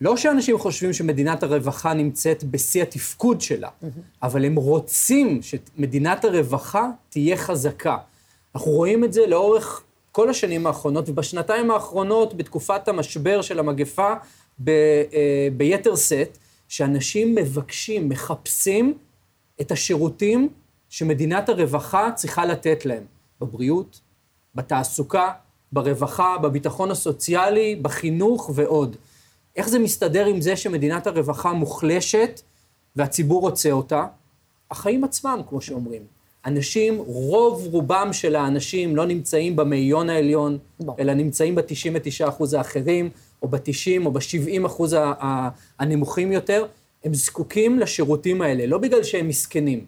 לא 0.00 0.16
שאנשים 0.16 0.58
חושבים 0.58 0.92
שמדינת 0.92 1.42
הרווחה 1.42 1.94
נמצאת 1.94 2.44
בשיא 2.44 2.82
התפקוד 2.82 3.40
שלה, 3.40 3.68
mm-hmm. 3.68 3.86
אבל 4.22 4.44
הם 4.44 4.54
רוצים 4.54 5.40
שמדינת 5.42 6.24
הרווחה 6.24 6.90
תהיה 7.08 7.36
חזקה. 7.36 7.96
אנחנו 8.54 8.70
רואים 8.70 9.04
את 9.04 9.12
זה 9.12 9.26
לאורך 9.26 9.82
כל 10.18 10.30
השנים 10.30 10.66
האחרונות, 10.66 11.08
ובשנתיים 11.08 11.70
האחרונות, 11.70 12.34
בתקופת 12.34 12.88
המשבר 12.88 13.42
של 13.42 13.58
המגפה, 13.58 14.14
ב, 14.64 14.70
אה, 14.70 15.48
ביתר 15.56 15.96
שאת, 15.96 16.38
שאנשים 16.68 17.34
מבקשים, 17.34 18.08
מחפשים 18.08 18.98
את 19.60 19.72
השירותים 19.72 20.48
שמדינת 20.88 21.48
הרווחה 21.48 22.10
צריכה 22.14 22.46
לתת 22.46 22.86
להם, 22.86 23.02
בבריאות, 23.40 24.00
בתעסוקה, 24.54 25.32
ברווחה, 25.72 26.38
בביטחון 26.38 26.90
הסוציאלי, 26.90 27.76
בחינוך 27.76 28.50
ועוד. 28.54 28.96
איך 29.56 29.68
זה 29.68 29.78
מסתדר 29.78 30.26
עם 30.26 30.40
זה 30.40 30.56
שמדינת 30.56 31.06
הרווחה 31.06 31.52
מוחלשת 31.52 32.40
והציבור 32.96 33.40
רוצה 33.40 33.70
אותה? 33.70 34.06
החיים 34.70 35.04
עצמם, 35.04 35.40
כמו 35.48 35.60
שאומרים. 35.60 36.17
אנשים, 36.46 36.98
רוב 37.06 37.66
רובם 37.70 38.08
של 38.12 38.36
האנשים 38.36 38.96
לא 38.96 39.06
נמצאים 39.06 39.56
במאיון 39.56 40.10
העליון, 40.10 40.58
בוא. 40.80 40.94
אלא 40.98 41.14
נמצאים 41.14 41.54
ב-99 41.54 42.28
אחוז 42.28 42.54
האחרים, 42.54 43.10
או 43.42 43.48
ב-90 43.48 44.04
או 44.06 44.12
ב-70 44.12 44.66
אחוז 44.66 44.96
הנמוכים 45.78 46.32
יותר. 46.32 46.66
הם 47.04 47.14
זקוקים 47.14 47.78
לשירותים 47.78 48.42
האלה, 48.42 48.66
לא 48.66 48.78
בגלל 48.78 49.02
שהם 49.02 49.28
מסכנים, 49.28 49.84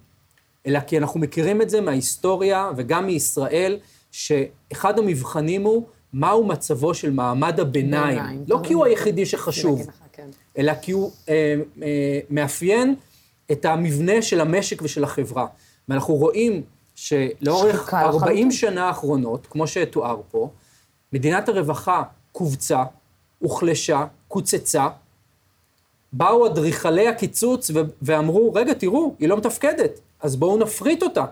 אלא 0.67 0.81
כי 0.81 0.99
אנחנו 0.99 1.21
מכירים 1.21 1.63
את 1.63 1.71
זה 1.71 1.81
מההיסטוריה 1.81 2.71
וגם 2.77 3.07
מישראל, 3.07 3.79
שאחד 4.13 4.99
המבחנים 4.99 5.63
הוא 5.63 5.87
מהו 6.13 6.45
מצבו 6.45 6.95
של 6.95 7.11
מעמד 7.11 7.61
הביניים. 7.61 8.19
ביניים, 8.19 8.45
לא 8.49 8.61
כי 8.63 8.73
הוא 8.73 8.85
היחידי 8.85 9.27
שחשוב, 9.27 9.87
כן. 10.13 10.29
אלא 10.59 10.73
כי 10.83 10.93
הוא 10.93 11.11
אה, 11.29 11.55
אה, 11.83 12.21
מאפיין 12.31 12.95
את 13.53 13.65
המבנה 13.65 14.23
של 14.23 14.41
המשק 14.41 14.83
ושל 14.83 15.05
החברה. 15.05 15.47
ואנחנו 15.91 16.15
רואים 16.15 16.63
שלאורך 16.95 17.95
40 17.95 18.51
שנה 18.51 18.87
האחרונות, 18.87 19.47
כמו 19.51 19.67
שתואר 19.67 20.21
פה, 20.31 20.49
מדינת 21.13 21.49
הרווחה 21.49 22.03
כווצה, 22.33 22.85
הוחלשה, 23.39 24.05
קוצצה, 24.29 24.89
באו 26.13 26.47
אדריכלי 26.47 27.09
הקיצוץ 27.09 27.71
ואמרו, 28.03 28.53
רגע, 28.55 28.75
תראו, 28.75 29.15
היא 29.19 29.29
לא 29.29 29.37
מתפקדת, 29.37 30.01
אז 30.21 30.37
בואו 30.37 30.57
נפריט 30.57 31.03
אותה. 31.03 31.25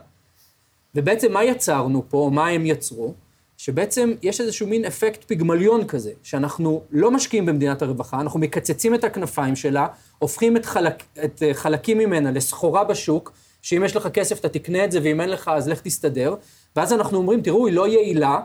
ובעצם 0.95 1.33
מה 1.33 1.45
יצרנו 1.45 2.03
פה, 2.09 2.31
מה 2.33 2.49
הם 2.49 2.67
יצרו? 2.67 3.15
שבעצם 3.57 4.13
יש 4.23 4.41
איזשהו 4.41 4.67
מין 4.67 4.85
אפקט 4.85 5.25
פיגמליון 5.25 5.87
כזה, 5.87 6.13
שאנחנו 6.23 6.83
לא 6.91 7.11
משקיעים 7.11 7.47
במדינת 7.47 7.83
הרווחה, 7.83 8.21
אנחנו 8.21 8.41
מקצצים 8.41 8.95
את 8.95 9.05
הכנפיים 9.05 9.57
שלה, 9.57 9.87
הופכים 10.19 10.57
את, 10.57 10.67
חלק, 10.67 11.03
את 11.25 11.43
חלקים 11.53 11.99
ממנה 11.99 12.31
לסחורה 12.31 12.85
בשוק, 12.85 13.33
שאם 13.63 13.85
יש 13.85 13.97
לך 13.97 14.07
כסף 14.07 14.41
אתה 14.41 14.49
תקנה 14.49 14.85
את 14.85 14.93
זה, 14.93 15.01
ואם 15.03 15.21
אין 15.21 15.31
לך 15.31 15.49
אז 15.49 15.69
לך 15.69 15.81
תסתדר. 15.81 16.35
ואז 16.77 16.93
אנחנו 16.93 17.19
אומרים, 17.19 17.43
תראו, 17.43 17.67
היא 17.67 17.75
לא 17.75 17.89
יעילה, 17.89 18.41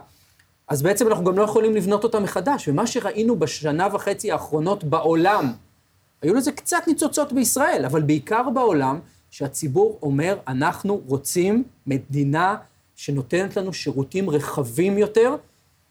אז 0.68 0.82
בעצם 0.82 1.08
אנחנו 1.08 1.26
גם 1.26 1.38
לא 1.38 1.44
יכולים 1.44 1.76
לבנות 1.76 2.04
אותה 2.04 2.20
מחדש. 2.20 2.68
ומה 2.68 2.88
שראינו 2.88 3.40
בשנה 3.40 3.88
וחצי 3.94 4.32
האחרונות 4.32 4.84
בעולם, 4.84 5.54
היו 6.22 6.34
לזה 6.34 6.52
קצת 6.52 6.84
ניצוצות 6.88 7.34
בישראל, 7.34 7.86
אבל 7.86 8.02
בעיקר 8.02 8.50
בעולם, 8.54 9.00
שהציבור 9.32 10.00
אומר, 10.02 10.38
אנחנו 10.48 11.02
רוצים 11.08 11.64
מדינה 11.88 12.56
שנותנת 12.96 13.58
לנו 13.58 13.74
שירותים 13.74 14.30
רחבים 14.30 14.98
יותר. 14.98 15.36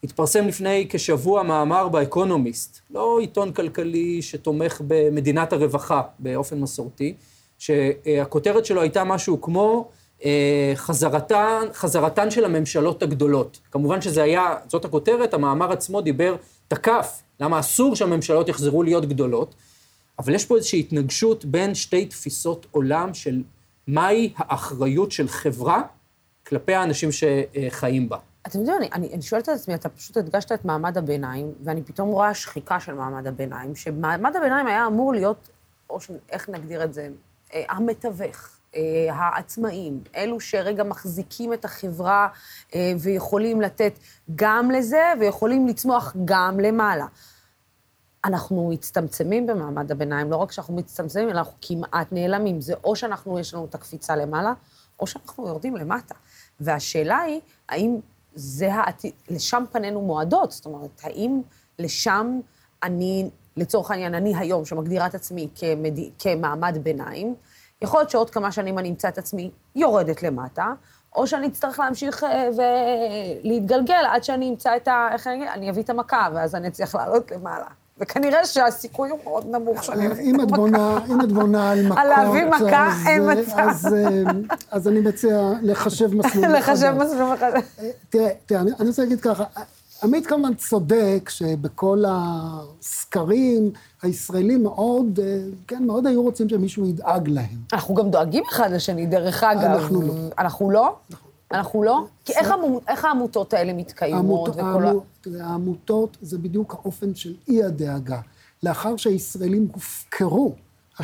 התפרסם 0.04 0.48
לפני 0.48 0.86
כשבוע 0.90 1.42
מאמר 1.42 1.88
באקונומיסט, 1.88 2.80
לא 2.90 3.18
עיתון 3.20 3.52
כלכלי 3.52 4.22
שתומך 4.22 4.80
במדינת 4.86 5.52
הרווחה 5.52 6.02
באופן 6.18 6.60
מסורתי, 6.60 7.14
שהכותרת 7.62 8.66
שלו 8.66 8.80
הייתה 8.80 9.04
משהו 9.04 9.40
כמו 9.40 9.88
אה, 10.24 10.72
חזרתן, 10.74 11.62
חזרתן 11.72 12.30
של 12.30 12.44
הממשלות 12.44 13.02
הגדולות. 13.02 13.60
כמובן 13.70 14.00
שזה 14.00 14.22
היה, 14.22 14.56
זאת 14.68 14.84
הכותרת, 14.84 15.34
המאמר 15.34 15.72
עצמו 15.72 16.00
דיבר, 16.00 16.36
תקף, 16.68 17.22
למה 17.40 17.60
אסור 17.60 17.96
שהממשלות 17.96 18.48
יחזרו 18.48 18.82
להיות 18.82 19.08
גדולות, 19.08 19.54
אבל 20.18 20.34
יש 20.34 20.46
פה 20.46 20.56
איזושהי 20.56 20.80
התנגשות 20.80 21.44
בין 21.44 21.74
שתי 21.74 22.06
תפיסות 22.06 22.66
עולם 22.70 23.14
של 23.14 23.42
מהי 23.86 24.32
האחריות 24.36 25.12
של 25.12 25.28
חברה 25.28 25.82
כלפי 26.46 26.74
האנשים 26.74 27.08
שחיים 27.12 28.08
בה. 28.08 28.16
אתם 28.46 28.58
יודעים, 28.58 28.76
אני, 28.78 28.88
אני, 28.92 29.14
אני 29.14 29.22
שואלת 29.22 29.44
את 29.44 29.48
עצמי, 29.48 29.74
אתה 29.74 29.88
פשוט 29.88 30.16
הדגשת 30.16 30.52
את 30.52 30.64
מעמד 30.64 30.98
הביניים, 30.98 31.52
ואני 31.64 31.82
פתאום 31.82 32.08
רואה 32.08 32.34
שחיקה 32.34 32.80
של 32.80 32.94
מעמד 32.94 33.26
הביניים, 33.26 33.76
שמעמד 33.76 34.36
הביניים 34.36 34.66
היה 34.66 34.86
אמור 34.86 35.12
להיות, 35.12 35.48
או 35.90 36.00
ש... 36.00 36.10
איך 36.30 36.48
נגדיר 36.48 36.84
את 36.84 36.94
זה, 36.94 37.08
המתווך. 37.68 38.58
אה, 38.76 39.14
העצמאים, 39.14 40.00
אלו 40.16 40.40
שרגע 40.40 40.84
מחזיקים 40.84 41.52
את 41.52 41.64
החברה 41.64 42.28
אה, 42.74 42.92
ויכולים 42.98 43.60
לתת 43.60 43.98
גם 44.34 44.70
לזה 44.70 45.12
ויכולים 45.20 45.66
לצמוח 45.66 46.16
גם 46.24 46.60
למעלה. 46.60 47.06
אנחנו 48.24 48.68
מצטמצמים 48.70 49.46
במעמד 49.46 49.92
הביניים, 49.92 50.30
לא 50.30 50.36
רק 50.36 50.52
שאנחנו 50.52 50.74
מצטמצמים, 50.74 51.28
אלא 51.28 51.38
אנחנו 51.38 51.52
כמעט 51.62 52.12
נעלמים. 52.12 52.60
זה 52.60 52.74
או 52.84 52.96
שאנחנו, 52.96 53.38
יש 53.38 53.54
לנו 53.54 53.64
את 53.64 53.74
הקפיצה 53.74 54.16
למעלה, 54.16 54.52
או 55.00 55.06
שאנחנו 55.06 55.46
יורדים 55.46 55.76
למטה. 55.76 56.14
והשאלה 56.60 57.18
היא, 57.18 57.40
האם 57.68 57.96
זה 58.34 58.74
העתיד, 58.74 59.12
לשם 59.30 59.64
פנינו 59.72 60.00
מועדות? 60.00 60.50
זאת 60.50 60.66
אומרת, 60.66 61.00
האם 61.02 61.40
לשם 61.78 62.40
אני, 62.82 63.30
לצורך 63.56 63.90
העניין, 63.90 64.14
אני 64.14 64.36
היום, 64.36 64.64
שמגדירה 64.64 65.06
את 65.06 65.14
עצמי 65.14 65.48
כמד... 65.54 65.98
כמעמד 66.18 66.78
ביניים, 66.82 67.34
יכול 67.82 68.00
להיות 68.00 68.10
שעוד 68.10 68.30
כמה 68.30 68.52
שנים 68.52 68.78
אני 68.78 68.88
אמצא 68.88 69.08
את 69.08 69.18
עצמי 69.18 69.50
יורדת 69.76 70.22
למטה, 70.22 70.72
או 71.16 71.26
שאני 71.26 71.46
אצטרך 71.46 71.78
להמשיך 71.78 72.24
אה, 72.24 72.48
ולהתגלגל 73.44 74.04
עד 74.10 74.24
שאני 74.24 74.48
אמצא 74.50 74.76
את 74.76 74.88
ה... 74.88 75.08
איך 75.12 75.26
אני 75.26 75.36
אגיד? 75.36 75.48
אני 75.48 75.70
אביא 75.70 75.82
את 75.82 75.90
המכה, 75.90 76.28
ואז 76.34 76.54
אני 76.54 76.68
אצליח 76.68 76.94
לעלות 76.94 77.30
למעלה. 77.30 77.66
וכנראה 77.98 78.46
שהסיכוי 78.46 79.10
הוא 79.10 79.18
מאוד 79.24 79.46
נמוך 79.46 79.84
שאני 79.84 80.06
אביא 80.06 80.24
אם 80.24 80.40
את 80.40 80.48
בונה, 80.50 80.98
אם 81.08 81.20
את 81.20 81.32
בונה 81.32 81.70
על 81.70 81.86
מכות, 81.86 81.98
על 81.98 82.08
להביא 82.08 82.44
מכה, 82.44 82.86
אז, 82.86 83.06
אין 83.06 83.28
אה, 83.28 83.34
מצב. 83.34 83.58
אז, 84.70 84.86
אה, 84.86 84.90
אני 84.90 85.00
מציע 85.00 85.52
לחשב 85.62 86.14
מסלול 86.14 86.46
מחדש. 86.58 86.68
לחשב 86.68 86.92
מסלול 86.98 87.32
מחדש. 87.34 87.62
אה, 87.78 87.90
תראה, 88.10 88.30
תראה, 88.46 88.60
אני 88.60 88.88
רוצה 88.88 89.02
להגיד 89.02 89.20
ככה, 89.20 89.44
עמית 90.02 90.26
כמובן 90.26 90.54
צודק 90.54 91.28
שבכל 91.28 92.04
הסקרים, 92.08 93.70
הישראלים 94.02 94.62
מאוד, 94.62 95.20
אה, 95.22 95.38
כן, 95.66 95.84
מאוד 95.86 96.06
היו 96.06 96.22
רוצים 96.22 96.48
שמישהו 96.48 96.86
ידאג 96.86 97.28
להם. 97.28 97.56
אנחנו 97.72 97.94
גם 97.94 98.10
דואגים 98.10 98.44
אחד 98.50 98.70
לשני, 98.72 99.06
דרך 99.06 99.42
אגב. 99.42 99.60
אנחנו 99.62 100.02
לא. 100.02 100.14
אנחנו 100.38 100.70
לא? 100.70 100.96
אנחנו 101.52 101.82
לא? 101.82 102.04
כי 102.24 102.32
איך 102.32 102.50
העמו- 102.50 102.80
איך 102.88 103.04
העמותות 103.04 103.54
האלה 103.54 103.72
מתקיימות? 103.72 104.48
העמות- 104.48 104.76
וכל 104.76 104.84
ה- 104.84 104.88
העמו- 104.88 105.00
תראה, 105.20 105.46
העמותות 105.46 106.16
זה 106.22 106.38
בדיוק 106.38 106.74
האופן 106.74 107.14
של 107.14 107.34
אי 107.48 107.64
הדאגה. 107.64 108.20
לאחר 108.62 108.96
שהישראלים 108.96 109.68
הופקרו, 109.72 110.54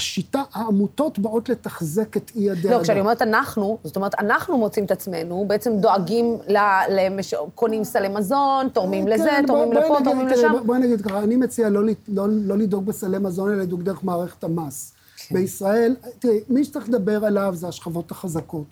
השיטה, 0.02 0.42
העמותות 0.52 1.18
באות 1.18 1.48
לתחזק 1.48 2.16
את 2.16 2.30
אי 2.36 2.50
הדאגה. 2.50 2.76
לא, 2.78 2.82
כשאני 2.82 3.00
אומרת 3.00 3.22
אנחנו, 3.22 3.78
זאת 3.84 3.96
אומרת, 3.96 4.14
אנחנו 4.20 4.58
מוצאים 4.58 4.84
את 4.84 4.90
עצמנו, 4.90 5.44
בעצם 5.48 5.72
דואגים, 5.80 6.38
ל- 6.48 6.56
למש... 6.90 7.34
קונים 7.54 7.84
סלי 7.84 8.08
מזון, 8.08 8.68
תורמים 8.72 9.08
לזה, 9.08 9.24
כן, 9.30 9.44
תורמים 9.46 9.72
לפה, 9.72 9.96
תורמים 10.04 10.26
לשם. 10.28 10.52
בוא- 10.52 10.60
בואי 10.60 10.78
נגיד 10.78 11.00
ככה, 11.00 11.18
אני 11.18 11.36
מציע 11.36 11.68
לא, 11.68 11.80
לא, 12.08 12.26
לא 12.28 12.58
לדאוג 12.58 12.86
בסלי 12.86 13.18
מזון, 13.18 13.52
אלא 13.52 13.62
לדאוג 13.62 13.82
דרך 13.82 14.04
מערכת 14.04 14.44
המס. 14.44 14.92
כן. 15.16 15.34
בישראל, 15.34 15.96
תראי, 16.18 16.40
מי 16.48 16.64
שצריך 16.64 16.88
לדבר 16.88 17.24
עליו 17.24 17.52
זה 17.56 17.68
השכבות 17.68 18.10
החזקות. 18.10 18.66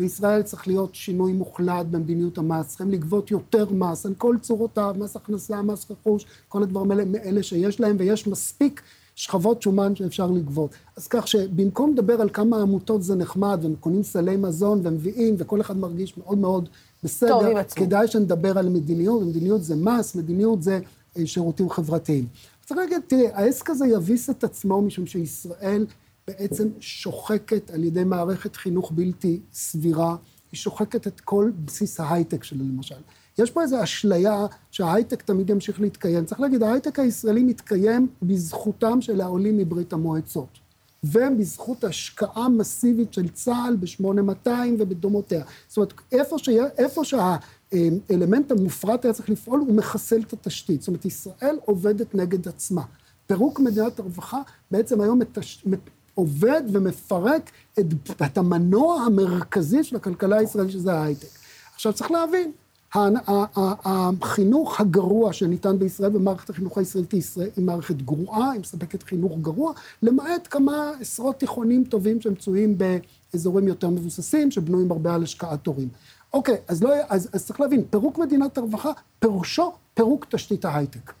בישראל 0.00 0.42
צריך 0.42 0.66
להיות 0.68 0.94
שינוי 0.94 1.32
מוחלט 1.32 1.86
במדיניות 1.90 2.38
המס, 2.38 2.68
צריכים 2.68 2.90
לגבות 2.90 3.30
יותר 3.30 3.66
מס 3.70 4.06
על 4.06 4.14
כל 4.18 4.36
צורותיו, 4.40 4.94
מס 4.98 5.16
הכנסה, 5.16 5.62
מס 5.62 5.86
רכוש, 5.90 6.26
כל 6.48 6.62
הדברים 6.62 6.90
האלה, 6.90 7.04
מאלה 7.04 7.42
שיש 7.42 7.80
להם, 7.80 7.96
ויש 7.98 8.26
מספיק 8.26 8.82
שכבות 9.14 9.62
שומן 9.62 9.96
שאפשר 9.96 10.30
לגבות. 10.30 10.70
אז 10.96 11.08
כך 11.08 11.28
שבמקום 11.28 11.92
לדבר 11.92 12.20
על 12.20 12.28
כמה 12.32 12.62
עמותות 12.62 13.02
זה 13.02 13.14
נחמד, 13.14 13.58
והם 13.62 13.74
קונים 13.80 14.02
סלי 14.02 14.36
מזון 14.36 14.80
ומביאים, 14.82 15.34
וכל 15.38 15.60
אחד 15.60 15.76
מרגיש 15.76 16.18
מאוד 16.18 16.38
מאוד 16.38 16.68
בסדר, 17.02 17.28
טוב. 17.28 17.62
כדאי 17.76 18.08
שנדבר 18.08 18.58
על 18.58 18.68
מדיניות, 18.68 19.22
מדיניות 19.22 19.62
זה 19.64 19.76
מס, 19.76 20.14
מדיניות 20.14 20.62
זה 20.62 20.80
אה, 21.18 21.26
שירותים 21.26 21.70
חברתיים. 21.70 22.26
צריך 22.64 22.80
להגיד, 22.80 23.00
תראי, 23.06 23.28
העסק 23.32 23.70
הזה 23.70 23.86
יביס 23.86 24.30
את 24.30 24.44
עצמו 24.44 24.82
משום 24.82 25.06
שישראל 25.06 25.86
בעצם 26.26 26.68
שוחקת 26.80 27.70
על 27.70 27.84
ידי 27.84 28.04
מערכת 28.04 28.56
חינוך 28.56 28.92
בלתי 28.94 29.40
סבירה, 29.52 30.16
היא 30.52 30.58
שוחקת 30.58 31.06
את 31.06 31.20
כל 31.20 31.50
בסיס 31.64 32.00
ההייטק 32.00 32.44
שלה 32.44 32.62
למשל. 32.62 32.94
יש 33.38 33.50
פה 33.50 33.62
איזו 33.62 33.82
אשליה 33.82 34.46
שההייטק 34.70 35.22
תמיד 35.22 35.50
ימשיך 35.50 35.80
להתקיים. 35.80 36.24
צריך 36.24 36.40
להגיד, 36.40 36.62
ההייטק 36.62 36.98
הישראלי 36.98 37.42
מתקיים 37.42 38.08
בזכותם 38.22 39.00
של 39.00 39.20
העולים 39.20 39.58
מברית 39.58 39.92
המועצות. 39.92 40.58
ובזכות 41.04 41.84
השקעה 41.84 42.48
מסיבית 42.48 43.12
של 43.14 43.28
צה"ל 43.28 43.76
ב-8200 43.76 44.48
ובדומותיה. 44.78 45.44
זאת 45.68 45.76
אומרת, 45.76 45.92
איפה, 46.12 46.38
שיה, 46.38 46.64
איפה 46.78 47.02
שהאלמנט 47.04 48.50
המופרט 48.50 49.04
היה 49.04 49.14
צריך 49.14 49.30
לפעול, 49.30 49.60
הוא 49.60 49.74
מחסל 49.74 50.20
את 50.20 50.32
התשתית. 50.32 50.80
זאת 50.80 50.88
אומרת, 50.88 51.04
ישראל 51.04 51.58
עובדת 51.64 52.14
נגד 52.14 52.48
עצמה. 52.48 52.82
פירוק 53.26 53.60
מדינת 53.60 53.98
הרווחה 53.98 54.42
בעצם 54.70 55.00
היום 55.00 55.18
מתש... 55.18 55.62
מת- 55.66 55.90
עובד 56.14 56.62
ומפרק 56.72 57.50
את, 57.78 57.86
את 58.26 58.38
המנוע 58.38 59.02
המרכזי 59.02 59.84
של 59.84 59.96
הכלכלה 59.96 60.38
הישראלית, 60.38 60.72
שזה 60.72 60.92
ההייטק. 60.92 61.28
עכשיו, 61.74 61.92
צריך 61.92 62.10
להבין, 62.10 62.52
החינוך 62.94 64.80
הגרוע 64.80 65.32
שניתן 65.32 65.78
בישראל 65.78 66.10
במערכת 66.10 66.50
החינוך 66.50 66.78
הישראלית 66.78 67.12
היא 67.56 67.64
מערכת 67.64 68.02
גרועה, 68.02 68.50
היא 68.50 68.60
מספקת 68.60 69.02
חינוך 69.02 69.38
גרוע, 69.38 69.72
למעט 70.02 70.48
כמה 70.50 70.92
עשרות 71.00 71.36
תיכונים 71.36 71.84
טובים 71.84 72.20
שמצויים 72.20 72.78
באזורים 72.78 73.68
יותר 73.68 73.88
מבוססים, 73.88 74.50
שבנויים 74.50 74.90
הרבה 74.90 75.14
על 75.14 75.22
השקעת 75.22 75.66
הורים. 75.66 75.88
אוקיי, 76.34 76.56
אז, 76.68 76.82
לא, 76.82 76.90
אז, 77.08 77.28
אז 77.32 77.46
צריך 77.46 77.60
להבין, 77.60 77.84
פירוק 77.90 78.18
מדינת 78.18 78.58
הרווחה, 78.58 78.90
פירושו 79.18 79.72
פירוק 79.94 80.26
תשתית 80.30 80.64
ההייטק. 80.64 81.12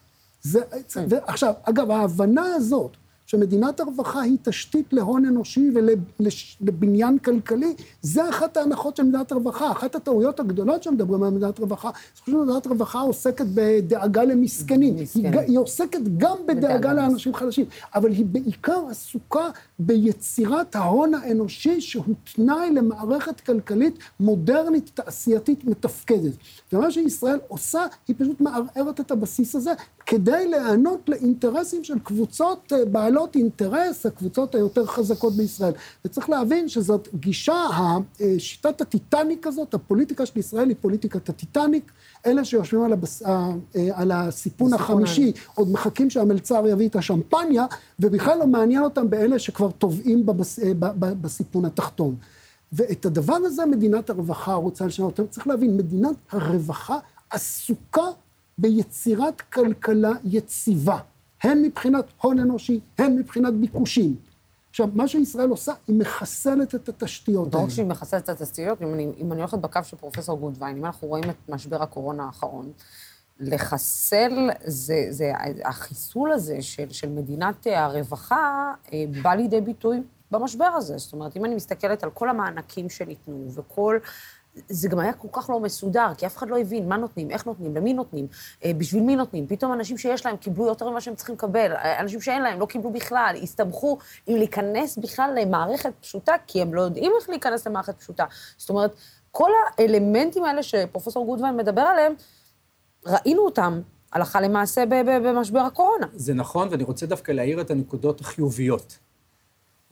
זה, 0.42 0.60
ועכשיו, 1.08 1.52
אגב, 1.62 1.90
ההבנה 1.90 2.54
הזאת, 2.54 2.96
שמדינת 3.26 3.80
הרווחה 3.80 4.20
היא 4.20 4.36
תשתית 4.42 4.92
להון 4.92 5.24
אנושי 5.24 5.70
ולבניין 5.74 7.18
כלכלי, 7.18 7.74
זה 8.02 8.28
אחת 8.28 8.56
ההנחות 8.56 8.96
של 8.96 9.02
מדינת 9.02 9.32
הרווחה. 9.32 9.72
אחת 9.72 9.94
הטעויות 9.94 10.40
הגדולות 10.40 10.82
שמדברים 10.82 11.22
על 11.22 11.30
מדינת 11.30 11.58
רווחה, 11.58 11.90
זה 12.14 12.20
חושב 12.20 12.32
שמדינת 12.32 12.66
הרווחה 12.66 13.00
עוסקת 13.00 13.46
בדאגה 13.54 14.24
למסכנים. 14.24 14.96
היא, 15.14 15.28
היא 15.28 15.58
עוסקת 15.58 16.00
גם 16.16 16.36
בדאגה 16.46 16.72
בדאגה 16.72 16.92
לאנשים 16.92 17.34
חלשים, 17.34 17.66
אבל 17.94 18.12
היא 18.12 18.24
בעיקר 18.24 18.80
עסוקה 18.90 19.48
ביצירת 19.78 20.76
ההון 20.76 21.14
האנושי 21.14 21.80
שהוא 21.80 22.14
תנאי 22.34 22.70
למערכת 22.70 23.40
כלכלית 23.40 23.98
מודרנית, 24.20 24.90
תעשייתית, 24.94 25.64
מתפקדת. 25.64 26.32
ומה 26.72 26.90
שישראל 26.90 27.38
עושה, 27.48 27.86
היא 28.08 28.16
פשוט 28.18 28.40
מערערת 28.40 29.00
את 29.00 29.10
הבסיס 29.10 29.54
הזה, 29.54 29.72
כדי 30.12 30.48
להיענות 30.48 31.08
לאינטרסים 31.08 31.84
של 31.84 31.98
קבוצות 31.98 32.72
אה, 32.72 32.84
בעלות 32.84 33.36
אינטרס, 33.36 34.06
הקבוצות 34.06 34.54
היותר 34.54 34.86
חזקות 34.86 35.32
בישראל. 35.32 35.72
וצריך 36.04 36.30
להבין 36.30 36.68
שזאת 36.68 37.08
גישה, 37.14 37.66
אה, 38.20 38.34
שיטת 38.38 38.80
הטיטניק 38.80 39.46
הזאת, 39.46 39.74
הפוליטיקה 39.74 40.26
של 40.26 40.38
ישראל 40.38 40.68
היא 40.68 40.76
פוליטיקת 40.80 41.28
הטיטניק. 41.28 41.92
אלה 42.26 42.44
שיושבים 42.44 42.82
על, 42.82 42.92
הבס... 42.92 43.22
אה, 43.22 43.50
על 43.92 44.12
הסיפון 44.12 44.74
החמישי, 44.74 45.32
עוד 45.54 45.72
מחכים 45.72 46.10
שהמלצר 46.10 46.64
יביא 46.68 46.88
את 46.88 46.96
השמפניה, 46.96 47.66
ובכלל 48.00 48.38
לא 48.38 48.46
מעניין 48.46 48.82
אותם 48.82 49.10
באלה 49.10 49.38
שכבר 49.38 49.70
טובעים 49.70 50.26
בבס... 50.26 50.58
בסיפון 50.98 51.64
התחתון. 51.64 52.16
ואת 52.72 53.06
הדבר 53.06 53.36
הזה 53.44 53.66
מדינת 53.66 54.10
הרווחה 54.10 54.54
רוצה 54.54 54.86
לשנות. 54.86 55.20
צריך 55.30 55.46
להבין, 55.46 55.76
מדינת 55.76 56.16
הרווחה 56.30 56.98
עסוקה 57.30 58.06
ביצירת 58.58 59.40
כלכלה 59.40 60.12
יציבה, 60.24 60.98
הן 61.42 61.62
מבחינת 61.62 62.04
הון 62.20 62.38
אנושי, 62.38 62.80
הן 62.98 63.16
מבחינת 63.16 63.54
ביקושים. 63.54 64.16
עכשיו, 64.70 64.88
מה 64.94 65.08
שישראל 65.08 65.48
עושה, 65.48 65.72
היא 65.88 65.98
מחסלת 65.98 66.74
את 66.74 66.88
התשתיות 66.88 67.54
לא 67.54 67.58
האלה. 67.58 67.68
רק 67.68 67.74
שהיא 67.74 67.86
מחסלת 67.86 68.24
את 68.24 68.28
התשתיות, 68.28 68.82
אם 68.82 68.94
אני, 68.94 69.08
אם 69.18 69.32
אני 69.32 69.40
הולכת 69.40 69.58
בקו 69.58 69.80
של 69.84 69.96
פרופסור 69.96 70.38
גודווין, 70.38 70.76
אם 70.76 70.84
אנחנו 70.84 71.08
רואים 71.08 71.30
את 71.30 71.48
משבר 71.48 71.82
הקורונה 71.82 72.24
האחרון, 72.24 72.72
לחסל, 73.40 74.50
זה, 74.64 75.06
זה, 75.10 75.32
החיסול 75.64 76.32
הזה 76.32 76.62
של, 76.62 76.90
של 76.90 77.08
מדינת 77.08 77.66
הרווחה 77.66 78.72
אה, 78.92 79.04
בא 79.22 79.34
לידי 79.34 79.60
ביטוי 79.60 80.02
במשבר 80.30 80.64
הזה. 80.64 80.98
זאת 80.98 81.12
אומרת, 81.12 81.36
אם 81.36 81.44
אני 81.44 81.54
מסתכלת 81.54 82.02
על 82.04 82.10
כל 82.10 82.28
המענקים 82.28 82.90
שניתנו 82.90 83.46
וכל... 83.54 83.98
זה 84.54 84.88
גם 84.88 84.98
היה 84.98 85.12
כל 85.12 85.28
כך 85.32 85.50
לא 85.50 85.60
מסודר, 85.60 86.08
כי 86.18 86.26
אף 86.26 86.36
אחד 86.36 86.48
לא 86.48 86.58
הבין 86.58 86.88
מה 86.88 86.96
נותנים, 86.96 87.30
איך 87.30 87.46
נותנים, 87.46 87.76
למי 87.76 87.92
נותנים, 87.92 88.26
אה, 88.64 88.72
בשביל 88.78 89.02
מי 89.02 89.16
נותנים. 89.16 89.46
פתאום 89.46 89.72
אנשים 89.72 89.98
שיש 89.98 90.26
להם 90.26 90.36
קיבלו 90.36 90.66
יותר 90.66 90.90
ממה 90.90 91.00
שהם 91.00 91.14
צריכים 91.14 91.34
לקבל, 91.34 91.72
אה, 91.72 92.00
אנשים 92.00 92.20
שאין 92.20 92.42
להם 92.42 92.60
לא 92.60 92.66
קיבלו 92.66 92.90
בכלל, 92.90 93.36
הסתבכו 93.42 93.98
עם 94.26 94.36
להיכנס 94.36 94.98
בכלל 94.98 95.38
למערכת 95.40 95.92
פשוטה, 96.00 96.34
כי 96.46 96.62
הם 96.62 96.74
לא 96.74 96.80
יודעים 96.80 97.12
איך 97.20 97.30
להיכנס 97.30 97.66
למערכת 97.66 97.98
פשוטה. 97.98 98.24
זאת 98.56 98.70
אומרת, 98.70 98.94
כל 99.30 99.50
האלמנטים 99.78 100.44
האלה 100.44 100.62
שפרופסור 100.62 101.26
גודווין 101.26 101.56
מדבר 101.56 101.80
עליהם, 101.80 102.12
ראינו 103.06 103.42
אותם 103.44 103.80
הלכה 104.12 104.40
למעשה 104.40 104.84
במשבר 104.86 105.60
הקורונה. 105.60 106.06
זה 106.14 106.34
נכון, 106.34 106.68
ואני 106.70 106.84
רוצה 106.84 107.06
דווקא 107.06 107.32
להעיר 107.32 107.60
את 107.60 107.70
הנקודות 107.70 108.20
החיוביות. 108.20 108.98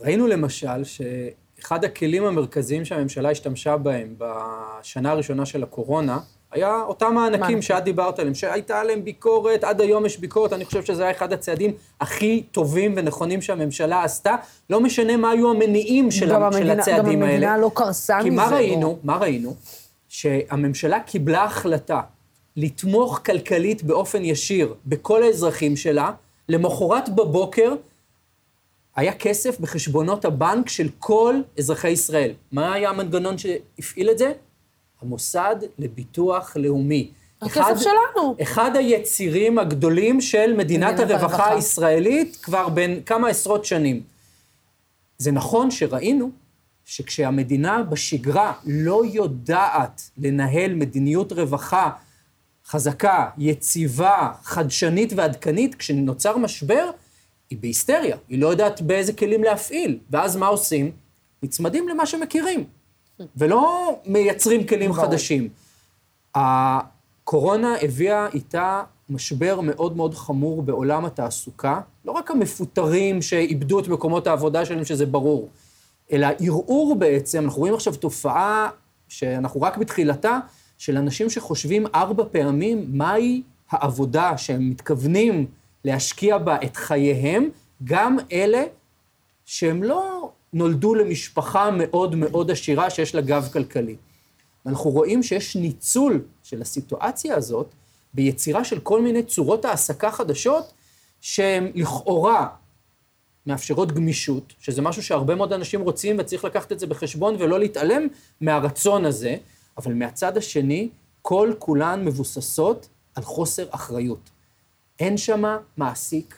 ראינו 0.01 0.27
למשל 0.27 0.85
שאחד 1.61 1.85
הכלים 1.85 2.25
המרכזיים 2.25 2.85
שהממשלה 2.85 3.31
השתמשה 3.31 3.77
בהם 3.77 4.15
בשנה 4.19 5.11
הראשונה 5.11 5.47
של 5.47 5.63
הקורונה, 5.63 6.19
היה 6.53 6.83
אותם 6.83 7.15
מענקים 7.15 7.63
שאת 7.63 7.85
דיברת 7.85 8.19
עליהם, 8.19 8.35
שהייתה 8.35 8.81
עליהם 8.81 9.05
ביקורת, 9.05 9.65
עד 9.65 9.81
היום 9.81 10.07
יש 10.07 10.19
ביקורת, 10.19 10.53
אני 10.53 10.65
חושב 10.65 10.85
שזה 10.85 11.03
היה 11.03 11.11
אחד 11.11 11.33
הצעדים 11.33 11.73
הכי 12.01 12.43
טובים 12.53 12.95
ונכונים 12.97 13.43
שהממשלה 13.43 14.05
עשתה. 14.05 14.37
לא 14.71 14.81
משנה 14.81 15.17
מה 15.17 15.31
היו 15.31 15.51
המניעים 15.51 16.11
של, 16.11 16.33
גם 16.33 16.53
של 16.53 16.59
המדינה, 16.59 16.73
הצעדים 16.73 17.21
גם 17.21 17.23
האלה. 17.23 17.35
המדינה 17.35 17.59
לא 17.59 17.71
קרסה 17.75 18.19
מזה. 18.19 18.25
כי 18.25 18.31
מה 18.31 18.49
בוא. 18.49 18.57
ראינו? 18.57 18.99
מה 19.05 19.17
ראינו? 19.17 19.55
שהממשלה 20.09 21.01
קיבלה 21.01 21.45
החלטה 21.45 22.01
לתמוך 22.57 23.21
כלכלית 23.27 23.83
באופן 23.83 24.25
ישיר 24.25 24.75
בכל 24.87 25.23
האזרחים 25.23 25.77
שלה, 25.77 26.11
למחרת 26.49 27.09
בבוקר 27.09 27.75
היה 28.97 29.13
כסף 29.13 29.61
בחשבונות 29.61 30.25
הבנק 30.25 30.69
של 30.69 30.89
כל 30.99 31.35
אזרחי 31.59 31.89
ישראל. 31.89 32.33
מה 32.53 32.73
היה 32.73 32.91
המנגנון 32.91 33.39
שהפעיל 33.39 34.11
את 34.11 34.19
זה? 34.19 34.33
המוסד 35.03 35.57
לביטוח 35.79 36.57
לאומי. 36.57 37.11
הכסף 37.43 37.61
אחד, 37.61 37.75
שלנו. 37.77 38.37
אחד 38.43 38.77
היצירים 38.77 39.59
הגדולים 39.59 40.21
של 40.21 40.53
מדינת 40.57 40.95
מדינת 40.95 40.99
הרווחה 40.99 41.27
הרווחה. 41.27 41.55
הישראלית 41.55 42.37
כבר 42.43 42.69
בין 42.69 43.01
כמה 43.07 43.29
עשרות 43.29 43.65
שנים. 43.65 44.03
זה 45.19 45.33
נכון 45.33 45.71
שראינו 45.71 46.31
שכשהמדינה 46.85 47.83
בשגרה 47.83 48.53
לא 48.67 49.03
יודעת 49.13 50.11
לנהל 50.19 50.75
מדיניות 50.75 51.33
רווחה 51.33 51.91
חזקה, 52.67 53.31
יציבה, 53.39 54.33
חדשנית 54.43 55.13
ועדכנית, 55.17 55.75
כשנוצר 55.75 56.37
משבר, 56.37 56.91
היא 57.51 57.59
בהיסטריה, 57.61 58.17
היא 58.29 58.39
לא 58.39 58.49
יודעת 58.49 58.83
באיזה 58.83 59.13
כלים 59.13 59.45
להפעיל. 59.45 59.99
ואז 60.11 60.37
מה 60.37 60.47
עושים? 60.47 60.91
נצמדים 61.43 61.89
למה 61.89 62.07
שמכירים, 62.07 62.65
ולא 63.37 63.95
מייצרים 64.07 64.67
כלים 64.67 64.93
חדשים. 64.93 65.49
הקורונה 66.35 67.75
הביאה 67.83 68.29
איתה 68.35 68.83
משבר 69.11 69.61
מאוד 69.61 69.97
מאוד 69.97 70.15
חמור 70.15 70.63
בעולם 70.63 71.05
התעסוקה, 71.05 71.81
לא 72.05 72.13
רק 72.13 72.31
המפוטרים 72.31 73.23
שאיבדו 73.23 73.81
את 73.81 73.89
מקומות 73.89 74.27
העבודה 74.27 74.65
שלהם, 74.65 74.85
שזה 74.85 75.07
ברור, 75.07 75.49
אלא 76.13 76.27
ערעור 76.41 76.97
בעצם, 76.97 77.45
אנחנו 77.45 77.59
רואים 77.59 77.75
עכשיו 77.75 77.97
תופעה 77.97 78.71
שאנחנו 79.09 79.63
רק 79.63 79.77
בתחילתה, 79.77 80.39
של 80.79 80.97
אנשים 80.97 81.31
שחושבים 81.31 81.87
ארבע 81.95 82.25
פעמים 82.31 82.87
מהי 82.89 83.43
העבודה 83.71 84.39
שהם 84.39 84.71
מתכוונים 84.71 85.47
להשקיע 85.85 86.39
בה 86.39 86.57
את 86.65 86.77
חייהם, 86.77 87.49
גם 87.85 88.17
אלה 88.33 88.65
שהם 89.45 89.83
לא 89.83 90.31
נולדו 90.53 90.95
למשפחה 90.95 91.71
מאוד 91.71 92.15
מאוד 92.15 92.51
עשירה 92.51 92.91
שיש 92.91 93.15
לה 93.15 93.21
גב 93.21 93.49
כלכלי. 93.53 93.97
ואנחנו 94.67 94.91
רואים 94.91 95.23
שיש 95.23 95.57
ניצול 95.57 96.23
של 96.43 96.63
הסיטואציה 96.63 97.37
הזאת 97.37 97.67
ביצירה 98.15 98.65
של 98.65 98.81
כל 98.81 99.03
מיני 99.03 99.23
צורות 99.23 99.65
העסקה 99.65 100.11
חדשות, 100.11 100.73
שהן 101.21 101.73
לכאורה 101.75 102.49
מאפשרות 103.47 103.93
גמישות, 103.93 104.53
שזה 104.61 104.83
משהו 104.83 105.03
שהרבה 105.03 105.35
מאוד 105.35 105.53
אנשים 105.53 105.81
רוצים 105.81 106.17
וצריך 106.19 106.45
לקחת 106.45 106.73
את 106.73 106.79
זה 106.79 106.87
בחשבון 106.87 107.37
ולא 107.39 107.59
להתעלם 107.59 108.03
מהרצון 108.41 109.05
הזה, 109.05 109.37
אבל 109.79 109.95
מהצד 109.95 110.37
השני, 110.37 110.89
כל 111.23 111.53
כולן 111.59 112.05
מבוססות 112.05 112.89
על 113.15 113.23
חוסר 113.23 113.67
אחריות. 113.71 114.31
אין 115.01 115.17
שמה 115.17 115.59
מעסיק, 115.77 116.35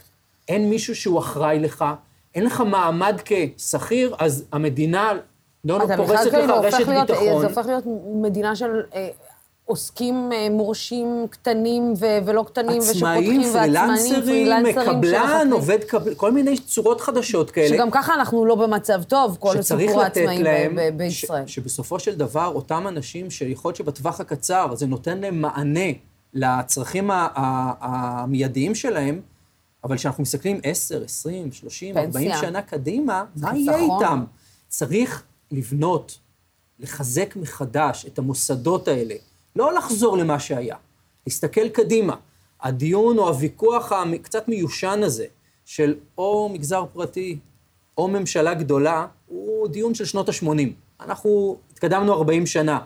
אין 0.48 0.70
מישהו 0.70 0.94
שהוא 0.94 1.18
אחראי 1.18 1.58
לך, 1.58 1.84
אין 2.34 2.44
לך 2.44 2.60
מעמד 2.60 3.20
כשכיר, 3.24 4.14
אז 4.18 4.44
המדינה 4.52 5.12
לא 5.64 5.78
פורסת 5.96 6.26
לך 6.26 6.34
כאילו 6.34 6.60
רשת 6.60 6.74
הופך 6.78 6.88
להיות, 6.88 7.10
ביטחון. 7.10 7.40
זה 7.40 7.46
הופך 7.46 7.66
להיות 7.66 7.84
מדינה 8.14 8.56
של 8.56 8.80
אה, 8.94 9.08
עוסקים 9.64 10.30
אה, 10.32 10.48
מורשים 10.50 11.26
קטנים 11.30 11.94
ו- 11.98 12.18
ולא 12.26 12.44
קטנים, 12.48 12.82
עצמאים, 12.82 13.40
ושפותחים, 13.40 13.74
ועצמאים, 13.74 14.22
פרילנסרים, 14.22 14.86
קבלן. 14.86 15.48
עובד 15.52 15.84
קבלן, 15.84 16.14
כל 16.14 16.32
מיני 16.32 16.58
צורות 16.58 17.00
חדשות 17.00 17.50
כאלה. 17.50 17.68
שגם 17.68 17.90
ככה 17.90 18.14
אנחנו 18.14 18.44
לא 18.44 18.54
במצב 18.54 19.02
טוב, 19.02 19.36
כל 19.40 19.62
סיפור 19.62 20.02
העצמאים 20.02 20.42
להם, 20.42 20.76
ב- 20.76 20.80
ב- 20.80 20.96
בישראל. 20.98 21.46
ש, 21.46 21.54
שבסופו 21.54 21.98
של 21.98 22.14
דבר, 22.14 22.46
אותם 22.54 22.88
אנשים 22.88 23.30
שיכול 23.30 23.68
להיות 23.68 23.76
שבטווח 23.76 24.20
הקצר 24.20 24.74
זה 24.74 24.86
נותן 24.86 25.18
להם 25.18 25.40
מענה 25.42 25.90
לצרכים 26.34 27.10
המיידיים 27.12 28.74
שלהם, 28.74 29.20
אבל 29.84 29.96
כשאנחנו 29.96 30.22
מסתכלים 30.22 30.60
10, 30.62 31.04
20, 31.04 31.52
30, 31.52 31.98
40 31.98 32.12
פנסיה. 32.12 32.40
שנה 32.40 32.62
קדימה, 32.62 33.24
מה 33.36 33.56
יהיה. 33.56 33.76
איתם? 33.76 34.24
צריך 34.68 35.22
לבנות, 35.50 36.18
לחזק 36.78 37.36
מחדש 37.36 38.06
את 38.06 38.18
המוסדות 38.18 38.88
האלה, 38.88 39.14
לא 39.56 39.74
לחזור 39.74 40.18
למה 40.18 40.40
שהיה, 40.40 40.76
להסתכל 41.26 41.68
קדימה. 41.68 42.16
הדיון 42.60 43.18
או 43.18 43.28
הוויכוח 43.28 43.92
הקצת 43.92 44.48
מיושן 44.48 45.00
הזה, 45.02 45.26
של 45.64 45.94
או 46.18 46.50
מגזר 46.52 46.84
פרטי 46.92 47.38
או 47.98 48.08
ממשלה 48.08 48.54
גדולה, 48.54 49.06
הוא 49.26 49.68
דיון 49.68 49.94
של 49.94 50.04
שנות 50.04 50.28
ה-80. 50.28 50.46
אנחנו 51.00 51.56
התקדמנו 51.72 52.12
40 52.12 52.46
שנה. 52.46 52.78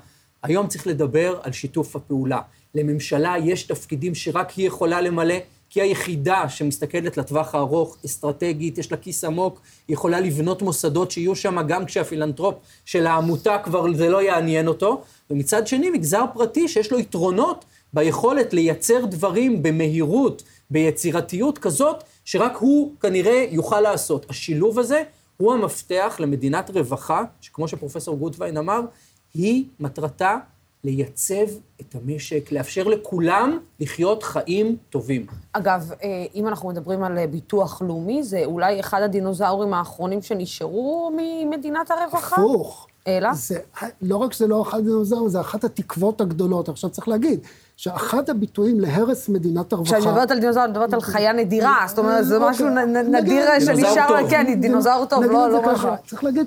היום 0.43 0.69
צריך 0.69 0.87
לדבר 0.87 1.41
על 1.43 1.53
שיתוף 1.53 1.97
הפעולה. 1.97 2.41
לממשלה 2.77 3.35
יש 3.45 3.63
תפקידים 3.63 4.15
שרק 4.15 4.51
היא 4.51 4.67
יכולה 4.67 5.01
למלא, 5.01 5.35
כי 5.71 5.81
היחידה 5.81 6.49
שמסתכלת 6.49 7.17
לטווח 7.17 7.55
הארוך, 7.55 7.97
אסטרטגית, 8.07 8.79
יש 8.79 8.93
לה 8.93 8.97
כיס 8.97 9.25
עמוק, 9.25 9.61
היא 9.89 9.95
יכולה 9.95 10.21
לבנות 10.21 10.63
מוסדות 10.63 11.11
שיהיו 11.11 11.37
שם 11.37 11.59
גם 11.69 11.85
כשהפילנטרופ 11.85 12.55
של 12.85 13.07
העמותה 13.07 13.59
כבר 13.59 13.95
זה 13.95 14.09
לא 14.09 14.23
יעניין 14.23 14.69
אותו. 14.69 15.03
ומצד 15.31 15.67
שני, 15.67 15.91
מגזר 15.91 16.25
פרטי 16.35 16.69
שיש 16.69 16.93
לו 16.93 16.99
יתרונות 16.99 17.65
ביכולת 17.93 18.53
לייצר 18.53 19.05
דברים 19.05 19.63
במהירות, 19.63 20.43
ביצירתיות 20.71 21.59
כזאת, 21.59 22.05
שרק 22.25 22.57
הוא 22.57 22.93
כנראה 23.01 23.47
יוכל 23.51 23.81
לעשות. 23.81 24.27
השילוב 24.31 24.79
הזה 24.79 25.03
הוא 25.37 25.53
המפתח 25.53 26.17
למדינת 26.19 26.71
רווחה, 26.71 27.23
שכמו 27.41 27.69
שפרופסור 27.69 28.17
גוטווין 28.17 28.57
אמר, 28.57 28.81
היא 29.35 29.65
מטרתה 29.81 30.37
לייצב 30.87 31.47
את 31.81 31.95
המשק, 31.95 32.53
לאפשר 32.53 32.85
לכולם 32.85 33.59
לחיות 33.81 34.23
חיים 34.23 34.77
טובים. 34.91 35.27
אגב, 35.53 35.93
אה, 36.03 36.25
אם 36.35 36.49
אנחנו 36.49 36.69
מדברים 36.69 37.03
על 37.03 37.19
אה, 37.19 37.27
ביטוח 37.27 37.83
לאומי, 37.83 38.23
זה 38.23 38.45
אולי 38.45 38.81
אחד 38.81 39.03
הדינוזאורים 39.03 39.75
האחרונים 39.75 40.23
שנשארו 40.23 41.13
ממדינת 41.17 41.91
הרווחה? 41.91 42.37
הפוך. 42.37 42.87
אלא? 43.07 43.35
זה, 43.35 43.59
לא 44.03 44.17
רק 44.17 44.33
שזה 44.33 44.47
לא 44.47 44.63
אחד 44.63 44.79
הדינוזאורים, 44.79 45.29
זה 45.29 45.41
אחת 45.41 45.65
התקוות 45.65 46.21
הגדולות. 46.21 46.69
עכשיו 46.69 46.91
צריך 46.91 47.09
להגיד, 47.09 47.41
שאחד 47.77 48.31
הביטויים 48.31 48.81
להרס 48.81 49.29
מדינת 49.29 49.73
הרווחה... 49.73 49.97
כשאני 49.97 50.11
מדברת 50.11 50.31
על 50.31 50.39
דינוזאור, 50.39 50.65
אני 50.65 50.73
מדברת 50.73 50.95
על 50.95 51.01
חיה 51.01 51.33
נדירה, 51.33 51.85
זאת 51.89 51.99
אומרת, 51.99 52.27
זה 52.27 52.37
אוקיי. 52.37 52.51
משהו 52.51 52.69
נדיר 53.05 53.45
שנשאר, 53.61 54.09
טוב. 54.09 54.31
כן, 54.31 54.61
דינוזאור 54.61 55.05
טוב, 55.05 55.21
נגיד 55.21 55.33
לא 55.33 55.51
לא 55.51 55.73
משהו. 55.73 55.89
צריך 56.07 56.25
להגיד 56.25 56.47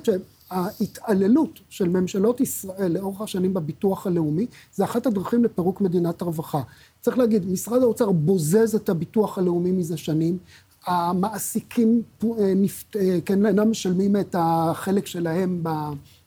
שההתעללות 0.50 1.60
של 1.68 1.88
ממשלות 1.88 2.40
ישראל 2.40 2.92
לאורך 2.92 3.20
השנים 3.20 3.54
בביטוח 3.54 4.06
הלאומי, 4.06 4.46
זה 4.74 4.84
אחת 4.84 5.06
הדרכים 5.06 5.44
לפירוק 5.44 5.80
מדינת 5.80 6.22
הרווחה. 6.22 6.62
צריך 7.00 7.18
להגיד, 7.18 7.50
משרד 7.50 7.82
האוצר 7.82 8.10
בוזז 8.10 8.74
את 8.74 8.88
הביטוח 8.88 9.38
הלאומי 9.38 9.72
מזה 9.72 9.96
שנים. 9.96 10.38
המעסיקים 10.86 12.02
אה, 12.24 12.52
אה, 12.96 13.18
כן, 13.24 13.46
אינם 13.46 13.70
משלמים 13.70 14.16
את 14.16 14.36
החלק 14.38 15.06
שלהם 15.06 15.60
ב... 15.62 15.68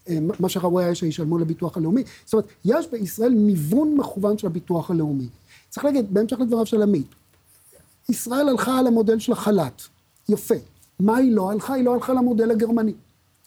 אה, 0.09 0.17
מה 0.39 0.49
שראוי 0.49 0.83
היה 0.83 0.95
שישלמו 0.95 1.37
לביטוח 1.37 1.77
הלאומי. 1.77 2.03
זאת 2.25 2.33
אומרת, 2.33 2.47
יש 2.65 2.87
בישראל 2.91 3.33
ניוון 3.33 3.95
מכוון 3.95 4.37
של 4.37 4.47
הביטוח 4.47 4.91
הלאומי. 4.91 5.27
צריך 5.69 5.85
להגיד, 5.85 6.13
בהמשך 6.13 6.39
לדבריו 6.39 6.65
של 6.65 6.81
עמית, 6.81 7.07
ישראל 8.09 8.49
הלכה 8.49 8.79
על 8.79 8.87
המודל 8.87 9.19
של 9.19 9.31
החל"ת. 9.31 9.81
יפה. 10.29 10.55
מה 10.99 11.17
היא 11.17 11.31
לא 11.31 11.51
הלכה? 11.51 11.73
היא 11.73 11.85
לא 11.85 11.93
הלכה 11.93 12.13
למודל 12.13 12.51
הגרמני. 12.51 12.93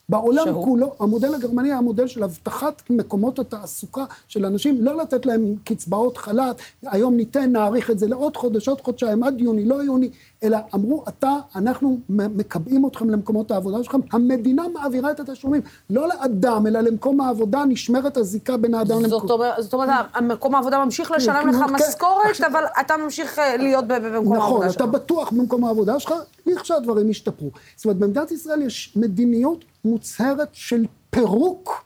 בעולם 0.09 0.45
שהוא? 0.45 0.65
כולו, 0.65 0.95
המודל 1.01 1.35
הגרמני 1.35 1.69
היה 1.69 1.81
מודל 1.81 2.07
של 2.07 2.23
הבטחת 2.23 2.83
מקומות 2.91 3.39
התעסוקה 3.39 4.05
של 4.29 4.47
אנשים, 4.47 4.85
לא 4.85 4.97
לתת 4.97 5.27
להם 5.27 5.55
קצבאות 5.65 6.17
חל"ת, 6.17 6.57
היום 6.83 7.17
ניתן, 7.17 7.53
נאריך 7.53 7.91
את 7.91 7.99
זה 7.99 8.07
לעוד 8.09 8.37
חודש, 8.37 8.69
עוד 8.69 8.81
חודשיים, 8.81 9.23
עד 9.23 9.41
יוני, 9.41 9.65
לא 9.65 9.75
יוני, 9.75 10.11
אלא 10.43 10.59
אמרו, 10.75 11.05
אתה, 11.09 11.37
אנחנו 11.57 11.99
מקבעים 12.09 12.87
אתכם 12.87 13.11
למקומות 13.11 13.51
העבודה 13.51 13.85
שלכם, 13.85 13.99
המדינה 14.13 14.63
מעבירה 14.69 15.11
את 15.11 15.21
התשלומים, 15.21 15.63
לא 15.91 16.09
לאדם, 16.09 16.67
אלא 16.67 16.81
למקום 16.81 17.21
העבודה, 17.21 17.65
נשמרת 17.69 18.17
הזיקה 18.17 18.57
בין 18.57 18.75
האדם 18.75 19.03
למקום. 19.03 19.21
זאת 19.21 19.31
אומרת, 19.31 19.55
זאת 19.59 19.75
אומרת, 19.75 19.89
המקום 20.15 20.55
העבודה 20.55 20.85
ממשיך 20.85 21.11
לשלם 21.11 21.49
לך 21.49 21.57
כן. 21.57 21.75
משכורת, 21.75 22.41
אבל 22.53 22.65
אתה 22.81 22.97
ממשיך 22.97 23.39
אה, 23.39 23.57
להיות 23.57 23.85
במקום 23.87 24.37
נכון, 24.37 24.37
העבודה 24.37 24.67
אתה 24.67 24.73
שלך. 24.73 24.83
בטוח 24.83 25.31
במקום 25.31 25.65
העבודה 25.65 26.01
שלך, 26.01 26.15
לכשהדברים 26.47 27.11
ישתפרו. 27.11 27.51
זאת 27.77 27.85
אומרת, 27.85 27.97
במדינת 27.97 28.31
ישראל 28.31 28.63
יש 28.63 28.93
מדיניות 28.97 29.65
מוצהרת 29.87 30.49
של 30.53 30.87
פירוק 31.11 31.85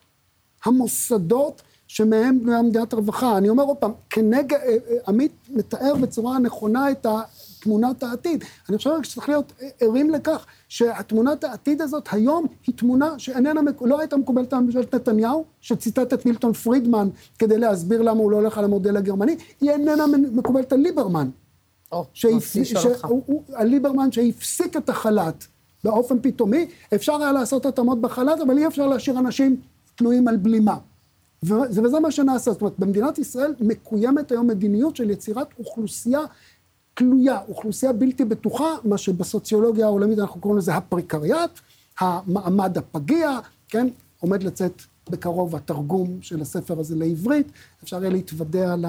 המוסדות 0.65 1.63
שמהם 1.87 2.41
בנויה 2.41 2.63
מדינת 2.63 2.93
הרווחה. 2.93 3.39
אני 3.39 3.49
אומר 3.49 3.65
עוד 3.65 3.77
פעם, 3.77 3.93
כנגד, 4.11 4.53
אה, 4.53 4.69
אה, 4.69 4.97
עמית 5.09 5.33
מתאר 5.51 5.95
בצורה 5.95 6.39
נכונה 6.39 6.91
את 6.91 7.07
תמונת 7.61 8.03
העתיד. 8.03 8.45
אני 8.69 8.77
חושב 8.77 8.91
שצריך 9.03 9.29
להיות 9.29 9.53
ערים 9.81 10.11
לכך 10.11 10.47
שהתמונת 10.69 11.45
העתיד 11.45 11.83
הזאת 11.83 12.09
היום 12.13 12.47
היא 12.67 12.75
תמונה 12.77 13.19
שאיננה, 13.19 13.61
לא 13.81 14.01
הייתה 14.01 14.17
מקובלת 14.17 14.53
על 14.53 14.59
ממשלת 14.61 14.95
נתניהו, 14.95 15.45
שציטט 15.61 16.13
את 16.13 16.27
מילטון 16.27 16.53
פרידמן 16.53 17.09
כדי 17.39 17.59
להסביר 17.59 18.03
למה 18.03 18.21
הוא 18.21 18.31
לא 18.31 18.37
הולך 18.37 18.59
על 18.59 18.65
המודל 18.65 18.97
הגרמני, 18.97 19.37
היא 19.61 19.71
איננה 19.71 20.07
מקובלת 20.33 20.73
על 20.73 20.79
ליברמן. 20.79 21.31
או, 21.93 22.05
שהפ... 22.13 22.57
על 23.53 23.67
ליברמן 23.67 24.13
שהפסיק 24.13 24.77
את 24.77 24.89
החל"ת 24.89 25.47
באופן 25.85 26.17
פתאומי, 26.23 26.67
אפשר 26.95 27.23
היה 27.23 27.33
לעשות 27.33 27.67
התאמות 27.67 28.01
בחל"ת, 28.01 28.41
אבל 28.41 28.59
אי 28.59 28.67
אפשר 28.67 28.87
להשאיר 28.87 29.19
אנשים 29.19 29.57
תלויים 29.95 30.29
על 30.29 30.37
בלימה. 30.37 30.77
וזה 31.43 32.01
מה 32.01 32.11
שנעשה. 32.11 32.53
זאת 32.53 32.61
אומרת, 32.61 32.79
במדינת 32.79 33.19
ישראל 33.19 33.55
מקוימת 33.61 34.33
היום 34.33 34.47
מדיניות 34.47 34.97
של 34.97 35.11
יצירת 35.11 35.47
אוכלוסייה 35.59 36.21
תלויה, 36.95 37.39
אוכלוסייה 37.49 37.93
בלתי 37.93 38.25
בטוחה, 38.25 38.75
מה 38.85 38.99
שבסוציולוגיה 38.99 39.87
העולמית 39.87 40.19
אנחנו 40.19 40.41
קוראים 40.41 40.59
לזה 40.59 40.75
הפריקריאט, 40.75 41.61
המעמד 41.99 42.79
הפגיע, 42.79 43.39
כן? 43.69 43.89
עומד 44.21 44.43
לצאת 44.43 44.83
בקרוב 45.11 45.57
התרגום 45.57 46.19
של 46.23 46.41
הספר 46.41 46.81
הזה 46.81 46.97
לעברית, 46.97 47.47
אפשר 47.83 48.01
יהיה 48.01 48.11
להתוודע 48.11 48.77
ל... 48.77 48.87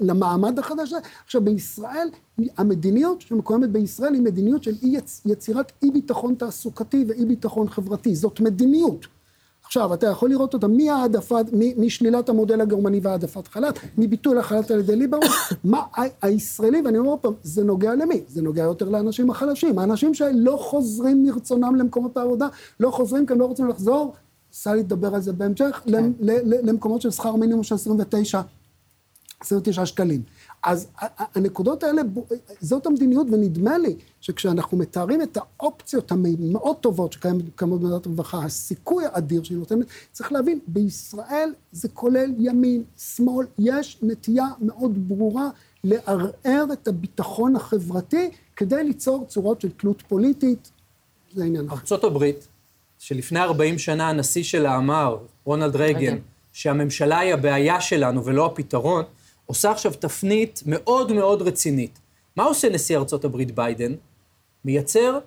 למעמד 0.00 0.58
החדש 0.58 0.88
הזה. 0.88 0.96
עכשיו, 1.24 1.40
בישראל, 1.40 2.08
המדיניות 2.56 3.20
שמקוימת 3.20 3.70
בישראל 3.70 4.14
היא 4.14 4.22
מדיניות 4.22 4.62
של 4.62 4.74
אי 4.82 4.96
יצירת 5.24 5.72
אי 5.82 5.90
ביטחון 5.90 6.34
תעסוקתי 6.34 7.04
ואי 7.08 7.24
ביטחון 7.24 7.68
חברתי. 7.68 8.14
זאת 8.14 8.40
מדיניות. 8.40 9.06
עכשיו, 9.66 9.94
אתה 9.94 10.06
יכול 10.06 10.30
לראות 10.30 10.54
אותה 10.54 10.68
מהעדפת, 10.68 11.44
משלילת 11.76 12.28
המודל 12.28 12.60
הגרמני 12.60 13.00
והעדפת 13.02 13.46
חל"ת, 13.46 13.78
מביטול 13.98 14.38
החל"ת 14.38 14.70
על 14.70 14.78
ידי 14.78 14.96
ליברמן, 14.96 15.26
מה 15.64 15.82
הישראלי, 16.22 16.82
ואני 16.84 16.98
אומר 16.98 17.10
עוד 17.10 17.18
פעם, 17.18 17.32
זה 17.42 17.64
נוגע 17.64 17.94
למי? 17.94 18.20
זה 18.28 18.42
נוגע 18.42 18.62
יותר 18.62 18.88
לאנשים 18.88 19.30
החלשים, 19.30 19.78
האנשים 19.78 20.14
שלא 20.14 20.56
חוזרים 20.60 21.22
מרצונם 21.22 21.74
למקומות 21.76 22.16
העבודה, 22.16 22.48
לא 22.80 22.90
חוזרים 22.90 23.26
כי 23.26 23.32
הם 23.32 23.40
לא 23.40 23.44
רוצים 23.44 23.68
לחזור, 23.68 24.12
סלי 24.52 24.82
תדבר 24.82 25.14
על 25.14 25.20
זה 25.20 25.32
בהמשך, 25.32 25.82
כן. 25.84 26.12
למקומות 26.62 27.02
של 27.02 27.10
שכר 27.10 27.36
מינימום 27.36 27.62
של 27.62 27.74
29, 27.74 28.40
29 29.40 29.86
שקלים. 29.86 30.22
אז 30.62 30.88
הנקודות 31.34 31.82
האלה, 31.82 32.02
זאת 32.60 32.86
המדיניות, 32.86 33.26
ונדמה 33.32 33.78
לי 33.78 33.96
שכשאנחנו 34.20 34.78
מתארים 34.78 35.22
את 35.22 35.36
האופציות 35.36 36.12
המאוד 36.12 36.76
טובות 36.76 37.12
שקיימות 37.12 37.80
במדינת 37.80 38.06
רווחה, 38.06 38.44
הסיכוי 38.44 39.04
האדיר 39.06 39.42
שהיא 39.42 39.58
נותנת, 39.58 39.86
צריך 40.12 40.32
להבין, 40.32 40.58
בישראל 40.66 41.52
זה 41.72 41.88
כולל 41.88 42.30
ימין, 42.38 42.84
שמאל, 42.98 43.46
יש 43.58 43.98
נטייה 44.02 44.46
מאוד 44.60 45.08
ברורה 45.08 45.48
לערער 45.84 46.64
את 46.72 46.88
הביטחון 46.88 47.56
החברתי 47.56 48.30
כדי 48.56 48.84
ליצור 48.84 49.24
צורות 49.28 49.60
של 49.60 49.70
תלות 49.70 50.02
פוליטית, 50.08 50.70
זה 51.34 51.42
העניין. 51.42 51.70
ארצות 51.70 52.04
הברית, 52.04 52.48
שלפני 52.98 53.40
40 53.40 53.78
שנה 53.78 54.08
הנשיא 54.08 54.42
שלה 54.42 54.76
אמר, 54.76 55.18
רונלד 55.44 55.76
רייגן, 55.76 56.16
שהממשלה 56.52 57.18
היא 57.18 57.34
הבעיה 57.34 57.80
שלנו 57.80 58.24
ולא 58.24 58.46
הפתרון, 58.46 59.04
עושה 59.46 59.70
עכשיו 59.70 59.92
תפנית 59.92 60.62
מאוד 60.66 61.12
מאוד 61.12 61.42
רצינית. 61.42 61.98
מה 62.36 62.44
עושה 62.44 62.68
נשיא 62.68 62.98
ארצות 62.98 63.24
הברית 63.24 63.54
ביידן? 63.54 63.94
מייצר 64.64 65.18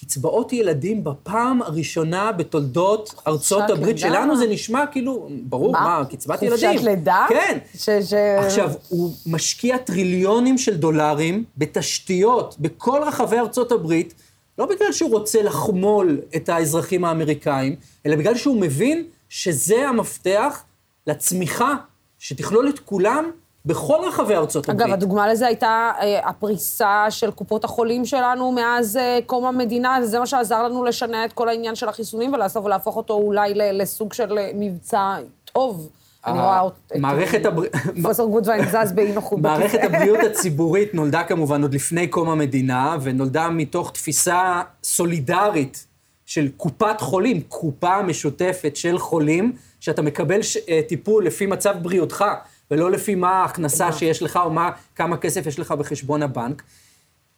קצבאות 0.00 0.52
ילדים 0.52 1.04
בפעם 1.04 1.62
הראשונה 1.62 2.32
בתולדות 2.32 3.14
ארצות 3.26 3.70
הברית. 3.70 3.96
לידה. 3.96 4.08
שלנו 4.08 4.36
זה 4.36 4.46
נשמע 4.46 4.86
כאילו, 4.86 5.28
ברור, 5.42 5.72
מה, 5.72 5.80
מה 5.80 6.04
קצבת 6.04 6.42
ילדים. 6.42 6.70
חופשת 6.70 6.84
לידה? 6.84 7.26
כן. 7.28 7.58
ש, 7.74 7.90
ש... 7.90 8.12
עכשיו, 8.38 8.72
הוא 8.88 9.12
משקיע 9.26 9.78
טריליונים 9.78 10.58
של 10.58 10.76
דולרים 10.76 11.44
בתשתיות 11.56 12.56
בכל 12.60 13.02
רחבי 13.06 13.38
ארצות 13.38 13.72
הברית, 13.72 14.14
לא 14.58 14.66
בגלל 14.66 14.92
שהוא 14.92 15.10
רוצה 15.10 15.42
לחמול 15.42 16.20
את 16.36 16.48
האזרחים 16.48 17.04
האמריקאים, 17.04 17.76
אלא 18.06 18.16
בגלל 18.16 18.34
שהוא 18.36 18.60
מבין 18.60 19.04
שזה 19.28 19.88
המפתח 19.88 20.62
לצמיחה 21.06 21.74
שתכלול 22.18 22.68
את 22.68 22.78
כולם 22.78 23.30
בכל 23.66 23.98
רחבי 24.08 24.34
ארצות 24.34 24.68
הברית. 24.68 24.82
אגב, 24.86 24.92
הדוגמה 24.92 25.28
לזה 25.28 25.46
הייתה 25.46 25.92
אה, 26.00 26.28
הפריסה 26.28 27.06
של 27.10 27.30
קופות 27.30 27.64
החולים 27.64 28.04
שלנו 28.04 28.52
מאז 28.52 28.96
אה, 28.96 29.18
קום 29.26 29.46
המדינה, 29.46 29.98
זה 30.02 30.18
מה 30.18 30.26
שעזר 30.26 30.62
לנו 30.62 30.84
לשנע 30.84 31.24
את 31.24 31.32
כל 31.32 31.48
העניין 31.48 31.74
של 31.74 31.88
החיסונים 31.88 32.32
ולהפוך 32.64 32.96
אותו 32.96 33.14
אולי 33.14 33.52
לסוג 33.54 34.12
של 34.12 34.38
אה, 34.38 34.50
מבצע 34.54 35.16
טוב. 35.52 35.88
אני 36.26 36.38
רואה 36.38 36.66
את 36.66 36.96
מערכת 36.96 37.46
הבריאות... 37.46 37.74
פרופסור 38.02 38.30
גודווין 38.30 38.64
זז 38.64 38.92
באי 38.92 39.12
נוחות. 39.12 39.38
מערכת 39.38 39.78
הבריאות 39.86 40.18
הציבורית 40.30 40.94
נולדה 40.94 41.24
כמובן 41.24 41.62
עוד 41.62 41.74
לפני 41.74 42.06
קום 42.06 42.28
המדינה, 42.28 42.96
ונולדה 43.02 43.48
מתוך 43.48 43.90
תפיסה 43.90 44.62
סולידרית 44.84 45.86
של 46.26 46.48
קופת 46.56 47.00
חולים, 47.00 47.40
קופה 47.40 48.02
משותפת 48.02 48.76
של 48.76 48.98
חולים, 48.98 49.52
שאתה 49.80 50.02
מקבל 50.02 50.40
טיפול 50.88 51.26
לפי 51.26 51.46
מצב 51.46 51.74
בריאותך. 51.82 52.24
ולא 52.70 52.90
לפי 52.90 53.14
מה 53.14 53.30
ההכנסה 53.30 53.92
שיש 53.92 54.22
לך 54.22 54.38
או 54.44 54.50
מה, 54.50 54.70
כמה 54.94 55.16
כסף 55.16 55.46
יש 55.46 55.58
לך 55.58 55.72
בחשבון 55.72 56.22
הבנק. 56.22 56.62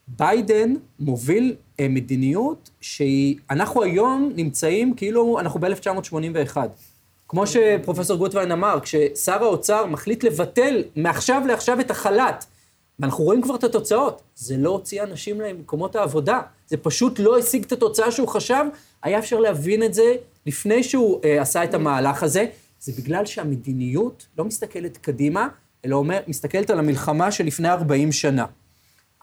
ביידן 0.08 0.74
מוביל 1.00 1.54
אה, 1.80 1.86
מדיניות 1.88 2.70
שהיא, 2.80 3.36
אנחנו 3.50 3.82
היום 3.82 4.32
נמצאים 4.36 4.94
כאילו 4.94 5.40
אנחנו 5.40 5.60
ב-1981. 5.60 6.56
כמו 7.28 7.46
שפרופסור 7.46 8.16
גוטווין 8.16 8.52
אמר, 8.52 8.78
כששר 8.82 9.44
האוצר 9.44 9.86
מחליט 9.86 10.24
לבטל 10.24 10.84
מעכשיו 10.96 11.42
לעכשיו 11.46 11.80
את 11.80 11.90
החל"ת, 11.90 12.44
ואנחנו 12.98 13.24
רואים 13.24 13.42
כבר 13.42 13.54
את 13.54 13.64
התוצאות, 13.64 14.22
זה 14.34 14.56
לא 14.56 14.70
הוציא 14.70 15.02
אנשים 15.02 15.40
למקומות 15.40 15.96
העבודה, 15.96 16.40
זה 16.66 16.76
פשוט 16.76 17.18
לא 17.18 17.38
השיג 17.38 17.64
את 17.64 17.72
התוצאה 17.72 18.10
שהוא 18.10 18.28
חשב, 18.28 18.64
היה 19.02 19.18
אפשר 19.18 19.38
להבין 19.38 19.82
את 19.82 19.94
זה 19.94 20.14
לפני 20.46 20.82
שהוא 20.82 21.20
אה, 21.24 21.42
עשה 21.42 21.64
את 21.64 21.74
המהלך 21.74 22.22
הזה. 22.22 22.46
זה 22.88 23.02
בגלל 23.02 23.26
שהמדיניות 23.26 24.26
לא 24.38 24.44
מסתכלת 24.44 24.96
קדימה, 24.96 25.48
אלא 25.84 25.96
אומר, 25.96 26.20
מסתכלת 26.28 26.70
על 26.70 26.78
המלחמה 26.78 27.32
שלפני 27.32 27.68
40 27.68 28.12
שנה. 28.12 28.46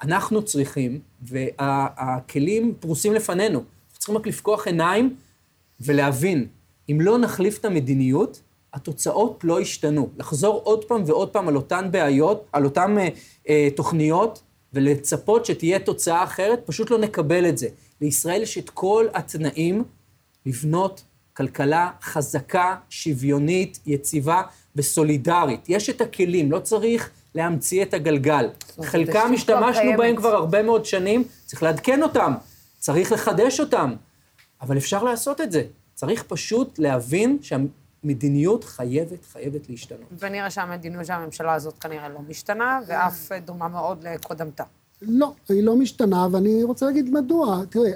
אנחנו 0.02 0.46
צריכים, 0.46 1.00
והכלים 1.22 2.74
פרוסים 2.80 3.14
לפנינו, 3.14 3.60
אנחנו 3.60 4.00
צריכים 4.00 4.18
רק 4.18 4.28
לפקוח 4.28 4.68
עיניים 4.68 5.16
ולהבין, 5.80 6.48
אם 6.92 6.98
לא 7.02 7.18
נחליף 7.18 7.60
את 7.60 7.66
המדיניות, 7.66 8.42
התוצאות 8.74 9.44
לא 9.44 9.62
ישתנו. 9.62 10.10
לחזור 10.18 10.62
עוד 10.64 10.86
פעם 10.86 11.04
ועוד 11.06 11.30
פעם 11.30 11.48
על 11.48 11.56
אותן 11.56 11.92
בעיות, 11.92 12.46
על 12.52 12.66
אותן 12.66 12.98
אה, 12.98 13.08
אה, 13.50 13.68
תוכניות, 13.76 14.44
ולצפות 14.74 15.46
שתהיה 15.46 15.80
תוצאה 15.80 16.24
אחרת, 16.24 16.62
פשוט 16.66 16.92
לא 16.92 16.98
נקבל 16.98 17.50
את 17.50 17.58
זה. 17.58 17.68
לישראל 18.02 18.42
יש 18.42 18.58
את 18.58 18.70
כל 18.70 19.06
התנאים 19.14 19.84
לבנות 20.46 21.04
כלכלה 21.38 21.90
חזקה, 22.02 22.76
שוויונית, 22.90 23.80
יציבה 23.86 24.42
וסולידרית. 24.76 25.70
יש 25.70 25.90
את 25.90 26.02
הכלים, 26.02 26.52
לא 26.52 26.60
צריך 26.60 27.10
להמציא 27.36 27.84
את 27.84 27.94
הגלגל. 27.94 28.50
חלקם 28.84 29.32
השתמשנו 29.34 29.92
בהם 29.98 30.16
כבר 30.16 30.36
הרבה 30.36 30.64
מאוד 30.64 30.86
שנים, 30.86 31.24
צריך 31.46 31.64
לעדכן 31.64 32.04
אותם, 32.04 32.34
צריך 32.80 33.12
לחדש 33.12 33.60
אותם, 33.60 33.94
אבל 34.62 34.78
אפשר 34.78 35.04
לעשות 35.04 35.42
את 35.42 35.52
זה. 35.52 35.64
צריך 35.94 36.24
פשוט 36.28 36.80
להבין 36.80 37.38
שהמדיניות 37.42 38.64
חייבת, 38.64 39.26
חייבת 39.26 39.70
להשתנות. 39.70 40.08
ונראה 40.20 40.50
שהמדיניות 40.50 41.06
של 41.06 41.14
הממשלה 41.14 41.54
הזאת 41.54 41.80
כנראה 41.80 42.10
לא 42.10 42.20
משתנה, 42.30 42.80
ואף 42.88 43.32
דומה 43.46 43.68
מאוד 43.68 44.04
לקודמתה. 44.04 44.64
לא, 45.02 45.34
היא 45.50 45.64
לא 45.64 45.76
משתנה, 45.76 46.28
ואני 46.32 46.64
רוצה 46.64 46.86
להגיד 46.86 47.10
מדוע. 47.10 47.62
תראי, 47.70 47.92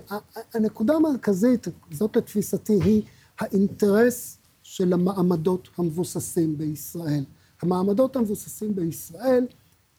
הנקודה 0.53 0.93
המרכזית, 0.95 1.67
זאת 1.91 2.15
לתפיסתי, 2.15 2.79
היא 2.83 3.01
האינטרס 3.39 4.37
של 4.63 4.93
המעמדות 4.93 5.67
המבוססים 5.77 6.57
בישראל. 6.57 7.23
המעמדות 7.61 8.15
המבוססים 8.15 8.75
בישראל 8.75 9.45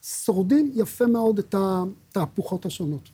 שורדים 0.03 0.73
יפה 0.75 1.07
מאוד 1.07 1.39
את 1.39 1.55
התהפוכות 1.59 2.67
השונות. 2.67 3.09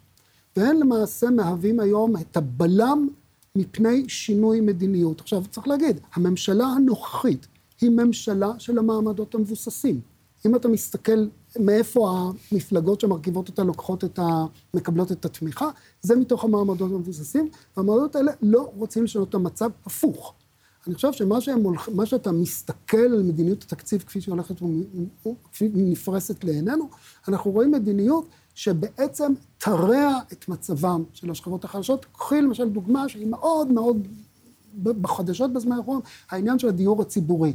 והם 0.56 0.76
למעשה 0.80 1.30
מהווים 1.30 1.80
היום 1.80 2.16
את 2.16 2.36
הבלם 2.36 3.08
מפני 3.56 4.08
שינוי 4.08 4.60
מדיניות. 4.60 5.20
עכשיו, 5.20 5.42
צריך 5.50 5.68
להגיד, 5.68 6.00
הממשלה 6.14 6.66
הנוכחית 6.66 7.46
היא 7.80 7.90
ממשלה 7.90 8.52
של 8.58 8.78
המעמדות 8.78 9.34
המבוססים. 9.34 10.00
אם 10.46 10.56
אתה 10.56 10.68
מסתכל 10.68 11.26
מאיפה 11.60 12.30
המפלגות 12.52 13.00
שמרכיבות 13.00 13.48
אותה 13.48 13.64
לוקחות 13.64 14.04
את 14.04 14.18
ה... 14.18 14.44
מקבלות 14.74 15.12
את 15.12 15.24
התמיכה, 15.24 15.70
זה 16.02 16.16
מתוך 16.16 16.44
המעמדות 16.44 16.92
המבוססים, 16.92 17.48
והמעמדות 17.76 18.16
האלה 18.16 18.32
לא 18.42 18.70
רוצים 18.76 19.04
לשנות 19.04 19.28
את 19.28 19.34
המצב 19.34 19.70
הפוך. 19.86 20.34
אני 20.86 20.94
חושב 20.94 21.12
שמה 21.12 21.40
שהם 21.40 21.62
הולכ... 21.62 21.88
מה 21.88 22.06
שאתה 22.06 22.32
מסתכל 22.32 22.96
על 22.96 23.22
מדיניות 23.22 23.62
התקציב 23.62 24.04
כפי 24.06 24.20
שהיא 24.20 24.32
הולכת 24.32 24.54
וכפי 24.62 25.70
נפרסת 25.74 26.44
לעינינו, 26.44 26.88
אנחנו 27.28 27.50
רואים 27.50 27.70
מדיניות 27.70 28.28
שבעצם 28.54 29.32
תרע 29.58 30.18
את 30.32 30.48
מצבם 30.48 31.04
של 31.12 31.30
השכבות 31.30 31.64
החלשות. 31.64 32.06
קחי 32.12 32.42
למשל 32.42 32.68
דוגמה 32.68 33.08
שהיא 33.08 33.26
מאוד 33.26 33.72
מאוד 33.72 34.08
בחדשות 34.82 35.52
בזמן 35.52 35.76
האחרון, 35.76 36.00
העניין 36.30 36.58
של 36.58 36.68
הדיור 36.68 37.02
הציבורי. 37.02 37.52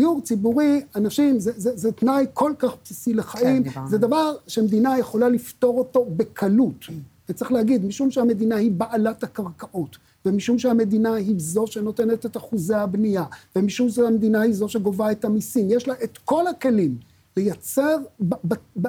דיור 0.00 0.20
ציבורי, 0.20 0.80
אנשים, 0.96 1.40
זה, 1.40 1.52
זה, 1.56 1.76
זה 1.76 1.92
תנאי 1.92 2.26
כל 2.34 2.52
כך 2.58 2.70
בסיסי 2.84 3.14
לחיים, 3.14 3.64
כן, 3.64 3.86
זה 3.86 3.98
דבר 3.98 4.34
שמדינה 4.46 4.98
יכולה 4.98 5.28
לפתור 5.28 5.78
אותו 5.78 6.06
בקלות. 6.16 6.84
וצריך 7.28 7.52
להגיד, 7.52 7.84
משום 7.84 8.10
שהמדינה 8.10 8.56
היא 8.56 8.70
בעלת 8.70 9.22
הקרקעות, 9.22 9.96
ומשום 10.26 10.58
שהמדינה 10.58 11.14
היא 11.14 11.34
זו 11.38 11.66
שנותנת 11.66 12.26
את 12.26 12.36
אחוזי 12.36 12.74
הבנייה, 12.74 13.24
ומשום 13.56 13.88
שהמדינה 13.88 14.40
היא 14.40 14.52
זו 14.52 14.68
שגובה 14.68 15.12
את 15.12 15.24
המיסים, 15.24 15.66
יש 15.70 15.88
לה 15.88 15.94
את 16.04 16.18
כל 16.18 16.46
הכלים 16.46 16.96
לייצר 17.36 17.96
ב, 18.20 18.34
ב, 18.44 18.54
ב, 18.82 18.88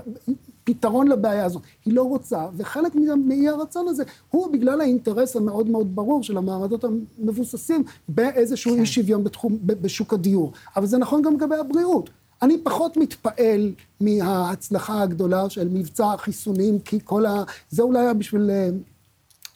פתרון 0.63 1.07
לבעיה 1.07 1.45
הזאת. 1.45 1.61
היא 1.85 1.93
לא 1.93 2.03
רוצה, 2.03 2.47
וחלק 2.57 2.95
מאי 3.25 3.47
הרצון 3.47 3.87
הזה 3.87 4.03
הוא 4.29 4.53
בגלל 4.53 4.81
האינטרס 4.81 5.35
המאוד 5.35 5.69
מאוד 5.69 5.95
ברור 5.95 6.23
של 6.23 6.37
המעמדות 6.37 6.83
המבוססים 6.83 7.83
באיזשהו 8.09 8.73
כן. 8.73 8.79
אי 8.79 8.85
שוויון 8.85 9.23
בתחום, 9.23 9.57
בשוק 9.61 10.13
הדיור. 10.13 10.51
אבל 10.75 10.85
זה 10.85 10.97
נכון 10.97 11.21
גם 11.21 11.33
לגבי 11.33 11.55
הבריאות. 11.55 12.09
אני 12.41 12.57
פחות 12.63 12.97
מתפעל 12.97 13.73
מההצלחה 14.01 15.01
הגדולה 15.01 15.49
של 15.49 15.67
מבצע 15.67 16.13
החיסונים, 16.13 16.79
כי 16.79 16.99
כל 17.03 17.25
ה... 17.25 17.43
זה 17.69 17.81
אולי 17.81 17.99
היה 17.99 18.13
בשביל 18.13 18.49
אה, 18.49 18.69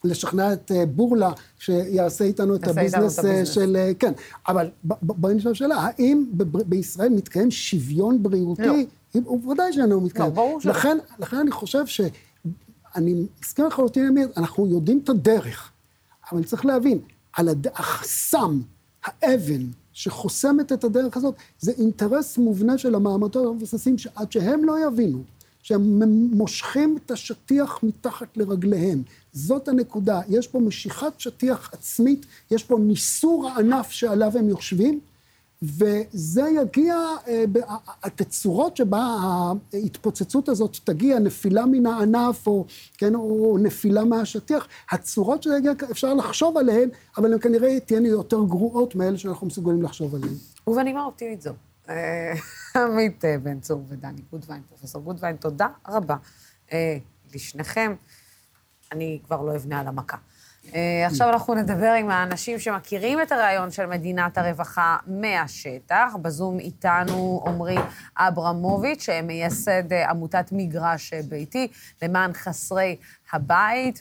לשכנע 0.04 0.54
את 0.54 0.72
אה, 0.72 0.86
בורלה 0.86 1.32
שיעשה 1.60 2.26
איתנו 2.26 2.56
את 2.56 2.68
הביזנס 2.68 3.26
אה, 3.26 3.46
של... 3.46 3.78
כן, 4.00 4.14
אבל 4.48 4.70
בואי 4.84 5.34
נשאל 5.34 5.54
שאלה, 5.54 5.76
האם 5.76 6.26
בישראל 6.66 7.10
מתקיים 7.10 7.52
שוויון 7.52 8.24
בריאותי? 8.24 8.64
לא. 8.64 8.76
הוא 9.24 9.52
ודאי 9.52 9.74
שאינו 9.74 10.02
מתקיים. 10.02 10.30
לא, 10.30 10.36
ברור 10.36 10.62
שלא. 10.62 10.72
לכן, 10.72 10.98
לכן 11.20 11.38
אני 11.38 11.52
חושב 11.52 11.86
ש... 11.86 12.02
אני 12.96 13.26
מסכים 13.42 13.66
לחלוטין, 13.66 14.08
אמיר, 14.08 14.28
אנחנו 14.38 14.68
יודעים 14.68 15.02
את 15.04 15.10
הדרך, 15.10 15.72
אבל 16.32 16.44
צריך 16.44 16.66
להבין, 16.66 17.00
על 17.34 17.50
הד... 17.50 17.68
החסם, 17.68 18.62
האבן, 19.04 19.62
שחוסמת 19.94 20.72
את 20.72 20.84
הדרך 20.84 21.18
הזאת, 21.18 21.36
זה 21.60 21.72
אינטרס 21.72 22.38
מובנה 22.38 22.78
של 22.78 22.96
המעמדות 22.96 23.46
המבוססים, 23.46 23.98
שעד 23.98 24.32
שהם 24.32 24.64
לא 24.64 24.88
יבינו 24.88 25.24
שהם 25.66 26.04
מושכים 26.32 26.98
את 27.06 27.12
השטיח 27.12 27.80
מתחת 27.84 28.38
לרגליהם. 28.38 29.04
זאת 29.34 29.68
הנקודה. 29.68 30.22
יש 30.30 30.48
פה 30.48 30.60
משיכת 30.60 31.14
שטיח 31.18 31.70
עצמית, 31.74 32.26
יש 32.52 32.64
פה 32.64 32.78
ניסור 32.80 33.50
הענף 33.50 33.92
שעליו 33.92 34.38
הם 34.38 34.50
יושבים, 34.50 35.00
וזה 35.62 36.42
יגיע, 36.62 36.96
אה, 37.28 37.44
התצורות 38.04 38.78
שבה 38.78 39.18
ההתפוצצות 39.74 40.50
הזאת 40.50 40.78
תגיע, 40.84 41.20
נפילה 41.20 41.66
מן 41.66 41.86
הענף, 41.86 42.48
או, 42.48 42.66
כן, 42.98 43.16
או 43.16 43.58
נפילה 43.62 44.04
מהשטיח, 44.04 44.68
הצורות 44.92 45.44
שזה 45.44 45.58
יגיע, 45.58 45.72
אפשר 45.92 46.14
לחשוב 46.14 46.58
עליהן, 46.58 46.90
אבל 47.18 47.34
הן 47.34 47.40
כנראה 47.40 47.80
תהיינה 47.80 48.08
יותר 48.08 48.44
גרועות 48.44 48.96
מאלה 48.96 49.18
שאנחנו 49.18 49.48
מסוגלים 49.48 49.84
לחשוב 49.84 50.16
עליהן. 50.16 50.34
ובנימה 50.68 51.04
אופטימית 51.04 51.42
זו, 51.42 51.52
אה, 51.90 52.34
עמית 52.82 53.26
אה, 53.26 53.38
בן 53.38 53.60
צור 53.60 53.84
ודני 53.90 54.22
גודווין, 54.32 54.62
פרופסור 54.70 55.02
גודווין, 55.02 55.36
תודה 55.36 55.68
רבה 55.88 56.16
לשניכם. 57.34 57.96
אני 58.92 59.20
כבר 59.26 59.42
לא 59.42 59.56
אבנה 59.56 59.80
על 59.80 59.88
המכה. 59.88 60.18
אה, 60.76 61.08
עכשיו 61.08 61.30
אנחנו 61.30 61.54
נדבר 61.54 61.92
עם 61.92 62.10
האנשים 62.10 62.60
שמכירים 62.60 63.22
את 63.22 63.32
הרעיון 63.32 63.72
של 63.72 63.86
מדינת 63.86 64.38
הרווחה 64.38 64.98
מהשטח. 65.08 66.16
בזום 66.22 66.60
איתנו 66.60 67.44
עמרי 67.48 67.76
אברמוביץ', 68.18 69.10
מייסד 69.24 69.94
אה, 69.94 70.10
עמותת 70.10 70.46
מגרש 70.52 71.14
ביתי 71.14 71.68
למען 72.02 72.34
חסרי 72.34 72.96
הבית, 73.34 74.00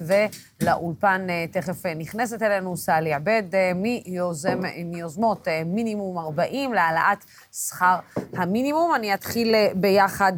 ולאולפן 0.61 1.27
אה, 1.31 1.45
תכף 1.51 1.87
נכנסת 1.87 2.43
אלינו 2.43 2.77
סלי 2.77 3.13
עבד 3.13 3.43
מיוזם, 3.75 4.61
מיוזמות 4.85 5.49
מינימום 5.67 6.19
40 6.19 6.73
להעלאת 6.73 7.25
שכר 7.53 7.97
המינימום. 8.33 8.95
אני 8.95 9.15
אתחיל 9.15 9.55
ביחד 9.75 10.33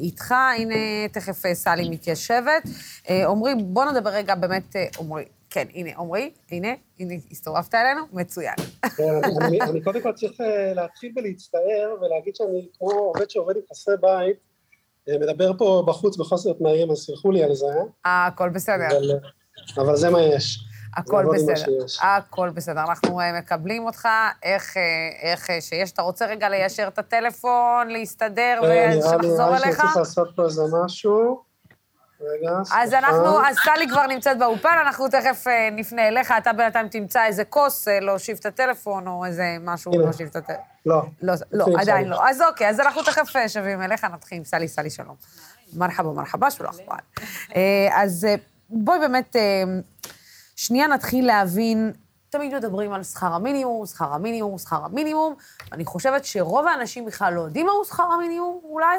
איתך, 0.00 0.34
הנה 0.58 1.08
תכף 1.12 1.52
סלי 1.52 1.90
מתיישבת. 1.90 2.62
עמרי, 3.08 3.54
בוא 3.54 3.84
נדבר 3.84 4.10
רגע 4.10 4.34
באמת, 4.34 4.76
עמרי, 4.98 5.24
כן, 5.50 5.66
הנה, 5.74 5.90
עמרי, 5.98 6.30
הנה, 6.50 6.68
הנה, 7.00 7.14
הסתובבת 7.30 7.74
אלינו, 7.74 8.02
מצוין. 8.12 8.54
כן, 8.96 9.04
אני, 9.42 9.80
קודם 9.84 10.02
כל 10.02 10.12
צריך 10.12 10.40
אה, 10.40 10.74
להתחיל 10.74 11.12
ולהצטער 11.16 11.96
ולהגיד 12.00 12.36
שאני 12.36 12.68
כמו 12.78 12.90
עובד 12.90 13.30
שעובד 13.30 13.56
עם 13.56 13.62
חסרי 13.70 13.94
בית, 14.00 14.36
אה, 14.36 14.47
מדבר 15.20 15.52
פה 15.58 15.82
בחוץ 15.86 16.16
בחוסר 16.16 16.52
תנאים, 16.52 16.90
אז 16.90 16.98
סלחו 16.98 17.30
לי 17.30 17.44
על 17.44 17.54
זה. 17.54 17.66
אה, 18.06 18.26
הכל 18.26 18.48
בסדר. 18.48 18.86
אבל, 18.86 19.18
אבל 19.78 19.96
זה 19.96 20.10
מה 20.10 20.22
יש. 20.22 20.64
הכל 20.96 21.24
בסדר, 21.34 21.72
הכל 22.02 22.50
בסדר. 22.50 22.80
אנחנו 22.80 23.20
מקבלים 23.38 23.86
אותך, 23.86 24.08
איך, 24.42 24.76
איך 25.22 25.50
שיש. 25.60 25.92
אתה 25.92 26.02
רוצה 26.02 26.26
רגע 26.26 26.48
ליישר 26.48 26.88
את 26.88 26.98
הטלפון, 26.98 27.88
להסתדר 27.88 28.60
ושנחזור 28.62 29.56
אליך? 29.56 29.64
נראה 29.64 29.66
לי 29.66 29.72
שצריך 29.72 29.96
לעשות 29.96 30.28
פה 30.36 30.44
איזה 30.44 30.62
משהו. 30.84 31.47
רגע, 32.20 32.64
סליחה. 32.64 32.82
אז 32.82 32.94
אנחנו, 32.94 33.46
אז 33.46 33.56
סלי 33.64 33.88
כבר 33.88 34.06
נמצאת 34.06 34.38
באולפן, 34.38 34.76
אנחנו 34.86 35.08
תכף 35.08 35.46
אה, 35.46 35.68
נפנה 35.72 36.08
אליך, 36.08 36.34
אתה 36.38 36.52
בינתיים 36.52 36.88
תמצא 36.88 37.24
איזה 37.24 37.44
כוס 37.44 37.88
אה, 37.88 38.00
להושיב 38.00 38.36
את 38.40 38.46
הטלפון, 38.46 39.08
או 39.08 39.24
איזה 39.24 39.56
משהו 39.60 39.92
להושיב 39.92 40.28
את 40.30 40.36
הטלפון. 40.36 40.64
לא. 40.86 41.02
לא, 41.22 41.34
לא, 41.52 41.66
עדיין 41.78 42.08
לא. 42.08 42.28
אז 42.28 42.42
אוקיי, 42.42 42.68
אז 42.68 42.80
אנחנו 42.80 43.02
תכף 43.02 43.36
אה, 43.36 43.48
שבים 43.48 43.82
אליך, 43.82 44.04
נתחיל 44.04 44.38
עם 44.38 44.44
סלי, 44.44 44.68
סלי, 44.68 44.90
שלום. 44.90 45.14
מרחבה, 45.76 46.12
מרחבה, 46.12 46.50
שלוח 46.50 46.76
פעל. 46.86 46.98
אז 47.92 48.26
בואי 48.70 48.98
באמת, 48.98 49.36
שנייה 50.56 50.86
נתחיל 50.86 51.26
להבין, 51.26 51.92
תמיד 52.30 52.54
מדברים 52.54 52.92
על 52.92 53.02
שכר 53.02 53.34
המינימום, 53.34 53.86
שכר 53.86 54.14
המינימום, 54.14 54.58
שכר 54.58 54.84
המינימום, 54.84 55.34
ואני 55.70 55.84
חושבת 55.84 56.24
שרוב 56.24 56.66
האנשים 56.66 57.04
בכלל 57.04 57.34
לא 57.34 57.40
יודעים 57.40 57.66
מהו 57.66 57.84
שכר 57.84 58.02
המינימום, 58.02 58.60
אולי? 58.64 58.98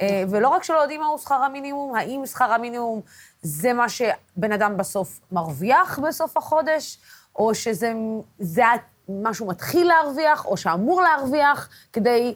אה, 0.00 0.22
ולא 0.30 0.48
רק 0.48 0.62
שלא 0.62 0.76
יודעים 0.76 1.00
מהו 1.00 1.18
שכר 1.18 1.34
המינימום, 1.34 1.94
האם 1.94 2.26
שכר 2.26 2.52
המינימום 2.52 3.00
זה 3.42 3.72
מה 3.72 3.88
שבן 3.88 4.52
אדם 4.52 4.76
בסוף 4.76 5.20
מרוויח 5.32 5.98
בסוף 5.98 6.36
החודש, 6.36 6.98
או 7.36 7.54
שזה 7.54 7.92
זה 8.38 8.62
מה 9.08 9.34
שהוא 9.34 9.48
מתחיל 9.48 9.88
להרוויח, 9.88 10.46
או 10.46 10.56
שאמור 10.56 11.02
להרוויח, 11.02 11.68
כדי 11.92 12.34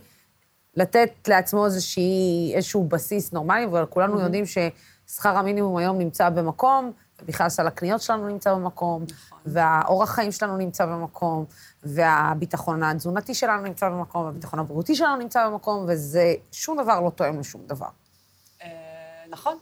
לתת 0.77 1.11
לעצמו 1.29 1.65
איזושהי, 1.65 2.53
איזשהו 2.55 2.85
בסיס 2.85 3.33
נורמלי, 3.33 3.67
וכולנו 3.67 4.21
mm-hmm. 4.21 4.23
יודעים 4.23 4.45
ששכר 4.47 5.37
המינימום 5.37 5.77
היום 5.77 5.99
נמצא 5.99 6.29
במקום, 6.29 6.93
ובכלל 7.23 7.49
סל 7.49 7.67
הקניות 7.67 8.03
שלנו 8.03 8.29
נמצא 8.29 8.55
במקום, 8.55 9.03
נכון. 9.03 9.39
והאורח 9.47 10.11
חיים 10.11 10.33
שלנו 10.33 10.57
נמצא 10.57 10.87
במקום, 10.87 11.45
והביטחון 11.83 12.83
התזונתי 12.83 13.35
שלנו 13.35 13.63
נמצא 13.63 13.89
במקום, 13.89 14.25
והביטחון 14.25 14.59
הבריאותי 14.59 14.95
שלנו 14.95 15.17
נמצא 15.17 15.49
במקום, 15.49 15.85
וזה 15.89 16.35
שום 16.53 16.83
דבר 16.83 17.01
לא 17.01 17.11
תואם 17.11 17.41
לשום 17.41 17.63
דבר. 17.67 17.87
אה, 18.63 18.69
נכון. 19.31 19.57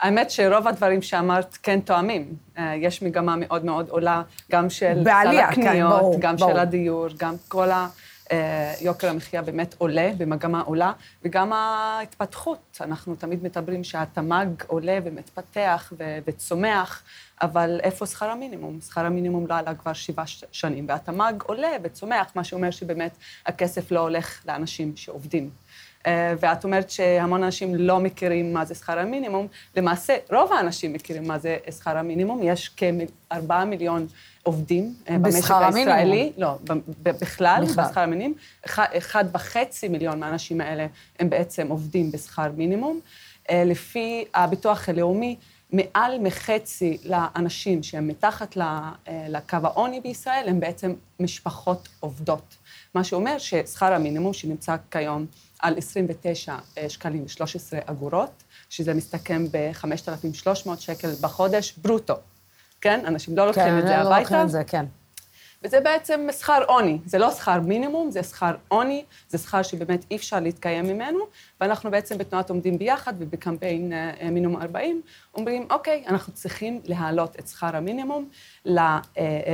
האמת 0.00 0.30
שרוב 0.30 0.68
הדברים 0.68 1.02
שאמרת 1.02 1.58
כן 1.62 1.80
תואמים. 1.80 2.36
אה, 2.58 2.74
יש 2.74 3.02
מגמה 3.02 3.34
מאוד 3.36 3.64
מאוד 3.64 3.88
עולה, 3.88 4.22
גם 4.52 4.70
של 4.70 5.00
בעלייה, 5.04 5.46
סל 5.46 5.60
הקניות, 5.60 5.92
כן, 5.92 5.98
ברור, 5.98 6.16
גם 6.20 6.36
ברור. 6.36 6.52
של 6.52 6.58
הדיור, 6.58 7.06
גם 7.18 7.34
כל 7.48 7.70
ה... 7.70 7.88
אה, 8.32 8.74
יוקר 8.80 9.10
המחיה 9.10 9.42
באמת 9.42 9.74
עולה, 9.78 10.10
במגמה 10.18 10.60
עולה, 10.60 10.92
וגם 11.24 11.52
ההתפתחות. 11.52 12.78
אנחנו 12.80 13.14
תמיד 13.14 13.42
מדברים 13.42 13.84
שהתמ"ג 13.84 14.62
עולה 14.66 14.98
ומתפתח 15.04 15.92
ו- 15.98 16.18
וצומח, 16.26 17.02
אבל 17.42 17.80
איפה 17.82 18.06
שכר 18.06 18.30
המינימום? 18.30 18.80
שכר 18.80 19.06
המינימום 19.06 19.46
לא 19.46 19.54
עלה 19.54 19.74
כבר 19.74 19.92
שבעה 19.92 20.24
שנים, 20.52 20.86
והתמ"ג 20.88 21.42
עולה 21.42 21.70
וצומח, 21.82 22.32
מה 22.34 22.44
שאומר 22.44 22.70
שבאמת 22.70 23.16
הכסף 23.46 23.90
לא 23.90 24.00
הולך 24.00 24.46
לאנשים 24.46 24.92
שעובדים. 24.96 25.50
אה, 26.06 26.34
ואת 26.40 26.64
אומרת 26.64 26.90
שהמון 26.90 27.42
אנשים 27.42 27.74
לא 27.74 28.00
מכירים 28.00 28.52
מה 28.52 28.64
זה 28.64 28.74
שכר 28.74 28.98
המינימום. 28.98 29.46
למעשה, 29.76 30.16
רוב 30.32 30.52
האנשים 30.52 30.92
מכירים 30.92 31.28
מה 31.28 31.38
זה 31.38 31.56
שכר 31.78 31.98
המינימום. 31.98 32.40
יש 32.42 32.68
כארבעה 32.68 33.64
מיליון 33.64 34.06
עובדים 34.42 34.94
אה, 35.08 35.18
במשק 35.18 35.50
הישראלי. 35.50 36.32
לא, 36.36 36.54
בכלל, 37.02 37.64
בשכר 37.64 38.00
המינימום. 38.00 38.34
אחד 38.68 39.24
וחצי 39.32 39.88
מיליון 39.88 40.20
מהאנשים 40.20 40.60
האלה 40.60 40.86
הם 41.18 41.30
בעצם 41.30 41.68
עובדים 41.68 42.12
בשכר 42.12 42.50
מינימום. 42.56 43.00
אה, 43.50 43.64
לפי 43.64 44.24
הביטוח 44.34 44.88
הלאומי, 44.88 45.36
מעל 45.72 46.18
מחצי 46.18 46.98
לאנשים 47.04 47.82
שהם 47.82 48.08
מתחת 48.08 48.56
לקו 49.28 49.56
העוני 49.62 50.00
בישראל, 50.00 50.44
הם 50.48 50.60
בעצם 50.60 50.94
משפחות 51.20 51.88
עובדות. 52.00 52.56
מה 52.94 53.04
שאומר 53.04 53.38
ששכר 53.38 53.92
המינימום 53.92 54.32
שנמצא 54.32 54.76
כיום 54.90 55.26
על 55.62 55.74
29 55.78 56.56
אה, 56.78 56.88
שקלים 56.88 57.22
ו-13 57.22 57.90
אגורות, 57.90 58.42
שזה 58.70 58.94
מסתכם 58.94 59.44
ב-5,300 59.50 60.76
שקל 60.78 61.10
בחודש 61.20 61.72
ברוטו. 61.72 62.14
כן? 62.80 63.06
אנשים 63.06 63.36
לא 63.36 63.46
לוקחים 63.46 63.64
כן, 63.64 63.78
את 63.78 63.86
זה 63.86 63.88
לא 63.88 63.94
הביתה. 63.94 64.04
כן, 64.04 64.10
לא 64.10 64.18
לוקחים 64.18 64.40
את 64.40 64.50
זה, 64.50 64.64
כן. 64.64 64.84
וזה 65.64 65.80
בעצם 65.80 66.28
שכר 66.38 66.64
עוני. 66.66 66.98
זה 67.06 67.18
לא 67.18 67.30
שכר 67.30 67.60
מינימום, 67.60 68.10
זה 68.10 68.22
שכר 68.22 68.54
עוני, 68.68 69.04
זה 69.28 69.38
שכר 69.38 69.62
שבאמת 69.62 70.04
אי 70.10 70.16
אפשר 70.16 70.40
להתקיים 70.40 70.84
ממנו, 70.84 71.18
ואנחנו 71.60 71.90
בעצם 71.90 72.18
בתנועת 72.18 72.50
עומדים 72.50 72.78
ביחד 72.78 73.14
ובקמפיין 73.18 73.92
אה, 73.92 74.30
מינימום 74.30 74.62
40, 74.62 75.02
אומרים, 75.34 75.66
אוקיי, 75.70 76.04
אנחנו 76.06 76.32
צריכים 76.32 76.80
להעלות 76.84 77.38
את 77.38 77.48
שכר 77.48 77.76
המינימום 77.76 78.28
אה, 78.68 79.00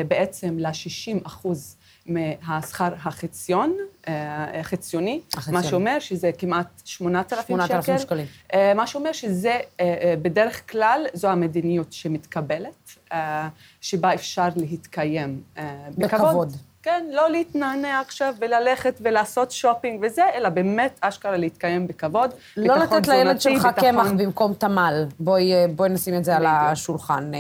בעצם 0.08 0.58
ל-60 0.58 1.26
אחוז 1.26 1.76
מהשכר 2.08 2.88
החציון, 3.04 3.76
אה, 4.08 4.14
חציוני, 4.62 5.20
החציון. 5.36 5.54
מה 5.56 5.62
שאומר 5.62 5.98
שזה 5.98 6.30
כמעט 6.38 6.66
8,000 6.84 7.44
שקל. 7.46 7.46
8,000 7.66 7.98
שקלים. 7.98 8.26
אה, 8.54 8.74
מה 8.74 8.86
שאומר 8.86 9.12
שזה, 9.12 9.50
אה, 9.50 9.60
אה, 9.80 10.14
בדרך 10.22 10.70
כלל, 10.72 11.06
זו 11.14 11.28
המדיניות 11.28 11.92
שמתקבלת, 11.92 12.74
אה, 13.12 13.48
שבה 13.80 14.14
אפשר 14.14 14.48
להתקיים 14.56 15.40
אה, 15.58 15.64
בכבוד. 15.98 16.28
בכבוד. 16.28 16.52
כן, 16.82 17.06
לא 17.12 17.30
להתנענע 17.30 18.00
עכשיו 18.00 18.34
וללכת 18.38 18.94
ולעשות 19.00 19.50
שופינג 19.50 20.00
וזה, 20.02 20.22
אלא 20.34 20.48
באמת 20.48 20.98
אשכרה 21.00 21.36
להתקיים 21.36 21.86
בכבוד. 21.86 22.30
לא 22.56 22.76
לתת 22.76 23.08
לילד 23.08 23.40
שלך 23.40 23.64
ביטחון- 23.64 23.90
קמח 23.90 24.10
במקום 24.10 24.54
תמ"ל. 24.54 25.04
בואי, 25.20 25.52
אה, 25.54 25.66
בואי 25.76 25.88
נשים 25.88 26.14
את 26.16 26.24
זה 26.24 26.36
על. 26.36 26.46
השולחן. 26.46 27.30
אה, 27.34 27.38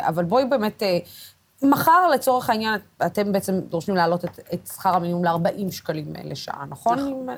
אה, 0.00 0.08
אבל 0.08 0.24
בואי 0.24 0.44
באמת... 0.44 0.82
מחר, 1.66 2.08
לצורך 2.14 2.50
העניין, 2.50 2.80
אתם 3.06 3.32
בעצם 3.32 3.60
דורשים 3.60 3.96
להעלות 3.96 4.24
את, 4.24 4.40
את 4.54 4.66
שכר 4.66 4.94
המינימום 4.94 5.24
ל-40 5.24 5.72
שקלים 5.72 6.16
אה, 6.16 6.20
לשעה, 6.24 6.64
נכון? 6.68 6.98
נכון. 6.98 7.30
אה, 7.30 7.36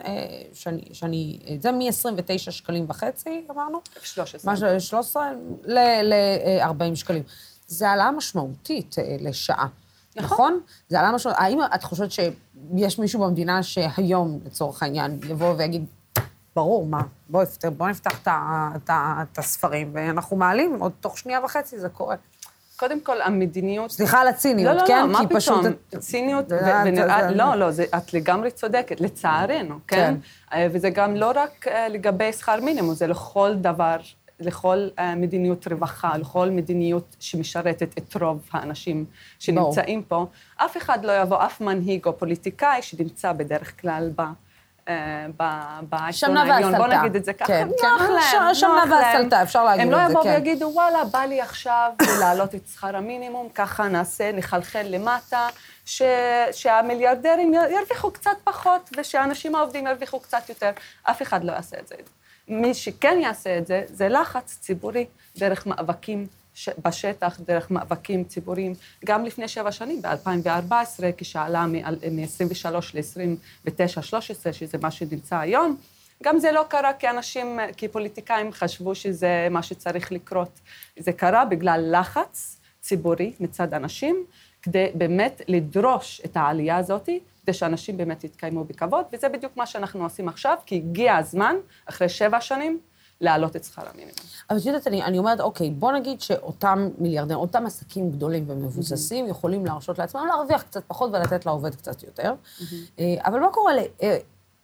שאני, 0.52 0.82
שאני, 0.92 1.38
אה, 1.46 1.56
זה 1.60 1.72
מ-29 1.72 2.50
שקלים 2.50 2.84
וחצי, 2.88 3.46
אמרנו? 3.50 3.80
13. 4.02 4.52
משהו, 4.52 4.66
13 4.80 5.30
ל-40 5.64 6.94
שקלים. 6.94 7.22
זה 7.66 7.90
העלאה 7.90 8.10
משמעותית 8.10 8.96
לשעה, 9.20 9.66
נכון? 10.16 10.60
זה 10.88 10.96
העלאה 10.96 11.12
משמעותית. 11.12 11.42
האם 11.42 11.58
את 11.74 11.82
חושבת 11.82 12.10
שיש 12.12 12.98
מישהו 12.98 13.20
במדינה 13.20 13.62
שהיום, 13.62 14.38
לצורך 14.46 14.82
העניין, 14.82 15.20
יבוא 15.28 15.54
ויגיד, 15.58 15.84
ברור, 16.56 16.86
מה, 16.86 17.00
בוא, 17.28 17.44
בוא 17.76 17.88
נפתח 17.88 18.28
את 18.28 19.38
הספרים, 19.38 19.90
ואנחנו 19.94 20.36
מעלים, 20.36 20.76
עוד 20.80 20.92
תוך 21.00 21.18
שנייה 21.18 21.44
וחצי 21.44 21.78
זה 21.78 21.88
קורה. 21.88 22.16
קודם 22.78 23.00
כל, 23.00 23.20
המדיניות... 23.22 23.90
סליחה 23.90 24.20
על 24.20 24.28
הציניות, 24.28 24.74
לא, 24.76 24.82
לא, 24.82 24.86
כן? 24.86 25.00
לא, 25.00 25.12
מה 25.12 25.18
כי 25.28 25.34
פשוט... 25.34 25.58
פתאום? 25.58 25.72
את- 25.94 25.98
ציניות, 25.98 26.44
ונראה... 26.86 27.30
לא, 27.30 27.54
לא, 27.54 27.70
זה- 27.70 27.84
את 27.96 28.14
לגמרי 28.14 28.50
צודקת, 28.50 29.00
לצערנו, 29.00 29.78
כן? 29.86 30.14
אה, 30.52 30.66
וזה 30.72 30.90
גם 30.90 31.16
לא 31.16 31.32
רק 31.34 31.68
אה, 31.68 31.88
לגבי 31.88 32.32
שכר 32.32 32.60
מינימום, 32.60 32.94
זה 32.94 33.06
לכל 33.06 33.54
דבר, 33.60 33.96
לכל 34.40 34.88
אה, 34.98 35.14
מדיניות 35.14 35.66
רווחה, 35.68 36.16
לכל 36.18 36.50
מדיניות 36.50 37.16
שמשרתת 37.20 37.98
את 37.98 38.16
רוב 38.22 38.48
האנשים 38.52 39.04
שנמצאים 39.38 40.02
פה. 40.02 40.26
אף 40.56 40.76
אחד 40.76 41.04
לא 41.04 41.20
יבוא, 41.22 41.44
אף 41.46 41.60
מנהיג 41.60 42.06
או 42.06 42.18
פוליטיקאי 42.18 42.82
שנמצא 42.82 43.32
בדרך 43.32 43.80
כלל 43.80 44.10
ב... 44.16 44.22
אה, 44.88 44.94
ב- 45.36 45.52
בעיתון 45.88 46.12
שמנה 46.12 46.54
העליון, 46.54 46.76
בוא. 46.76 46.86
נגיד 46.86 47.16
את 47.16 47.24
זה 47.24 47.32
ככה, 47.32 47.46
כן, 47.46 47.68
נוח 47.68 48.02
כן, 48.02 48.12
להם, 48.12 48.54
ש- 48.54 48.62
נוח 48.62 48.74
להם. 48.74 48.92
והסלטה, 48.92 49.42
אפשר 49.42 49.64
להגיד 49.64 49.82
הם 49.86 49.90
לא 49.90 49.96
את 49.96 50.06
זה, 50.06 50.10
יבואו 50.12 50.24
כן. 50.24 50.30
ויגידו, 50.30 50.70
וואלה, 50.74 51.04
בא 51.04 51.18
לי 51.20 51.40
עכשיו 51.40 51.92
להעלות 52.20 52.54
את 52.54 52.60
שכר 52.74 52.96
המינימום, 52.96 53.48
ככה 53.54 53.88
נעשה, 53.88 54.32
נחלחל 54.32 54.82
למטה, 54.84 55.48
ש... 55.84 56.02
שהמיליארדרים 56.52 57.54
ירוויחו 57.54 58.10
קצת 58.10 58.36
פחות, 58.44 58.90
ושהאנשים 58.96 59.54
העובדים 59.54 59.86
ירוויחו 59.86 60.20
קצת 60.20 60.48
יותר. 60.48 60.70
אף 61.02 61.22
אחד 61.22 61.44
לא 61.44 61.52
יעשה 61.52 61.76
את 61.78 61.88
זה. 61.88 61.94
מי 62.48 62.74
שכן 62.74 63.18
יעשה 63.22 63.58
את 63.58 63.66
זה, 63.66 63.82
זה 63.86 64.08
לחץ 64.08 64.58
ציבורי 64.60 65.06
דרך 65.36 65.66
מאבקים 65.66 66.26
בשטח, 66.84 67.40
דרך 67.40 67.70
מאבקים 67.70 68.24
ציבוריים. 68.24 68.74
גם 69.04 69.24
לפני 69.24 69.48
שבע 69.48 69.72
שנים, 69.72 70.02
ב-2014, 70.02 70.72
כשעלה 71.16 71.66
מ-23 71.66 72.66
ל-29, 72.94 74.02
13, 74.02 74.52
שזה 74.52 74.78
מה 74.82 74.90
שנמצא 74.90 75.38
היום, 75.38 75.76
גם 76.22 76.38
זה 76.38 76.52
לא 76.52 76.64
קרה 76.68 76.92
כי 76.92 77.10
אנשים, 77.10 77.58
כי 77.76 77.88
פוליטיקאים 77.88 78.52
חשבו 78.52 78.94
שזה 78.94 79.48
מה 79.50 79.62
שצריך 79.62 80.12
לקרות. 80.12 80.60
זה 80.98 81.12
קרה 81.12 81.44
בגלל 81.44 81.94
לחץ 81.98 82.60
ציבורי 82.80 83.32
מצד 83.40 83.74
אנשים, 83.74 84.24
כדי 84.62 84.86
באמת 84.94 85.42
לדרוש 85.48 86.20
את 86.24 86.36
העלייה 86.36 86.76
הזאת, 86.76 87.08
כדי 87.42 87.52
שאנשים 87.52 87.96
באמת 87.96 88.24
יתקיימו 88.24 88.64
בכבוד, 88.64 89.04
וזה 89.12 89.28
בדיוק 89.28 89.56
מה 89.56 89.66
שאנחנו 89.66 90.04
עושים 90.04 90.28
עכשיו, 90.28 90.56
כי 90.66 90.74
הגיע 90.74 91.16
הזמן, 91.16 91.56
אחרי 91.86 92.08
שבע 92.08 92.40
שנים, 92.40 92.78
להעלות 93.20 93.56
את 93.56 93.64
שכר 93.64 93.82
המינימום. 93.88 94.14
אבל 94.50 94.58
את 94.58 94.66
יודעת, 94.66 94.86
אני, 94.86 95.02
אני 95.02 95.18
אומרת, 95.18 95.40
אוקיי, 95.40 95.70
בוא 95.70 95.92
נגיד 95.92 96.20
שאותם 96.20 96.88
מיליארדים, 96.98 97.36
אותם 97.36 97.66
עסקים 97.66 98.10
גדולים 98.10 98.44
ומבוססים, 98.46 99.28
יכולים 99.28 99.66
להרשות 99.66 99.98
לעצמם 99.98 100.26
להרוויח 100.26 100.62
קצת 100.62 100.84
פחות 100.86 101.10
ולתת 101.12 101.46
לעובד 101.46 101.74
קצת 101.74 102.02
יותר. 102.02 102.34
אה, 102.98 103.14
אבל 103.24 103.40
מה 103.40 103.48
קורה 103.52 103.72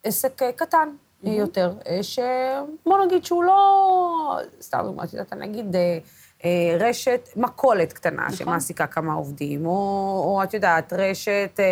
לעסק 0.04 0.42
אה, 0.42 0.52
קטן 0.52 0.88
אה, 1.26 1.32
יותר, 1.32 1.72
אה, 1.86 2.02
שבוא 2.02 3.04
נגיד 3.04 3.24
שהוא 3.24 3.44
לא, 3.44 4.38
סתם 4.60 4.78
דוגמא, 4.84 5.02
את 5.02 5.12
יודעת, 5.12 5.32
נגיד... 5.32 5.76
אה, 6.44 6.76
רשת 6.80 7.28
מכולת 7.36 7.92
קטנה 7.92 8.32
שמעסיקה 8.32 8.86
כמה 8.86 9.12
עובדים, 9.14 9.66
או, 9.66 9.72
או 10.24 10.42
את 10.42 10.54
יודעת, 10.54 10.92
רשת, 10.92 11.50
אה, 11.58 11.64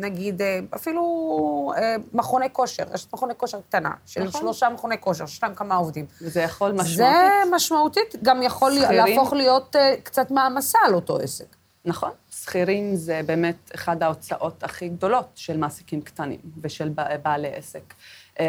נגיד, 0.00 0.42
אה, 0.42 0.58
אפילו 0.74 1.72
מכוני 2.12 2.46
כושר, 2.52 2.82
רשת 2.90 3.12
מכוני 3.12 3.34
כושר 3.36 3.60
קטנה, 3.68 3.90
של 4.06 4.22
נכון. 4.22 4.40
שלושה 4.40 4.68
מכוני 4.68 5.00
כושר, 5.00 5.26
שיש 5.26 5.42
להם 5.42 5.54
כמה 5.54 5.74
עובדים. 5.74 6.06
וזה 6.22 6.40
יכול 6.40 6.72
משמעותית. 6.72 6.96
זה 6.96 7.54
משמעותית, 7.54 8.16
גם 8.22 8.42
יכול 8.42 8.72
שכירים. 8.78 9.06
להפוך 9.06 9.32
להיות 9.32 9.76
קצת 10.02 10.30
מעמסה 10.30 10.78
על 10.86 10.94
אותו 10.94 11.18
עסק. 11.18 11.56
נכון, 11.84 12.10
שכירים 12.30 12.96
זה 12.96 13.20
באמת 13.26 13.70
אחת 13.74 14.02
ההוצאות 14.02 14.64
הכי 14.64 14.88
גדולות 14.88 15.28
של 15.34 15.56
מעסיקים 15.56 16.00
קטנים 16.00 16.40
ושל 16.62 16.90
בעלי 17.22 17.54
עסק. 17.54 17.94
אמ, 18.40 18.46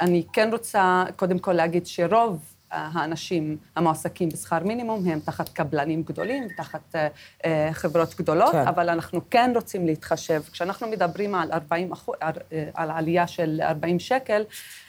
אני 0.00 0.24
כן 0.32 0.48
רוצה 0.52 1.04
קודם 1.16 1.38
כל 1.38 1.52
להגיד 1.52 1.86
שרוב 1.86 2.51
האנשים 2.72 3.56
המועסקים 3.76 4.28
בשכר 4.28 4.58
מינימום 4.64 5.08
הם 5.08 5.20
תחת 5.20 5.48
קבלנים 5.48 6.02
גדולים, 6.02 6.48
תחת 6.56 6.94
אה, 6.94 7.08
אה, 7.44 7.68
חברות 7.72 8.14
גדולות, 8.18 8.52
כן. 8.52 8.66
אבל 8.68 8.88
אנחנו 8.88 9.20
כן 9.30 9.52
רוצים 9.54 9.86
להתחשב. 9.86 10.42
כשאנחנו 10.52 10.86
מדברים 10.86 11.34
על 11.34 11.52
40 11.52 11.92
אחוז, 11.92 12.14
על 12.74 12.90
עלייה 12.90 13.26
של 13.26 13.60
40 13.62 13.98
שקל, 13.98 14.42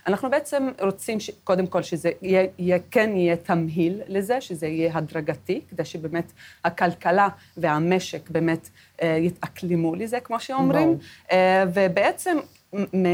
אנחנו 0.07 0.29
בעצם 0.29 0.67
רוצים 0.81 1.19
ש, 1.19 1.31
קודם 1.43 1.67
כל 1.67 1.83
שזה 1.83 2.11
יהיה, 2.21 2.47
יהיה, 2.57 2.77
כן 2.91 3.09
יהיה 3.15 3.35
תמהיל 3.35 4.01
לזה, 4.07 4.41
שזה 4.41 4.67
יהיה 4.67 4.97
הדרגתי, 4.97 5.61
כדי 5.69 5.85
שבאמת 5.85 6.31
הכלכלה 6.63 7.27
והמשק 7.57 8.29
באמת 8.29 8.69
אה, 9.01 9.17
יתאקלמו 9.19 9.95
לזה, 9.95 10.19
כמו 10.19 10.39
שאומרים. 10.39 10.87
ברור. 10.87 10.99
אה, 11.31 11.63
ובעצם 11.73 12.37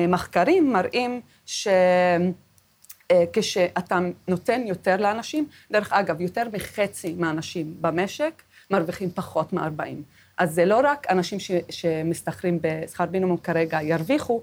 מחקרים 0.09 0.73
מראים 0.73 1.21
ש... 1.45 1.67
אה, 3.11 3.23
כשאתה 3.33 3.99
נותן 4.27 4.61
יותר 4.65 4.97
לאנשים, 4.97 5.47
דרך 5.71 5.93
אגב, 5.93 6.21
יותר 6.21 6.47
מחצי 6.53 7.13
מהאנשים 7.13 7.73
במשק 7.81 8.41
מרוויחים 8.71 9.11
פחות 9.11 9.53
מ-40. 9.53 9.83
אז 10.37 10.53
זה 10.53 10.65
לא 10.65 10.81
רק 10.83 11.07
אנשים 11.09 11.39
ש, 11.39 11.51
שמשתכרים 11.69 12.59
בשכר 12.61 13.05
מינימום 13.11 13.37
כרגע 13.37 13.81
ירוויחו, 13.81 14.41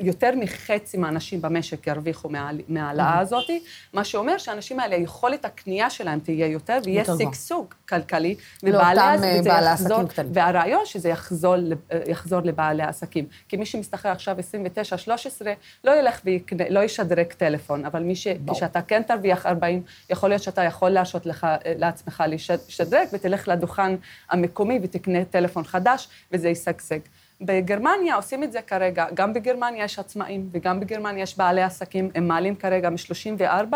יותר 0.00 0.30
מחצי 0.36 0.96
מהאנשים 0.96 1.42
במשק 1.42 1.86
ירוויחו 1.86 2.28
מה- 2.28 2.50
מההעלאה 2.68 3.18
הזאת, 3.18 3.44
מה 3.92 4.04
שאומר 4.04 4.38
שהאנשים 4.38 4.80
האלה, 4.80 4.96
יכולת 4.96 5.44
הקנייה 5.44 5.90
שלהם 5.90 6.20
תהיה 6.20 6.46
יותר, 6.46 6.78
ויהיה. 6.84 7.04
שגשוג 7.26 7.74
כלכלי, 7.88 8.34
ובעלי 8.62 9.00
אה, 9.00 9.72
עסקים 9.72 10.08
קטנים. 10.08 10.30
והרעיון 10.34 10.86
שזה 10.86 11.08
יחזור, 11.08 11.56
לב- 11.56 11.78
יחזור 12.06 12.40
לבעלי 12.40 12.82
העסקים. 12.82 13.26
כי 13.48 13.56
מי 13.56 13.66
שמשתכר 13.66 14.08
עכשיו 14.08 14.36
29-13, 14.38 15.46
לא 15.84 15.98
ילך 15.98 16.20
ויקנה, 16.24 16.64
לא 16.70 16.80
ישדרג 16.80 17.26
טלפון, 17.32 17.84
אבל 17.84 18.02
מי 18.02 18.16
ש... 18.16 18.26
כשאתה 18.54 18.82
כן 18.82 19.02
תרוויח 19.02 19.46
40, 19.46 19.82
יכול 20.10 20.28
להיות 20.28 20.42
שאתה 20.42 20.62
יכול 20.64 20.90
להרשות 20.90 21.26
לך, 21.26 21.46
לעצמך 21.78 22.24
לשד- 22.28 22.58
לשדרג, 22.68 23.06
ותלך 23.12 23.48
לדוכן 23.48 23.92
המקומי 24.30 24.78
ותקנה 24.82 25.24
טלפון 25.24 25.64
חדש, 25.64 26.08
וזה 26.32 26.48
ישגשג. 26.48 26.98
בגרמניה 27.40 28.14
עושים 28.14 28.42
את 28.44 28.52
זה 28.52 28.62
כרגע, 28.62 29.06
גם 29.14 29.32
בגרמניה 29.32 29.84
יש 29.84 29.98
עצמאים 29.98 30.48
וגם 30.52 30.80
בגרמניה 30.80 31.22
יש 31.22 31.38
בעלי 31.38 31.62
עסקים, 31.62 32.10
הם 32.14 32.28
מעלים 32.28 32.56
כרגע 32.56 32.90
מ-34, 32.90 33.74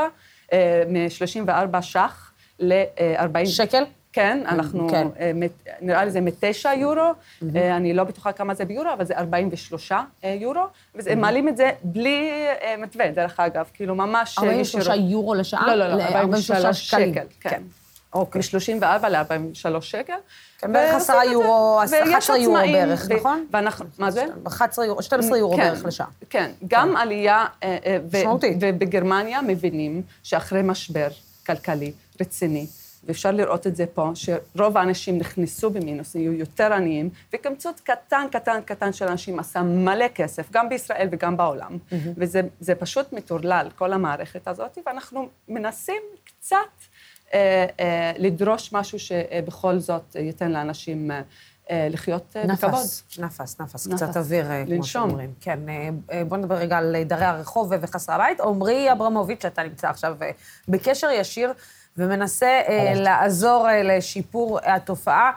מ-34 0.88 1.82
ש"ח 1.82 2.32
ל-40... 2.58 3.46
שקל? 3.46 3.84
כן, 4.12 4.42
אנחנו, 4.46 4.88
כן. 4.88 5.06
אה, 5.20 5.32
נראה 5.80 6.04
לי 6.04 6.10
זה 6.10 6.20
מ-9 6.20 6.68
יורו, 6.76 7.00
אה, 7.56 7.76
אני 7.76 7.94
לא 7.94 8.04
בטוחה 8.04 8.32
כמה 8.32 8.54
זה 8.54 8.64
ביורו, 8.64 8.92
אבל 8.92 9.04
זה 9.04 9.16
43 9.16 9.92
אה, 9.92 10.36
יורו, 10.40 10.60
והם 10.94 11.20
מעלים 11.20 11.48
את 11.48 11.56
זה 11.56 11.70
בלי 11.82 12.30
אה, 12.62 12.74
מתווה, 12.78 13.10
דרך 13.10 13.40
אגב, 13.40 13.70
כאילו 13.74 13.94
ממש... 13.94 14.38
אה, 14.38 14.42
43 14.44 14.86
ישירות. 14.86 15.10
יורו 15.10 15.34
לשעה? 15.34 15.66
לא, 15.66 15.74
לא, 15.74 15.88
לא, 15.88 15.96
ל- 15.96 16.16
43 16.16 16.90
שקלים. 16.90 17.14
שקל, 17.14 17.26
כן. 17.40 17.62
אוקיי. 18.14 18.40
מ-34 18.40 19.08
ל-43 19.08 19.80
שקל. 19.80 20.12
כן, 20.58 20.72
בערך 20.72 20.92
ועושים 20.92 21.14
10 21.14 21.22
את 21.22 21.28
זה. 21.28 21.32
יורו, 21.32 21.80
ויש 21.90 21.92
11 21.92 22.38
יורו 22.38 22.56
בערך, 22.56 23.10
נכון? 23.10 23.46
ואנחנו, 23.50 23.86
מה 23.98 24.10
זה? 24.10 24.24
11 24.46 24.86
יורו, 24.86 25.02
12 25.02 25.38
יורו 25.38 25.56
כן, 25.56 25.62
בערך 25.62 25.84
לשעה. 25.84 26.06
כן, 26.30 26.50
גם 26.68 26.96
עלייה, 26.96 27.46
אה, 27.62 27.76
אה, 27.86 27.98
משמעותית. 28.12 28.56
ובגרמניה 28.60 29.42
מבינים 29.42 30.02
שאחרי 30.22 30.60
משבר 30.62 31.08
כלכלי 31.46 31.92
רציני, 32.20 32.66
ואפשר 33.06 33.30
לראות 33.30 33.66
את 33.66 33.76
זה 33.76 33.84
פה, 33.94 34.10
שרוב 34.14 34.78
האנשים 34.78 35.18
נכנסו 35.18 35.70
במינוס, 35.70 36.16
נהיו 36.16 36.32
יותר 36.32 36.72
עניים, 36.72 37.10
וקמצוץ 37.32 37.80
קטן, 37.80 38.26
קטן, 38.32 38.60
קטן 38.64 38.92
של 38.92 39.08
אנשים 39.08 39.38
עשה 39.38 39.62
מלא 39.62 40.08
כסף, 40.14 40.50
גם 40.52 40.68
בישראל 40.68 41.08
וגם 41.12 41.36
בעולם. 41.36 41.78
וזה 42.16 42.40
זה 42.60 42.74
פשוט 42.74 43.12
מטורלל, 43.12 43.68
כל 43.78 43.92
המערכת 43.92 44.48
הזאת, 44.48 44.78
ואנחנו 44.86 45.28
מנסים 45.48 46.02
קצת 46.24 46.56
לדרוש 48.18 48.72
משהו 48.72 48.98
שבכל 48.98 49.78
זאת 49.78 50.16
ייתן 50.18 50.50
לאנשים 50.50 51.10
אה, 51.10 51.20
אה, 51.70 51.88
לחיות 51.90 52.36
אה, 52.36 52.46
בכבוד. 52.46 52.74
נפס, 52.74 53.02
נפס, 53.18 53.60
נפס. 53.60 53.88
קצת 53.88 54.16
אוויר, 54.16 54.50
אה, 54.50 54.64
כמו. 54.66 54.84
שאומרים. 54.84 55.32
כן, 55.40 55.58
אה, 55.68 55.88
אה, 56.12 56.24
בוא 56.24 56.36
נדבר 56.36 56.54
רגע 56.54 56.78
על 56.78 56.96
דרי 57.06 57.24
הרחוב 57.24 57.72
וחסרי 57.80 58.14
הבית. 58.14 58.40
עמרי 58.40 58.92
אברמוביץ', 58.92 59.42
שאתה 59.42 59.62
נמצא 59.62 59.88
עכשיו 59.88 60.16
אה, 60.22 60.30
בקשר 60.68 61.10
ישיר 61.10 61.52
ומנסה 61.96 62.60
אה, 62.68 62.92
לעזור 62.96 63.68
אה, 63.68 63.82
לשיפור 63.82 64.58
התופעה. 64.62 65.32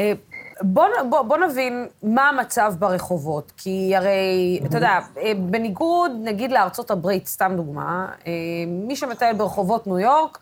אה, 0.00 0.12
בוא, 0.60 0.84
בוא, 1.10 1.22
בוא 1.22 1.36
נבין 1.36 1.86
מה 2.02 2.28
המצב 2.28 2.74
ברחובות, 2.78 3.52
כי 3.56 3.96
הרי, 3.96 4.60
אתה 4.66 4.76
יודע, 4.76 4.98
אה, 5.18 5.32
בניגוד, 5.38 6.12
נגיד, 6.22 6.52
לארצות 6.52 6.90
הברית, 6.90 7.26
סתם 7.26 7.52
דוגמה, 7.56 8.08
אה, 8.26 8.32
מי 8.66 8.96
שמטייל 8.96 9.36
ברחובות 9.36 9.86
ניו 9.86 9.98
יורק, 9.98 10.38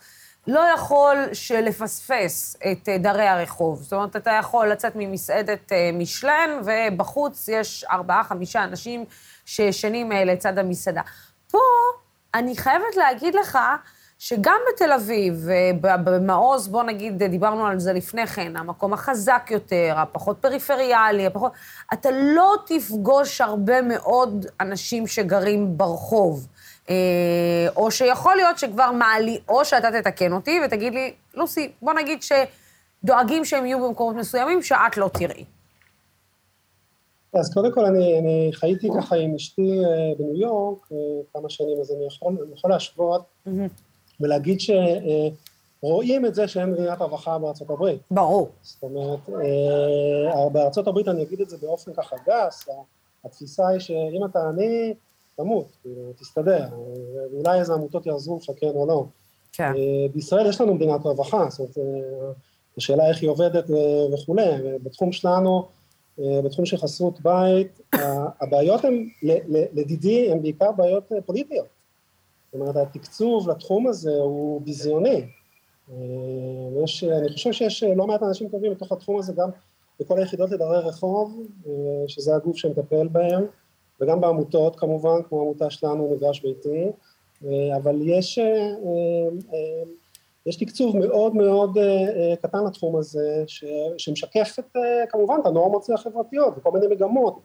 לא 0.46 0.60
יכול 0.74 1.16
שלפספס 1.32 2.56
את 2.72 2.88
אה, 2.88 2.98
דרי 2.98 3.26
הרחוב. 3.26 3.82
זאת 3.82 3.92
אומרת, 3.92 4.16
אתה 4.16 4.30
יכול 4.40 4.68
לצאת 4.68 4.92
ממסעדת 4.96 5.72
אה, 5.72 5.90
משלן, 5.92 6.50
ובחוץ 6.64 7.48
יש 7.48 7.84
ארבעה, 7.90 8.24
חמישה 8.24 8.64
אנשים 8.64 9.04
שישנים 9.44 10.12
אה, 10.12 10.24
לצד 10.24 10.58
המסעדה. 10.58 11.02
פה, 11.50 11.58
אני 12.34 12.56
חייבת 12.56 12.96
להגיד 12.96 13.34
לך, 13.34 13.58
שגם 14.18 14.56
בתל 14.72 14.92
אביב, 14.92 15.48
במעוז, 15.80 16.68
בוא 16.68 16.82
נגיד, 16.82 17.22
דיברנו 17.22 17.66
על 17.66 17.78
זה 17.78 17.92
לפני 17.92 18.26
כן, 18.26 18.56
המקום 18.56 18.92
החזק 18.92 19.48
יותר, 19.50 19.94
הפחות 19.96 20.36
פריפריאלי, 20.40 21.26
הפחות... 21.26 21.52
אתה 21.92 22.08
לא 22.10 22.54
תפגוש 22.66 23.40
הרבה 23.40 23.82
מאוד 23.82 24.46
אנשים 24.60 25.06
שגרים 25.06 25.78
ברחוב. 25.78 26.46
אה, 26.90 27.66
או 27.76 27.90
שיכול 27.90 28.36
להיות 28.36 28.58
שכבר 28.58 28.92
מעלי, 28.92 29.38
או 29.48 29.64
שאתה 29.64 29.88
תתקן 30.00 30.32
אותי 30.32 30.60
ותגיד 30.64 30.94
לי, 30.94 31.14
לוסי, 31.34 31.72
בוא 31.82 31.92
נגיד 31.92 32.18
שדואגים 32.22 33.44
שהם 33.44 33.66
יהיו 33.66 33.88
במקומות 33.88 34.16
מסוימים 34.16 34.62
שאת 34.62 34.96
לא 34.96 35.10
תראי. 35.12 35.44
אז 37.34 37.54
קודם 37.54 37.72
כל 37.72 37.84
אני, 37.84 38.18
אני 38.18 38.50
חייתי 38.52 38.88
ככה 38.98 39.16
עם 39.16 39.34
אשתי 39.34 39.78
אה, 39.84 40.14
בניו 40.18 40.36
יורק 40.36 40.88
אה, 40.92 40.96
כמה 41.32 41.50
שנים, 41.50 41.80
אז 41.80 41.92
אני 41.92 42.06
יכול, 42.06 42.36
אני 42.42 42.52
יכול 42.54 42.70
להשוות 42.70 43.22
ולהגיד 44.20 44.58
שרואים 45.80 46.26
את 46.26 46.34
זה 46.34 46.48
שאין 46.48 46.70
מדינת 46.70 47.00
רווחה 47.00 47.38
בארצות 47.38 47.70
הברית. 47.70 48.00
ברור. 48.10 48.50
זאת 48.62 48.82
אומרת, 48.82 49.20
בארצות 50.52 50.88
הברית 50.88 51.08
אני 51.08 51.22
אגיד 51.22 51.40
את 51.40 51.50
זה 51.50 51.56
באופן 51.56 51.92
ככה 51.94 52.16
גס, 52.28 52.68
התפיסה 53.24 53.68
היא 53.68 53.80
שאם 53.80 54.24
אתה 54.30 54.38
עני, 54.48 54.94
תמות, 55.36 55.66
כאילו, 55.82 56.12
תסתדר, 56.20 56.68
ואולי 57.32 57.60
איזה 57.60 57.74
עמותות 57.74 58.06
יעזרו 58.06 58.38
לך 58.42 58.50
כן 58.60 58.70
או 58.74 58.86
לא. 58.86 59.04
כן. 59.56 59.72
אה, 59.76 60.06
בישראל 60.14 60.46
יש 60.46 60.60
לנו 60.60 60.74
מדינת 60.74 61.00
רווחה, 61.04 61.46
זאת 61.50 61.60
אומרת, 61.60 61.78
אה, 61.78 62.32
השאלה 62.78 63.08
איך 63.08 63.22
היא 63.22 63.30
עובדת 63.30 63.70
אה, 63.70 64.14
וכולי, 64.14 64.44
בתחום 64.82 65.12
שלנו, 65.12 65.68
בתחום 66.44 66.66
של 66.66 66.76
חסרות 66.76 67.20
בית, 67.20 67.80
הבעיות 68.40 68.84
הן, 68.84 69.08
לדידי, 69.72 70.32
הן 70.32 70.42
בעיקר 70.42 70.72
בעיות 70.72 71.12
פוליטיות. 71.26 71.66
זאת 72.52 72.60
אומרת, 72.60 72.76
התקצוב 72.76 73.50
לתחום 73.50 73.86
הזה 73.86 74.14
הוא 74.14 74.60
ביזיוני. 74.60 75.26
יש, 76.84 77.04
אני 77.04 77.32
חושב 77.32 77.52
שיש 77.52 77.82
לא 77.82 78.06
מעט 78.06 78.22
אנשים 78.22 78.48
טובים 78.48 78.72
בתוך 78.72 78.92
התחום 78.92 79.18
הזה, 79.18 79.32
גם 79.32 79.48
בכל 80.00 80.18
היחידות 80.18 80.50
לדרי 80.50 80.78
רחוב, 80.78 81.46
שזה 82.06 82.36
הגוף 82.36 82.56
שמטפל 82.56 83.08
בהם, 83.08 83.44
וגם 84.00 84.20
בעמותות 84.20 84.76
כמובן, 84.76 85.22
כמו 85.28 85.38
העמותה 85.38 85.70
שלנו, 85.70 86.10
מגרש 86.16 86.40
ביתי, 86.40 86.86
אה, 87.44 87.76
אבל 87.76 87.96
יש, 88.02 88.38
אה, 88.38 88.44
אה, 89.52 89.82
יש 90.46 90.56
תקצוב 90.56 90.96
מאוד 90.96 91.34
מאוד 91.34 91.78
קטן 92.42 92.64
לתחום 92.66 92.96
הזה, 92.96 93.44
ש- 93.46 93.64
שמשקף 93.98 94.56
את, 94.58 94.76
כמובן 95.08 95.36
את 95.40 95.46
הנורמות 95.46 95.90
החברתיות 95.94 96.54
וכל 96.56 96.70
מיני 96.70 96.86
מגמות 96.86 97.38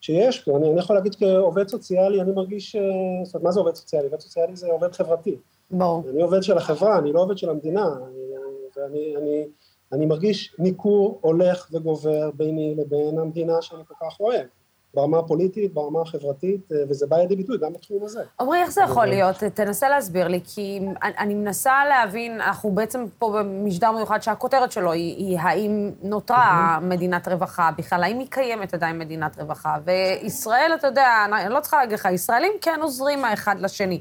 שיש 0.00 0.40
פה. 0.40 0.56
אני, 0.56 0.70
אני 0.70 0.78
יכול 0.78 0.96
להגיד 0.96 1.14
כעובד 1.14 1.68
סוציאלי, 1.68 2.20
אני 2.20 2.32
מרגיש, 2.32 2.76
זאת 3.24 3.34
אומרת, 3.34 3.44
מה 3.44 3.52
זה 3.52 3.60
עובד 3.60 3.74
סוציאלי? 3.74 4.04
עובד 4.06 4.20
סוציאלי 4.20 4.56
זה 4.56 4.66
עובד 4.66 4.92
חברתי. 4.92 5.36
ברור. 5.70 6.02
אני 6.10 6.22
עובד 6.22 6.42
של 6.42 6.56
החברה, 6.56 6.98
אני 6.98 7.12
לא 7.12 7.20
עובד 7.20 7.38
של 7.38 7.50
המדינה, 7.50 7.86
אני, 7.86 8.28
ואני 8.76 9.16
אני, 9.16 9.46
אני 9.92 10.06
מרגיש 10.06 10.54
ניכור 10.58 11.18
הולך 11.22 11.68
וגובר 11.72 12.30
ביני 12.34 12.74
לבין 12.74 13.18
המדינה 13.18 13.62
שאני 13.62 13.82
כל 13.88 13.94
כך 14.00 14.20
אוהב, 14.20 14.46
ברמה 14.94 15.18
הפוליטית, 15.18 15.74
ברמה 15.74 16.00
החברתית, 16.00 16.72
אה, 16.72 16.76
וזה 16.88 17.06
בא 17.06 17.16
לידי 17.16 17.36
ביטוי 17.36 17.58
גם 17.58 17.72
בתחום 17.72 18.04
הזה. 18.04 18.20
עמרי, 18.40 18.58
איך 18.58 18.70
זה 18.70 18.82
יכול 18.82 19.06
להיות? 19.06 19.36
תנסה 19.36 19.88
להסביר 19.88 20.28
לי, 20.28 20.40
כי 20.44 20.80
אני, 21.02 21.12
אני 21.18 21.34
מנסה 21.34 21.72
להבין, 21.88 22.40
אנחנו 22.40 22.70
בעצם 22.70 23.04
פה 23.18 23.34
במשדר 23.38 23.92
מיוחד 23.92 24.22
שהכותרת 24.22 24.72
שלו 24.72 24.92
היא, 24.92 25.16
היא 25.16 25.38
האם 25.38 25.90
נותרה 26.02 26.78
מדינת 26.82 27.28
רווחה 27.28 27.70
בכלל, 27.78 28.02
האם 28.02 28.18
היא 28.18 28.26
קיימת 28.30 28.74
עדיין 28.74 28.98
מדינת 28.98 29.40
רווחה? 29.40 29.76
וישראל, 29.84 30.72
אתה 30.78 30.86
יודע, 30.86 31.26
אני 31.32 31.54
לא 31.54 31.60
צריכה 31.60 31.76
להגיד 31.76 31.98
לך, 31.98 32.08
ישראלים 32.12 32.52
כן 32.60 32.78
עוזרים 32.82 33.24
האחד 33.24 33.56
לשני. 33.60 34.00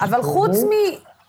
אבל 0.00 0.22
חוץ 0.22 0.56
מ... 0.56 0.70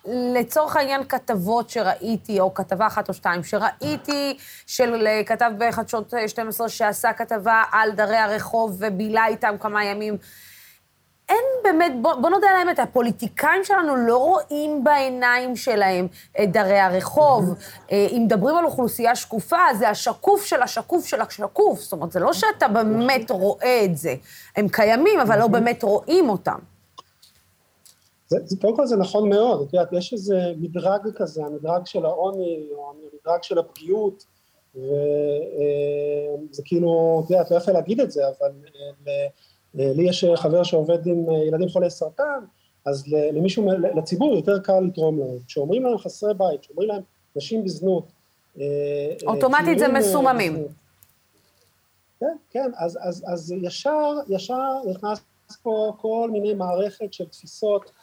לצורך 0.06 0.76
העניין 0.76 1.04
כתבות 1.04 1.70
שראיתי, 1.70 2.40
או 2.40 2.54
כתבה 2.54 2.88
אחת 2.88 3.10
או 3.10 3.14
שתיים, 3.14 3.44
שראיתי 3.44 4.38
של 4.68 5.08
אה, 5.08 5.22
כתב 5.26 5.52
בחדשות 5.58 6.14
אה, 6.14 6.28
12 6.28 6.70
שעשה 6.70 7.14
כתבה 7.14 7.64
על 7.72 7.92
דרי 7.92 8.18
הרחוב 8.18 8.78
ובילה 8.80 9.28
איתם 9.28 9.56
כמה 9.60 9.86
ימים. 9.86 10.18
אין 11.30 11.44
באמת, 11.64 11.92
בוא, 12.02 12.14
בוא 12.14 12.30
נודה 12.30 12.48
על 12.50 12.56
האמת, 12.56 12.80
הפוליטיקאים 12.80 13.64
שלנו 13.64 13.96
לא 13.96 14.18
רואים 14.18 14.84
בעיניים 14.84 15.56
שלהם 15.56 16.08
את 16.44 16.52
דרי 16.52 16.80
הרחוב. 16.80 17.56
אה, 17.92 18.08
אם 18.12 18.22
מדברים 18.26 18.56
על 18.56 18.66
אוכלוסייה 18.66 19.16
שקופה, 19.16 19.58
זה 19.80 19.90
השקוף 19.90 20.46
של 20.46 20.62
השקוף 20.62 21.06
של 21.06 21.22
השקוף. 21.22 21.80
זאת 21.80 21.92
אומרת, 21.92 22.12
זה 22.12 22.20
לא 22.20 22.34
שאתה 22.34 22.68
באמת 22.68 23.32
רואה 23.32 23.82
את 23.86 23.98
זה. 23.98 24.16
הם 24.56 24.68
קיימים, 24.68 25.20
אבל 25.20 25.40
לא 25.40 25.48
באמת 25.48 25.84
רואים 25.84 26.30
אותם. 26.30 26.71
זה, 28.32 28.58
קודם 28.62 28.76
כל 28.76 28.88
זה 28.88 28.98
נכון 28.98 29.30
מאוד, 29.30 29.68
את 29.68 29.74
יודעת, 29.74 29.94
יש 29.94 30.14
איזה 30.14 30.54
מדרג 30.58 31.02
כזה, 31.16 31.46
המדרג 31.46 31.86
של 31.86 32.06
העוני, 32.06 32.68
או 32.76 32.92
המדרג 32.92 33.44
של 33.44 33.60
הפגיעות, 33.60 34.26
וזה 34.76 36.62
כאילו, 36.66 37.22
את 37.26 37.32
יודעת, 37.32 37.52
לא 37.52 37.58
יפה 37.58 37.72
להגיד 37.72 38.00
את 38.00 38.12
זה, 38.12 38.22
אבל 38.28 38.52
אה, 39.08 39.28
אה, 39.80 39.92
לי 39.96 40.10
יש 40.10 40.26
חבר 40.36 40.64
שעובד 40.64 41.08
עם 41.08 41.30
אה, 41.30 41.46
ילדים 41.46 41.70
חולי 41.70 41.90
סרטן, 41.90 42.40
אז 42.86 43.06
למישהו, 43.08 43.68
לציבור 43.98 44.36
יותר 44.36 44.60
קל 44.60 44.80
לתרום 44.80 45.20
להם. 45.20 45.38
כשאומרים 45.48 45.84
להם 45.84 45.98
חסרי 45.98 46.34
בית, 46.34 46.62
כשאומרים 46.62 46.90
להם 46.90 47.02
נשים 47.36 47.64
בזנות, 47.64 48.12
אה, 48.60 48.64
אה, 48.64 49.34
אוטומטית 49.34 49.80
זה 49.80 49.86
אה, 49.86 49.92
מסוממים. 49.92 50.68
כן, 52.20 52.36
כן, 52.50 52.72
אז, 52.78 53.00
אז, 53.02 53.24
אז 53.28 53.54
ישר, 53.62 54.14
ישר 54.30 54.72
נכנס 54.90 55.20
פה 55.64 55.94
כל 55.98 56.30
מיני 56.32 56.54
מערכת 56.54 57.14
של 57.14 57.26
תפיסות 57.26 57.86
אה, 57.86 58.01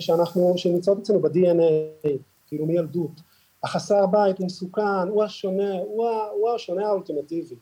שאנחנו, 0.00 0.52
שנמצאות 0.56 0.98
אצלנו 0.98 1.20
ב-DNA, 1.20 2.08
כאילו 2.46 2.66
מילדות. 2.66 3.10
החסר 3.64 4.06
בית 4.06 4.38
הוא 4.38 4.46
מסוכן, 4.46 5.08
הוא 5.08 5.24
השונה, 5.24 5.78
הוא, 5.78 6.06
ה- 6.08 6.28
הוא 6.40 6.50
השונה 6.50 6.86
האולטימטיבי. 6.86 7.54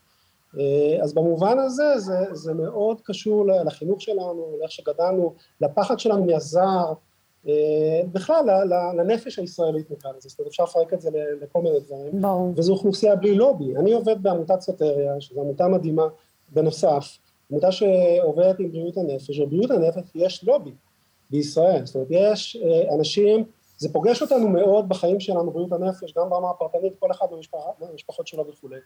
אה, 0.58 0.98
אז 1.02 1.14
במובן 1.14 1.58
הזה 1.58 1.98
זה, 1.98 2.18
זה 2.32 2.54
מאוד 2.54 3.00
קשור 3.04 3.46
לחינוך 3.46 4.00
שלנו, 4.02 4.56
לאיך 4.60 4.70
שגדלנו, 4.70 5.34
לפחד 5.60 5.98
שלנו 5.98 6.24
מהזר, 6.24 6.92
אה, 7.48 8.00
בכלל 8.12 8.44
לנפש 8.96 9.38
הישראלית 9.38 9.90
נקרא 9.90 10.10
לזה, 10.16 10.28
זאת 10.28 10.38
אומרת 10.38 10.50
אפשר 10.50 10.64
לפרק 10.64 10.94
את 10.94 11.00
זה 11.00 11.10
לכל 11.40 11.62
מיני 11.62 11.80
דברים. 11.80 12.20
ברור. 12.22 12.52
וזו 12.56 12.72
אוכלוסייה 12.72 13.16
בלי 13.16 13.34
לובי. 13.34 13.76
אני 13.76 13.92
עובד 13.92 14.22
בעמותת 14.22 14.60
סוטריה, 14.60 15.20
שזו 15.20 15.40
עמותה 15.40 15.68
מדהימה 15.68 16.06
בנוסף, 16.52 17.18
עמותה 17.50 17.72
שעובדת 17.72 18.60
עם 18.60 18.70
בריאות 18.72 18.96
הנפש, 18.96 19.40
ובריאות 19.40 19.70
הנפש 19.70 20.02
יש 20.14 20.44
לובי 20.44 20.72
בישראל, 21.30 21.86
זאת 21.86 21.94
אומרת 21.94 22.08
יש 22.10 22.56
אה, 22.56 22.94
אנשים, 22.94 23.44
זה 23.78 23.92
פוגש 23.92 24.22
אותנו 24.22 24.48
מאוד 24.48 24.88
בחיים 24.88 25.20
שלנו, 25.20 25.50
בריאות 25.50 25.72
הנפש, 25.72 26.14
גם 26.18 26.30
ברמה 26.30 26.50
הפרטנית, 26.50 26.92
כל 26.98 27.10
אחד 27.10 27.26
במשפחות 27.80 28.26
שלו 28.26 28.46
וכולי. 28.48 28.76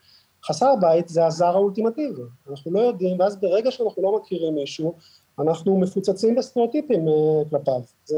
חסר 0.45 0.75
בית 0.81 1.09
זה 1.09 1.27
הזר 1.27 1.47
האולטימטיבי, 1.47 2.23
אנחנו 2.51 2.73
לא 2.73 2.81
יודעים, 2.81 3.21
ואז 3.21 3.37
ברגע 3.41 3.71
שאנחנו 3.71 4.03
לא 4.03 4.19
מכירים 4.19 4.55
מישהו, 4.55 4.95
אנחנו 5.39 5.81
מפוצצים 5.81 6.35
בסטריאוטיפים 6.35 7.09
אה, 7.09 7.13
כלפיו. 7.51 7.81
זה, 8.05 8.17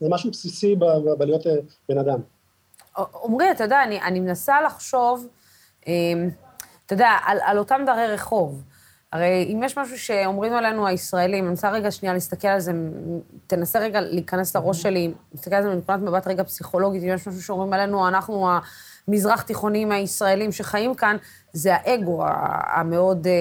זה 0.00 0.08
משהו 0.10 0.30
בסיסי 0.30 0.76
ב- 0.76 0.84
ב- 0.84 1.14
בלהיות 1.18 1.46
אה, 1.46 1.52
בן 1.88 1.98
אדם. 1.98 2.20
עמרי, 3.24 3.50
אתה 3.50 3.64
יודע, 3.64 3.82
אני, 3.82 4.02
אני 4.02 4.20
מנסה 4.20 4.62
לחשוב, 4.62 5.26
אה, 5.88 5.92
אתה 6.86 6.94
יודע, 6.94 7.10
על, 7.24 7.38
על 7.42 7.58
אותם 7.58 7.82
דרי 7.86 8.06
רחוב. 8.06 8.62
הרי 9.12 9.50
אם 9.52 9.62
יש 9.62 9.78
משהו 9.78 9.98
שאומרים 9.98 10.52
עלינו 10.52 10.86
הישראלים, 10.86 11.44
אני 11.44 11.50
רוצה 11.50 11.70
רגע 11.70 11.90
שנייה 11.90 12.14
להסתכל 12.14 12.48
על 12.48 12.60
זה, 12.60 12.72
תנסה 13.46 13.78
רגע 13.78 14.00
להיכנס 14.00 14.56
לראש 14.56 14.82
שלי, 14.82 15.12
להסתכל 15.34 15.54
על 15.54 15.62
זה 15.62 15.68
מנקודת 15.68 15.98
מבט 15.98 16.26
רגע 16.26 16.44
פסיכולוגית, 16.44 17.02
אם 17.02 17.08
יש 17.08 17.28
משהו 17.28 17.42
שאומרים 17.42 17.72
עלינו, 17.72 18.08
אנחנו 18.08 18.48
המזרח 19.08 19.42
תיכונים 19.42 19.92
הישראלים 19.92 20.52
שחיים 20.52 20.94
כאן, 20.94 21.16
זה 21.52 21.74
האגו 21.74 22.22
המאוד 22.74 23.26
אה, 23.26 23.32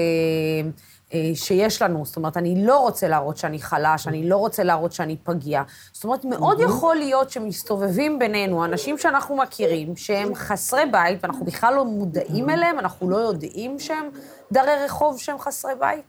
אה, 1.14 1.32
שיש 1.36 1.82
לנו. 1.82 2.06
זאת 2.06 2.16
אומרת, 2.16 2.38
אני 2.38 2.66
לא 2.66 2.80
רוצה 2.80 3.08
להראות 3.08 3.38
שאני 3.38 3.60
חלש, 3.60 4.08
אני 4.08 4.30
לא 4.30 4.38
רוצה 4.38 4.64
להראות 4.64 4.92
שאני 4.92 5.18
פגיע. 5.24 5.64
זאת 5.92 6.04
אומרת, 6.04 6.26
מאוד 6.26 6.60
יכול 6.60 6.96
להיות 6.96 7.30
שמסתובבים 7.30 8.20
בינינו 8.20 8.66
אנשים 8.66 8.98
שאנחנו 8.98 9.38
מכירים, 9.38 9.96
שהם 9.96 10.36
חסרי 10.36 10.86
בית, 10.92 11.20
ואנחנו 11.24 11.46
בכלל 11.46 11.74
לא 11.74 11.86
מודעים 11.86 12.50
אליהם, 12.50 12.80
אנחנו 12.80 13.10
לא 13.10 13.18
יודעים 13.18 13.80
שהם 13.80 14.10
דרי 14.52 14.86
רחוב 14.86 15.20
שהם 15.20 15.40
חסרי 15.40 15.76
בית? 15.80 16.06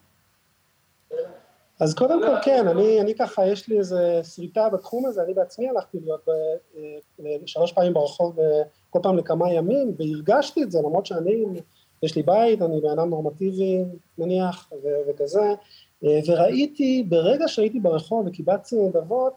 אז 1.81 1.95
קודם 1.95 2.23
כל, 2.23 2.35
כן, 2.45 2.69
אני, 2.69 3.01
אני 3.01 3.15
ככה, 3.15 3.47
יש 3.47 3.69
לי 3.69 3.79
איזה 3.79 4.21
שריטה 4.35 4.69
בתחום 4.69 5.07
הזה, 5.07 5.23
אני 5.23 5.35
בעצמי 5.35 5.69
הלכתי 5.69 5.99
להיות 6.01 6.21
ב, 6.27 6.31
אה, 7.21 7.37
שלוש 7.47 7.73
פעמים 7.73 7.95
ברחוב 7.95 8.39
כל 8.91 8.99
פעם 9.03 9.17
לכמה 9.17 9.53
ימים, 9.53 9.95
והרגשתי 9.99 10.63
את 10.63 10.71
זה, 10.71 10.79
למרות 10.79 11.07
שאני, 11.07 11.45
יש 12.03 12.17
לי 12.17 12.23
בית, 12.23 12.63
אני 12.63 12.81
בן 12.81 12.89
אדם 12.89 13.11
נורמטיבי, 13.11 13.85
נניח, 14.19 14.73
ו- 14.83 15.11
וכזה, 15.11 15.55
אה, 16.05 16.21
וראיתי, 16.27 17.05
ברגע 17.09 17.49
שהייתי 17.49 17.81
ברחוב 17.81 18.27
וקיבצתי 18.27 18.77
נדבות, 18.77 19.33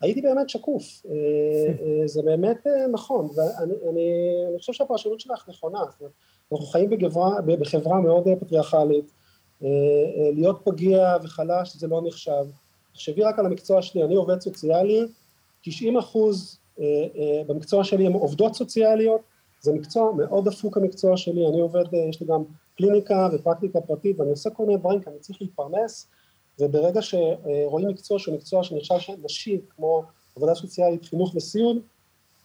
הייתי 0.00 0.22
באמת 0.22 0.50
שקוף, 0.50 0.82
אה, 1.10 2.06
זה 2.06 2.22
באמת 2.22 2.66
נכון, 2.92 3.28
ואני 3.36 3.74
אני, 3.88 4.02
אני 4.48 4.58
חושב 4.58 4.72
שהפרשנות 4.72 5.20
שלך 5.20 5.48
נכונה, 5.48 5.78
זאת 5.90 6.00
אומרת, 6.00 6.12
אנחנו 6.52 6.66
חיים 6.66 6.90
בגברה, 6.90 7.40
בחברה 7.40 8.00
מאוד 8.00 8.24
פטריארכלית, 8.40 9.04
אה, 9.62 9.68
אה, 9.68 10.30
להיות 10.32 10.60
פגיע 10.64 11.16
וחלש 11.22 11.76
זה 11.76 11.86
לא 11.86 12.02
נחשב. 12.06 12.44
תחשבי 12.92 13.22
רק 13.22 13.38
על 13.38 13.46
המקצוע 13.46 13.82
שלי, 13.82 14.04
אני 14.04 14.14
עובד 14.14 14.40
סוציאלי, 14.40 15.06
90 15.62 15.96
אחוז 15.96 16.58
אה, 16.80 16.84
במקצוע 17.46 17.84
שלי 17.84 18.06
הם 18.06 18.12
עובדות 18.12 18.54
סוציאליות, 18.54 19.20
זה 19.60 19.72
מקצוע 19.72 20.12
מאוד 20.12 20.48
דפוק 20.48 20.76
המקצוע 20.76 21.16
שלי, 21.16 21.46
אני 21.46 21.60
עובד, 21.60 21.84
יש 22.08 22.20
לי 22.20 22.26
גם 22.26 22.42
קליניקה 22.76 23.28
ופרקטיקה 23.32 23.80
פרטית 23.80 24.20
ואני 24.20 24.30
עושה 24.30 24.50
כל 24.50 24.66
מיני 24.66 24.78
דברים 24.78 25.00
כי 25.00 25.10
אני 25.10 25.18
צריך 25.18 25.42
להתפרנס 25.42 26.08
וברגע 26.60 27.02
שרואים 27.02 27.88
מקצוע 27.88 28.18
שהוא 28.18 28.34
מקצוע 28.34 28.62
שנחשב 28.62 29.12
נשי 29.24 29.60
כמו 29.76 30.02
עבודה 30.36 30.54
סוציאלית, 30.54 31.04
חינוך 31.04 31.34
וסיעוד, 31.34 31.76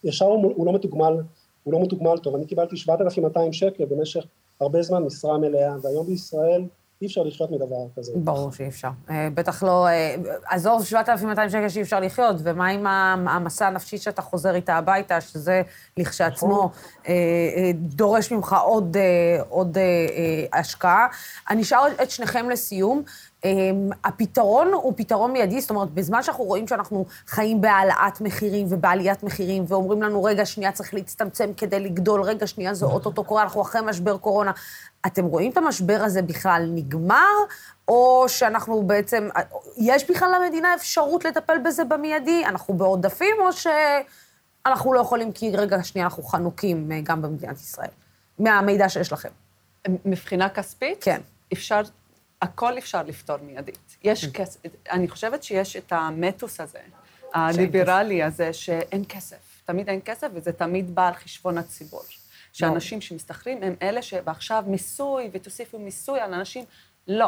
ישר 0.03 0.26
הוא 0.26 0.65
לא 0.65 0.73
מתוגמל, 0.73 1.14
הוא 1.63 1.73
לא 1.73 1.81
מתוגמל 1.81 2.17
טוב, 2.17 2.35
אני 2.35 2.45
קיבלתי 2.45 2.77
7,200 2.77 3.53
שקל 3.53 3.85
במשך 3.85 4.25
הרבה 4.61 4.81
זמן 4.81 5.03
משרה 5.03 5.38
מלאה 5.38 5.75
והיום 5.83 6.07
בישראל 6.07 6.63
אי 7.02 7.07
אפשר 7.07 7.23
לחיות 7.23 7.52
מדבר 7.52 7.76
כזה. 7.98 8.11
ברור 8.15 8.52
שאי 8.52 8.68
אפשר. 8.68 8.90
אה, 9.10 9.28
בטח 9.34 9.64
לא... 9.64 9.88
אה, 9.88 10.15
עזוב 10.49 10.86
7,200 10.86 11.49
שקל 11.49 11.69
שאי 11.69 11.82
אפשר 11.82 11.99
לחיות, 11.99 12.36
ומה 12.44 12.68
עם 12.68 12.88
המסע 13.28 13.68
הנפשי 13.68 13.98
שאתה 13.98 14.22
חוזר 14.22 14.56
איתה 14.56 14.76
הביתה, 14.76 15.22
שזה 15.22 15.61
לכשעצמו 15.98 16.48
נכון. 16.48 16.69
אה, 17.07 17.72
דורש 17.76 18.32
ממך 18.32 18.56
עוד, 18.64 18.98
עוד 19.49 19.78
השקעה. 20.53 21.07
אני 21.49 21.61
אשאל 21.61 21.91
את 22.03 22.11
שניכם 22.11 22.49
לסיום. 22.49 23.03
הפתרון 24.03 24.68
הוא 24.73 24.94
פתרון 24.95 25.32
מיידי, 25.32 25.61
זאת 25.61 25.69
אומרת, 25.69 25.91
בזמן 25.91 26.23
שאנחנו 26.23 26.44
רואים 26.44 26.68
שאנחנו 26.68 27.06
חיים 27.28 27.61
בהעלאת 27.61 28.22
מחירים 28.22 28.68
ובעליית 28.69 29.23
מחירים, 29.23 29.64
ואומרים 29.68 30.03
לנו, 30.03 30.23
רגע, 30.23 30.45
שנייה 30.45 30.72
צריך 30.72 30.94
להצטמצם 30.94 31.52
כדי 31.57 31.80
לגדול, 31.80 32.22
רגע, 32.22 32.48
שנייה 32.48 32.73
זה 32.73 32.86
אוטוטו 32.94 33.23
קורה, 33.23 33.44
אנחנו 33.44 33.61
אחרי 33.61 33.82
משבר 33.86 34.18
קורונה. 34.18 34.52
אתם 35.06 35.26
רואים 35.26 35.52
את 35.52 35.57
המשבר 35.57 35.99
הזה 36.02 36.22
בכלל 36.22 36.69
נגמר, 36.73 37.36
או 37.88 38.26
שאנחנו 38.28 38.84
בעצם, 38.84 39.30
יש 39.78 40.10
בכלל 40.10 40.32
למדינה 40.36 40.76
אפשרות 40.76 41.26
לטפל 41.26 41.57
בזה 41.65 41.84
במיידי? 41.84 42.45
אנחנו 42.45 42.73
בעודפים, 42.73 43.36
או 43.40 43.49
שאנחנו 43.53 44.94
לא 44.94 44.99
יכולים 44.99 45.32
כי 45.32 45.52
רגע, 45.56 45.84
שנייה, 45.84 46.07
אנחנו 46.07 46.23
חנוקים 46.23 46.91
אה, 46.91 46.99
גם 47.03 47.22
במדינת 47.22 47.57
ישראל, 47.57 47.90
מהמידע 48.40 48.90
שיש 48.90 49.11
לכם? 49.11 49.30
מבחינה 50.06 50.49
כספית? 50.49 51.03
כן. 51.03 51.22
אפשר, 51.53 51.82
הכל 52.41 52.78
אפשר 52.78 53.03
לפתור 53.03 53.38
מיידית. 53.38 53.98
יש 54.03 54.26
כן. 54.26 54.44
כסף, 54.44 54.60
אני 54.91 55.07
חושבת 55.07 55.44
שיש 55.44 55.76
את 55.76 55.91
המטוס 55.91 56.60
הזה, 56.60 56.80
הליברלי 57.34 58.23
הזה, 58.23 58.53
שאין 58.53 59.03
כסף. 59.10 59.38
תמיד 59.65 59.90
אין 59.90 59.99
כסף, 60.06 60.28
וזה 60.34 60.52
תמיד 60.52 60.95
בא 60.95 61.07
על 61.07 61.14
חשבון 61.14 61.57
הציבור. 61.57 62.02
שאנשים 62.53 63.02
שמשתכרים 63.02 63.64
הם 63.64 63.76
אלה 63.82 64.02
שעכשיו 64.02 64.64
מיסוי, 64.68 65.30
ותוסיפו 65.32 65.80
מיסוי 65.80 66.19
על 66.19 66.34
אנשים. 66.34 66.65
לא. 67.07 67.28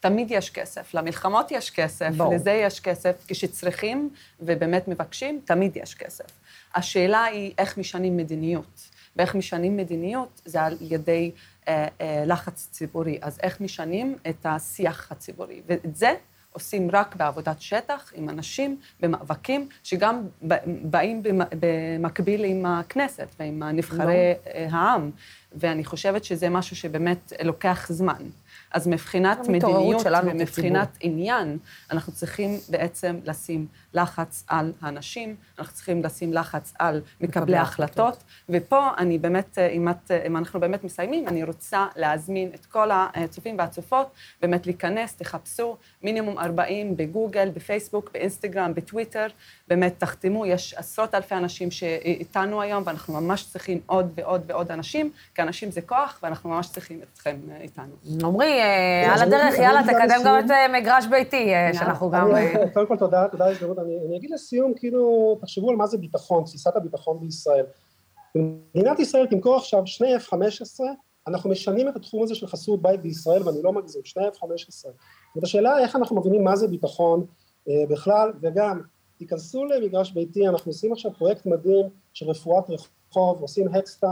תמיד 0.00 0.30
יש 0.30 0.50
כסף. 0.50 0.94
למלחמות 0.94 1.50
יש 1.50 1.70
כסף, 1.70 2.10
בוא. 2.16 2.34
לזה 2.34 2.50
יש 2.50 2.80
כסף. 2.80 3.24
כשצריכים 3.28 4.10
ובאמת 4.40 4.88
מבקשים, 4.88 5.40
תמיד 5.44 5.76
יש 5.76 5.94
כסף. 5.94 6.24
השאלה 6.74 7.24
היא 7.24 7.52
איך 7.58 7.78
משנים 7.78 8.16
מדיניות. 8.16 8.90
ואיך 9.16 9.34
משנים 9.34 9.76
מדיניות 9.76 10.40
זה 10.44 10.62
על 10.62 10.76
ידי 10.80 11.30
אה, 11.68 11.88
אה, 12.00 12.22
לחץ 12.26 12.68
ציבורי. 12.70 13.18
אז 13.22 13.38
איך 13.42 13.60
משנים 13.60 14.16
את 14.28 14.46
השיח 14.46 15.12
הציבורי. 15.12 15.62
ואת 15.66 15.96
זה 15.96 16.14
עושים 16.52 16.88
רק 16.92 17.16
בעבודת 17.16 17.60
שטח, 17.60 18.12
עם 18.14 18.28
אנשים, 18.28 18.76
במאבקים, 19.00 19.68
שגם 19.82 20.22
באים 20.66 21.22
במקביל 21.60 22.44
עם 22.44 22.66
הכנסת 22.66 23.28
ועם 23.38 23.62
נבחרי 23.62 24.34
לא. 24.46 24.60
העם. 24.70 25.10
ואני 25.52 25.84
חושבת 25.84 26.24
שזה 26.24 26.48
משהו 26.48 26.76
שבאמת 26.76 27.32
לוקח 27.42 27.86
זמן. 27.92 28.22
אז 28.72 28.88
מבחינת 28.88 29.48
מדיניות 29.48 30.06
ומבחינת 30.24 30.88
עניין, 31.00 31.58
אנחנו 31.90 32.12
צריכים 32.12 32.58
בעצם 32.68 33.20
לשים 33.24 33.66
לחץ 33.94 34.44
על 34.48 34.72
האנשים, 34.80 35.36
אנחנו 35.58 35.74
צריכים 35.74 36.02
לשים 36.02 36.32
לחץ 36.32 36.72
על 36.78 37.00
מקבלי 37.20 37.56
ההחלטות, 37.56 38.22
ופה 38.48 38.88
אני 38.98 39.18
באמת, 39.18 39.58
אם, 39.58 39.88
את, 39.88 40.10
אם 40.26 40.36
אנחנו 40.36 40.60
באמת 40.60 40.84
מסיימים, 40.84 41.28
אני 41.28 41.44
רוצה 41.44 41.86
להזמין 41.96 42.50
את 42.54 42.66
כל 42.66 42.90
הצופים 42.92 43.58
והצופות, 43.58 44.06
באמת 44.42 44.66
להיכנס, 44.66 45.14
תחפשו 45.14 45.76
מינימום 46.02 46.38
40 46.38 46.96
בגוגל, 46.96 47.48
בפייסבוק, 47.54 48.10
באינסטגרם, 48.12 48.74
בטוויטר, 48.74 49.26
באמת 49.68 49.94
תחתמו, 49.98 50.46
יש 50.46 50.74
עשרות 50.74 51.14
אלפי 51.14 51.34
אנשים 51.34 51.70
שאיתנו 51.70 52.62
היום, 52.62 52.82
ואנחנו 52.86 53.20
ממש 53.20 53.46
צריכים 53.52 53.80
עוד 53.86 54.12
ועוד 54.14 54.42
ועוד 54.46 54.70
אנשים, 54.70 55.10
כי 55.34 55.42
אנשים 55.42 55.70
זה 55.70 55.80
כוח, 55.80 56.18
ואנחנו 56.22 56.50
ממש 56.50 56.68
צריכים 56.68 57.00
אתכם 57.12 57.36
איתנו. 57.60 57.94
עמרי, 58.22 58.59
אה, 58.59 58.59
על 59.10 59.22
הדרך, 59.22 59.58
יאללה, 59.58 59.82
תקדם 59.82 60.20
גם 60.24 60.38
את 60.44 60.50
אה, 60.50 60.80
מגרש 60.80 61.06
ביתי, 61.06 61.54
אה, 61.54 61.70
שאנחנו 61.74 62.10
גם... 62.10 62.30
קודם 62.74 62.86
כל, 62.86 62.96
תודה, 62.96 63.28
תודה 63.28 63.44
על 63.44 63.50
ההזדמנות. 63.50 63.78
אני 63.78 64.16
אגיד 64.16 64.30
לסיום, 64.30 64.72
כאילו, 64.76 65.38
תחשבו 65.40 65.70
על 65.70 65.76
מה 65.76 65.86
זה 65.86 65.98
ביטחון, 65.98 66.44
תפיסת 66.44 66.76
הביטחון 66.76 67.20
בישראל. 67.20 67.64
מדינת 68.34 68.98
ישראל 68.98 69.26
תמכור 69.26 69.56
עכשיו 69.56 69.86
שני 69.86 70.16
F-15, 70.16 70.80
אנחנו 71.28 71.50
משנים 71.50 71.88
את 71.88 71.96
התחום 71.96 72.22
הזה 72.22 72.34
של 72.34 72.46
חסות 72.46 72.82
בית 72.82 73.02
בישראל, 73.02 73.42
ואני 73.42 73.62
לא 73.62 73.72
מגזים, 73.72 74.02
שני 74.04 74.28
F-15. 74.28 74.88
זאת 75.34 75.44
השאלה 75.44 75.78
איך 75.78 75.96
אנחנו 75.96 76.16
מבינים 76.16 76.44
מה 76.44 76.56
זה 76.56 76.68
ביטחון 76.68 77.26
בכלל, 77.88 78.32
וגם, 78.42 78.80
תיכנסו 79.20 79.64
למגרש 79.64 80.12
ביתי, 80.12 80.48
אנחנו 80.48 80.70
עושים 80.70 80.92
עכשיו 80.92 81.10
פרויקט 81.18 81.46
מדהים 81.46 81.86
של 82.12 82.30
רפואת 82.30 82.64
רחוב, 82.70 83.40
עושים 83.40 83.68
Head 83.68 84.04
אה, 84.04 84.08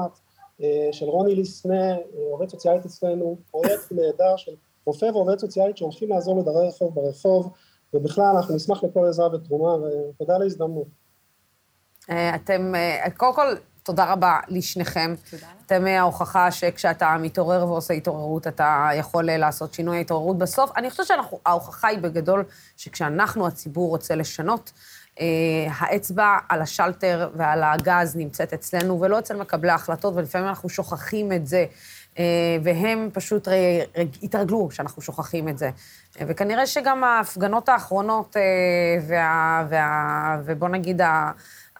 של 0.92 1.06
רוני 1.06 1.34
ליסנה, 1.34 1.90
אה, 1.90 1.98
עובד 2.30 2.48
סוציאלית 2.48 2.84
אצלנו, 2.84 3.38
פרויקט 3.50 3.92
נהדר 3.92 4.36
של 4.36 4.52
רופא 4.84 5.04
ועובד 5.04 5.38
סוציאלית 5.38 5.76
שהולכים 5.76 6.08
לעזור 6.08 6.40
לדרי 6.40 6.68
רחוב 6.68 6.94
ברחוב, 6.94 7.52
ובכלל 7.94 8.36
אנחנו 8.36 8.54
נשמח 8.54 8.84
לכל 8.84 9.06
עזרה 9.06 9.34
ותרומה, 9.34 9.86
ותודה 9.86 10.36
על 10.36 10.42
ההזדמנות. 10.42 10.86
אה, 12.10 12.34
אתם, 12.34 12.72
קודם 13.16 13.34
כל, 13.34 13.54
תודה 13.82 14.12
רבה 14.12 14.40
לשניכם. 14.48 15.14
תודה. 15.30 15.46
אתם 15.66 15.86
ההוכחה 15.86 16.50
שכשאתה 16.50 17.16
מתעורר 17.20 17.70
ועושה 17.70 17.94
התעוררות, 17.94 18.46
אתה 18.46 18.88
יכול 18.94 19.24
לעשות 19.24 19.74
שינוי 19.74 20.00
התעוררות 20.00 20.38
בסוף. 20.38 20.70
אני 20.76 20.90
חושבת 20.90 21.06
שההוכחה 21.06 21.88
היא 21.88 21.98
בגדול 21.98 22.44
שכשאנחנו, 22.76 23.46
הציבור, 23.46 23.88
רוצה 23.88 24.14
לשנות, 24.14 24.72
אה, 24.74 24.82
האצבע 25.70 26.38
על 26.48 26.62
השלטר 26.62 27.30
ועל 27.36 27.62
הגז 27.62 28.16
נמצאת 28.16 28.52
אצלנו, 28.52 29.00
ולא 29.00 29.18
אצל 29.18 29.36
מקבלי 29.36 29.70
ההחלטות, 29.70 30.14
ולפעמים 30.16 30.48
אנחנו 30.48 30.68
שוכחים 30.68 31.32
את 31.32 31.46
זה, 31.46 31.64
אה, 32.18 32.24
והם 32.62 33.08
פשוט 33.12 33.48
התרגלו 34.22 34.70
שאנחנו 34.70 35.02
שוכחים 35.02 35.48
את 35.48 35.58
זה. 35.58 35.70
אה, 36.20 36.26
וכנראה 36.28 36.66
שגם 36.66 37.04
ההפגנות 37.04 37.68
האחרונות, 37.68 38.36
וה, 39.08 39.66
וה, 39.70 40.40
ובוא 40.44 40.68
נגיד, 40.68 41.00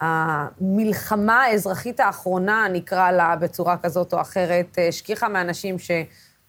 המלחמה 0.01 1.43
האזרחית 1.43 1.99
האחרונה, 1.99 2.67
נקרא 2.73 3.11
לה 3.11 3.35
בצורה 3.35 3.77
כזאת 3.77 4.13
או 4.13 4.21
אחרת, 4.21 4.77
השכיחה 4.89 5.29
מאנשים 5.29 5.79
ש... 5.79 5.91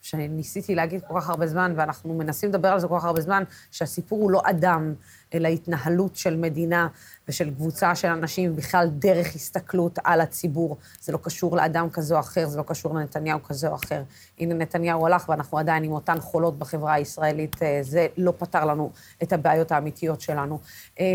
שניסיתי 0.01 0.75
להגיד 0.75 1.01
כל 1.07 1.19
כך 1.19 1.29
הרבה 1.29 1.47
זמן, 1.47 1.73
ואנחנו 1.75 2.13
מנסים 2.13 2.49
לדבר 2.49 2.67
על 2.67 2.79
זה 2.79 2.87
כל 2.87 2.97
כך 2.99 3.05
הרבה 3.05 3.21
זמן, 3.21 3.43
שהסיפור 3.71 4.21
הוא 4.21 4.31
לא 4.31 4.41
אדם, 4.45 4.93
להתנהלות 5.39 6.15
של 6.15 6.37
מדינה 6.37 6.87
ושל 7.27 7.49
קבוצה 7.55 7.95
של 7.95 8.07
אנשים, 8.07 8.55
בכלל 8.55 8.87
דרך 8.91 9.35
הסתכלות 9.35 9.99
על 10.03 10.21
הציבור. 10.21 10.77
זה 11.01 11.11
לא 11.11 11.19
קשור 11.21 11.55
לאדם 11.55 11.89
כזה 11.89 12.15
או 12.15 12.19
אחר, 12.19 12.47
זה 12.47 12.57
לא 12.57 12.63
קשור 12.63 12.95
לנתניהו 12.95 13.43
כזה 13.43 13.67
או 13.67 13.75
אחר. 13.75 14.03
הנה, 14.39 14.53
נתניהו 14.53 15.05
הלך 15.05 15.29
ואנחנו 15.29 15.57
עדיין 15.57 15.83
עם 15.83 15.91
אותן 15.91 16.19
חולות 16.19 16.59
בחברה 16.59 16.93
הישראלית. 16.93 17.63
אה, 17.63 17.79
זה 17.81 18.07
לא 18.17 18.33
פתר 18.37 18.65
לנו 18.65 18.91
את 19.23 19.33
הבעיות 19.33 19.71
האמיתיות 19.71 20.21
שלנו. 20.21 20.59
אה, 20.99 21.05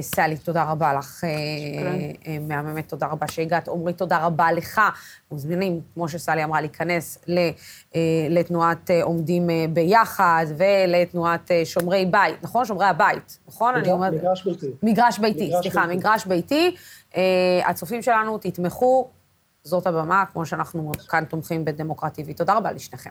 סלי, 0.00 0.36
תודה 0.36 0.64
רבה 0.64 0.94
לך. 0.94 1.24
אה, 1.24 2.38
מהממת, 2.40 2.88
תודה 2.88 3.06
רבה 3.06 3.28
שהגעת. 3.28 3.68
עמרי, 3.68 3.92
תודה 3.92 4.18
רבה 4.26 4.52
לך. 4.52 4.80
מוזמנים, 5.30 5.80
כמו 5.94 6.08
שסלי 6.08 6.44
אמרה, 6.44 6.60
להיכנס 6.60 7.18
לתנועת 8.28 8.90
עומדים 9.02 9.50
ביחד 9.72 10.46
ולתנועת 10.56 11.50
שומרי 11.64 12.06
בית, 12.06 12.36
נכון? 12.42 12.64
שומרי 12.64 12.86
הבית, 12.86 13.38
נכון? 13.48 13.74
מגרש 14.14 14.44
ביתי. 14.44 14.66
מגרש 14.82 15.18
ביתי. 15.18 15.51
סליחה, 15.60 15.86
מגרש 15.86 16.26
ביתי. 16.26 16.76
אה, 17.16 17.22
הצופים 17.66 18.02
שלנו, 18.02 18.38
תתמכו, 18.38 19.10
זאת 19.64 19.86
הבמה, 19.86 20.24
כמו 20.32 20.46
שאנחנו 20.46 20.92
כאן 21.08 21.24
תומכים 21.24 21.64
בדמוקרט 21.64 22.18
TV. 22.18 22.34
תודה 22.36 22.54
רבה 22.54 22.72
לשניכם. 22.72 23.10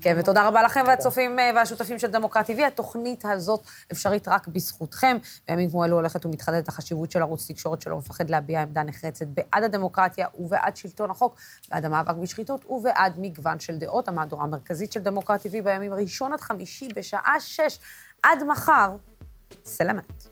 כן, 0.00 0.16
ותודה 0.18 0.48
רבה 0.48 0.62
לכם 0.62 0.84
והצופים 0.86 1.38
אה, 1.38 1.50
והשותפים 1.54 1.98
של 1.98 2.10
דמוקרט 2.10 2.50
TV. 2.50 2.66
התוכנית 2.66 3.24
הזאת 3.24 3.60
אפשרית 3.92 4.28
רק 4.28 4.48
בזכותכם. 4.48 5.16
בימים 5.48 5.70
כמו 5.70 5.84
אלו 5.84 5.96
הולכת 5.96 6.26
ומתחדדת 6.26 6.68
החשיבות 6.68 7.10
של 7.10 7.22
ערוץ 7.22 7.50
תקשורת 7.50 7.82
שלא 7.82 7.98
מפחד 7.98 8.30
להביע 8.30 8.62
עמדה 8.62 8.82
נחרצת 8.82 9.26
בעד 9.26 9.64
הדמוקרטיה 9.64 10.26
ובעד 10.38 10.76
שלטון 10.76 11.10
החוק, 11.10 11.36
בעד 11.70 11.84
המאבק 11.84 12.14
בשחיתות 12.14 12.64
ובעד 12.68 13.14
מגוון 13.18 13.60
של 13.60 13.78
דעות. 13.78 14.08
המהדורה 14.08 14.44
המרכזית 14.44 14.92
של 14.92 15.00
דמוקרט 15.00 15.46
TV 15.46 15.62
בימים 15.64 15.94
ראשון 15.94 16.32
עד 16.32 16.40
חמישי 16.40 16.88
בשעה 16.96 17.40
שש. 17.40 17.78
עד 18.22 18.44
מחר, 18.44 18.96
סלמת. 19.64 20.28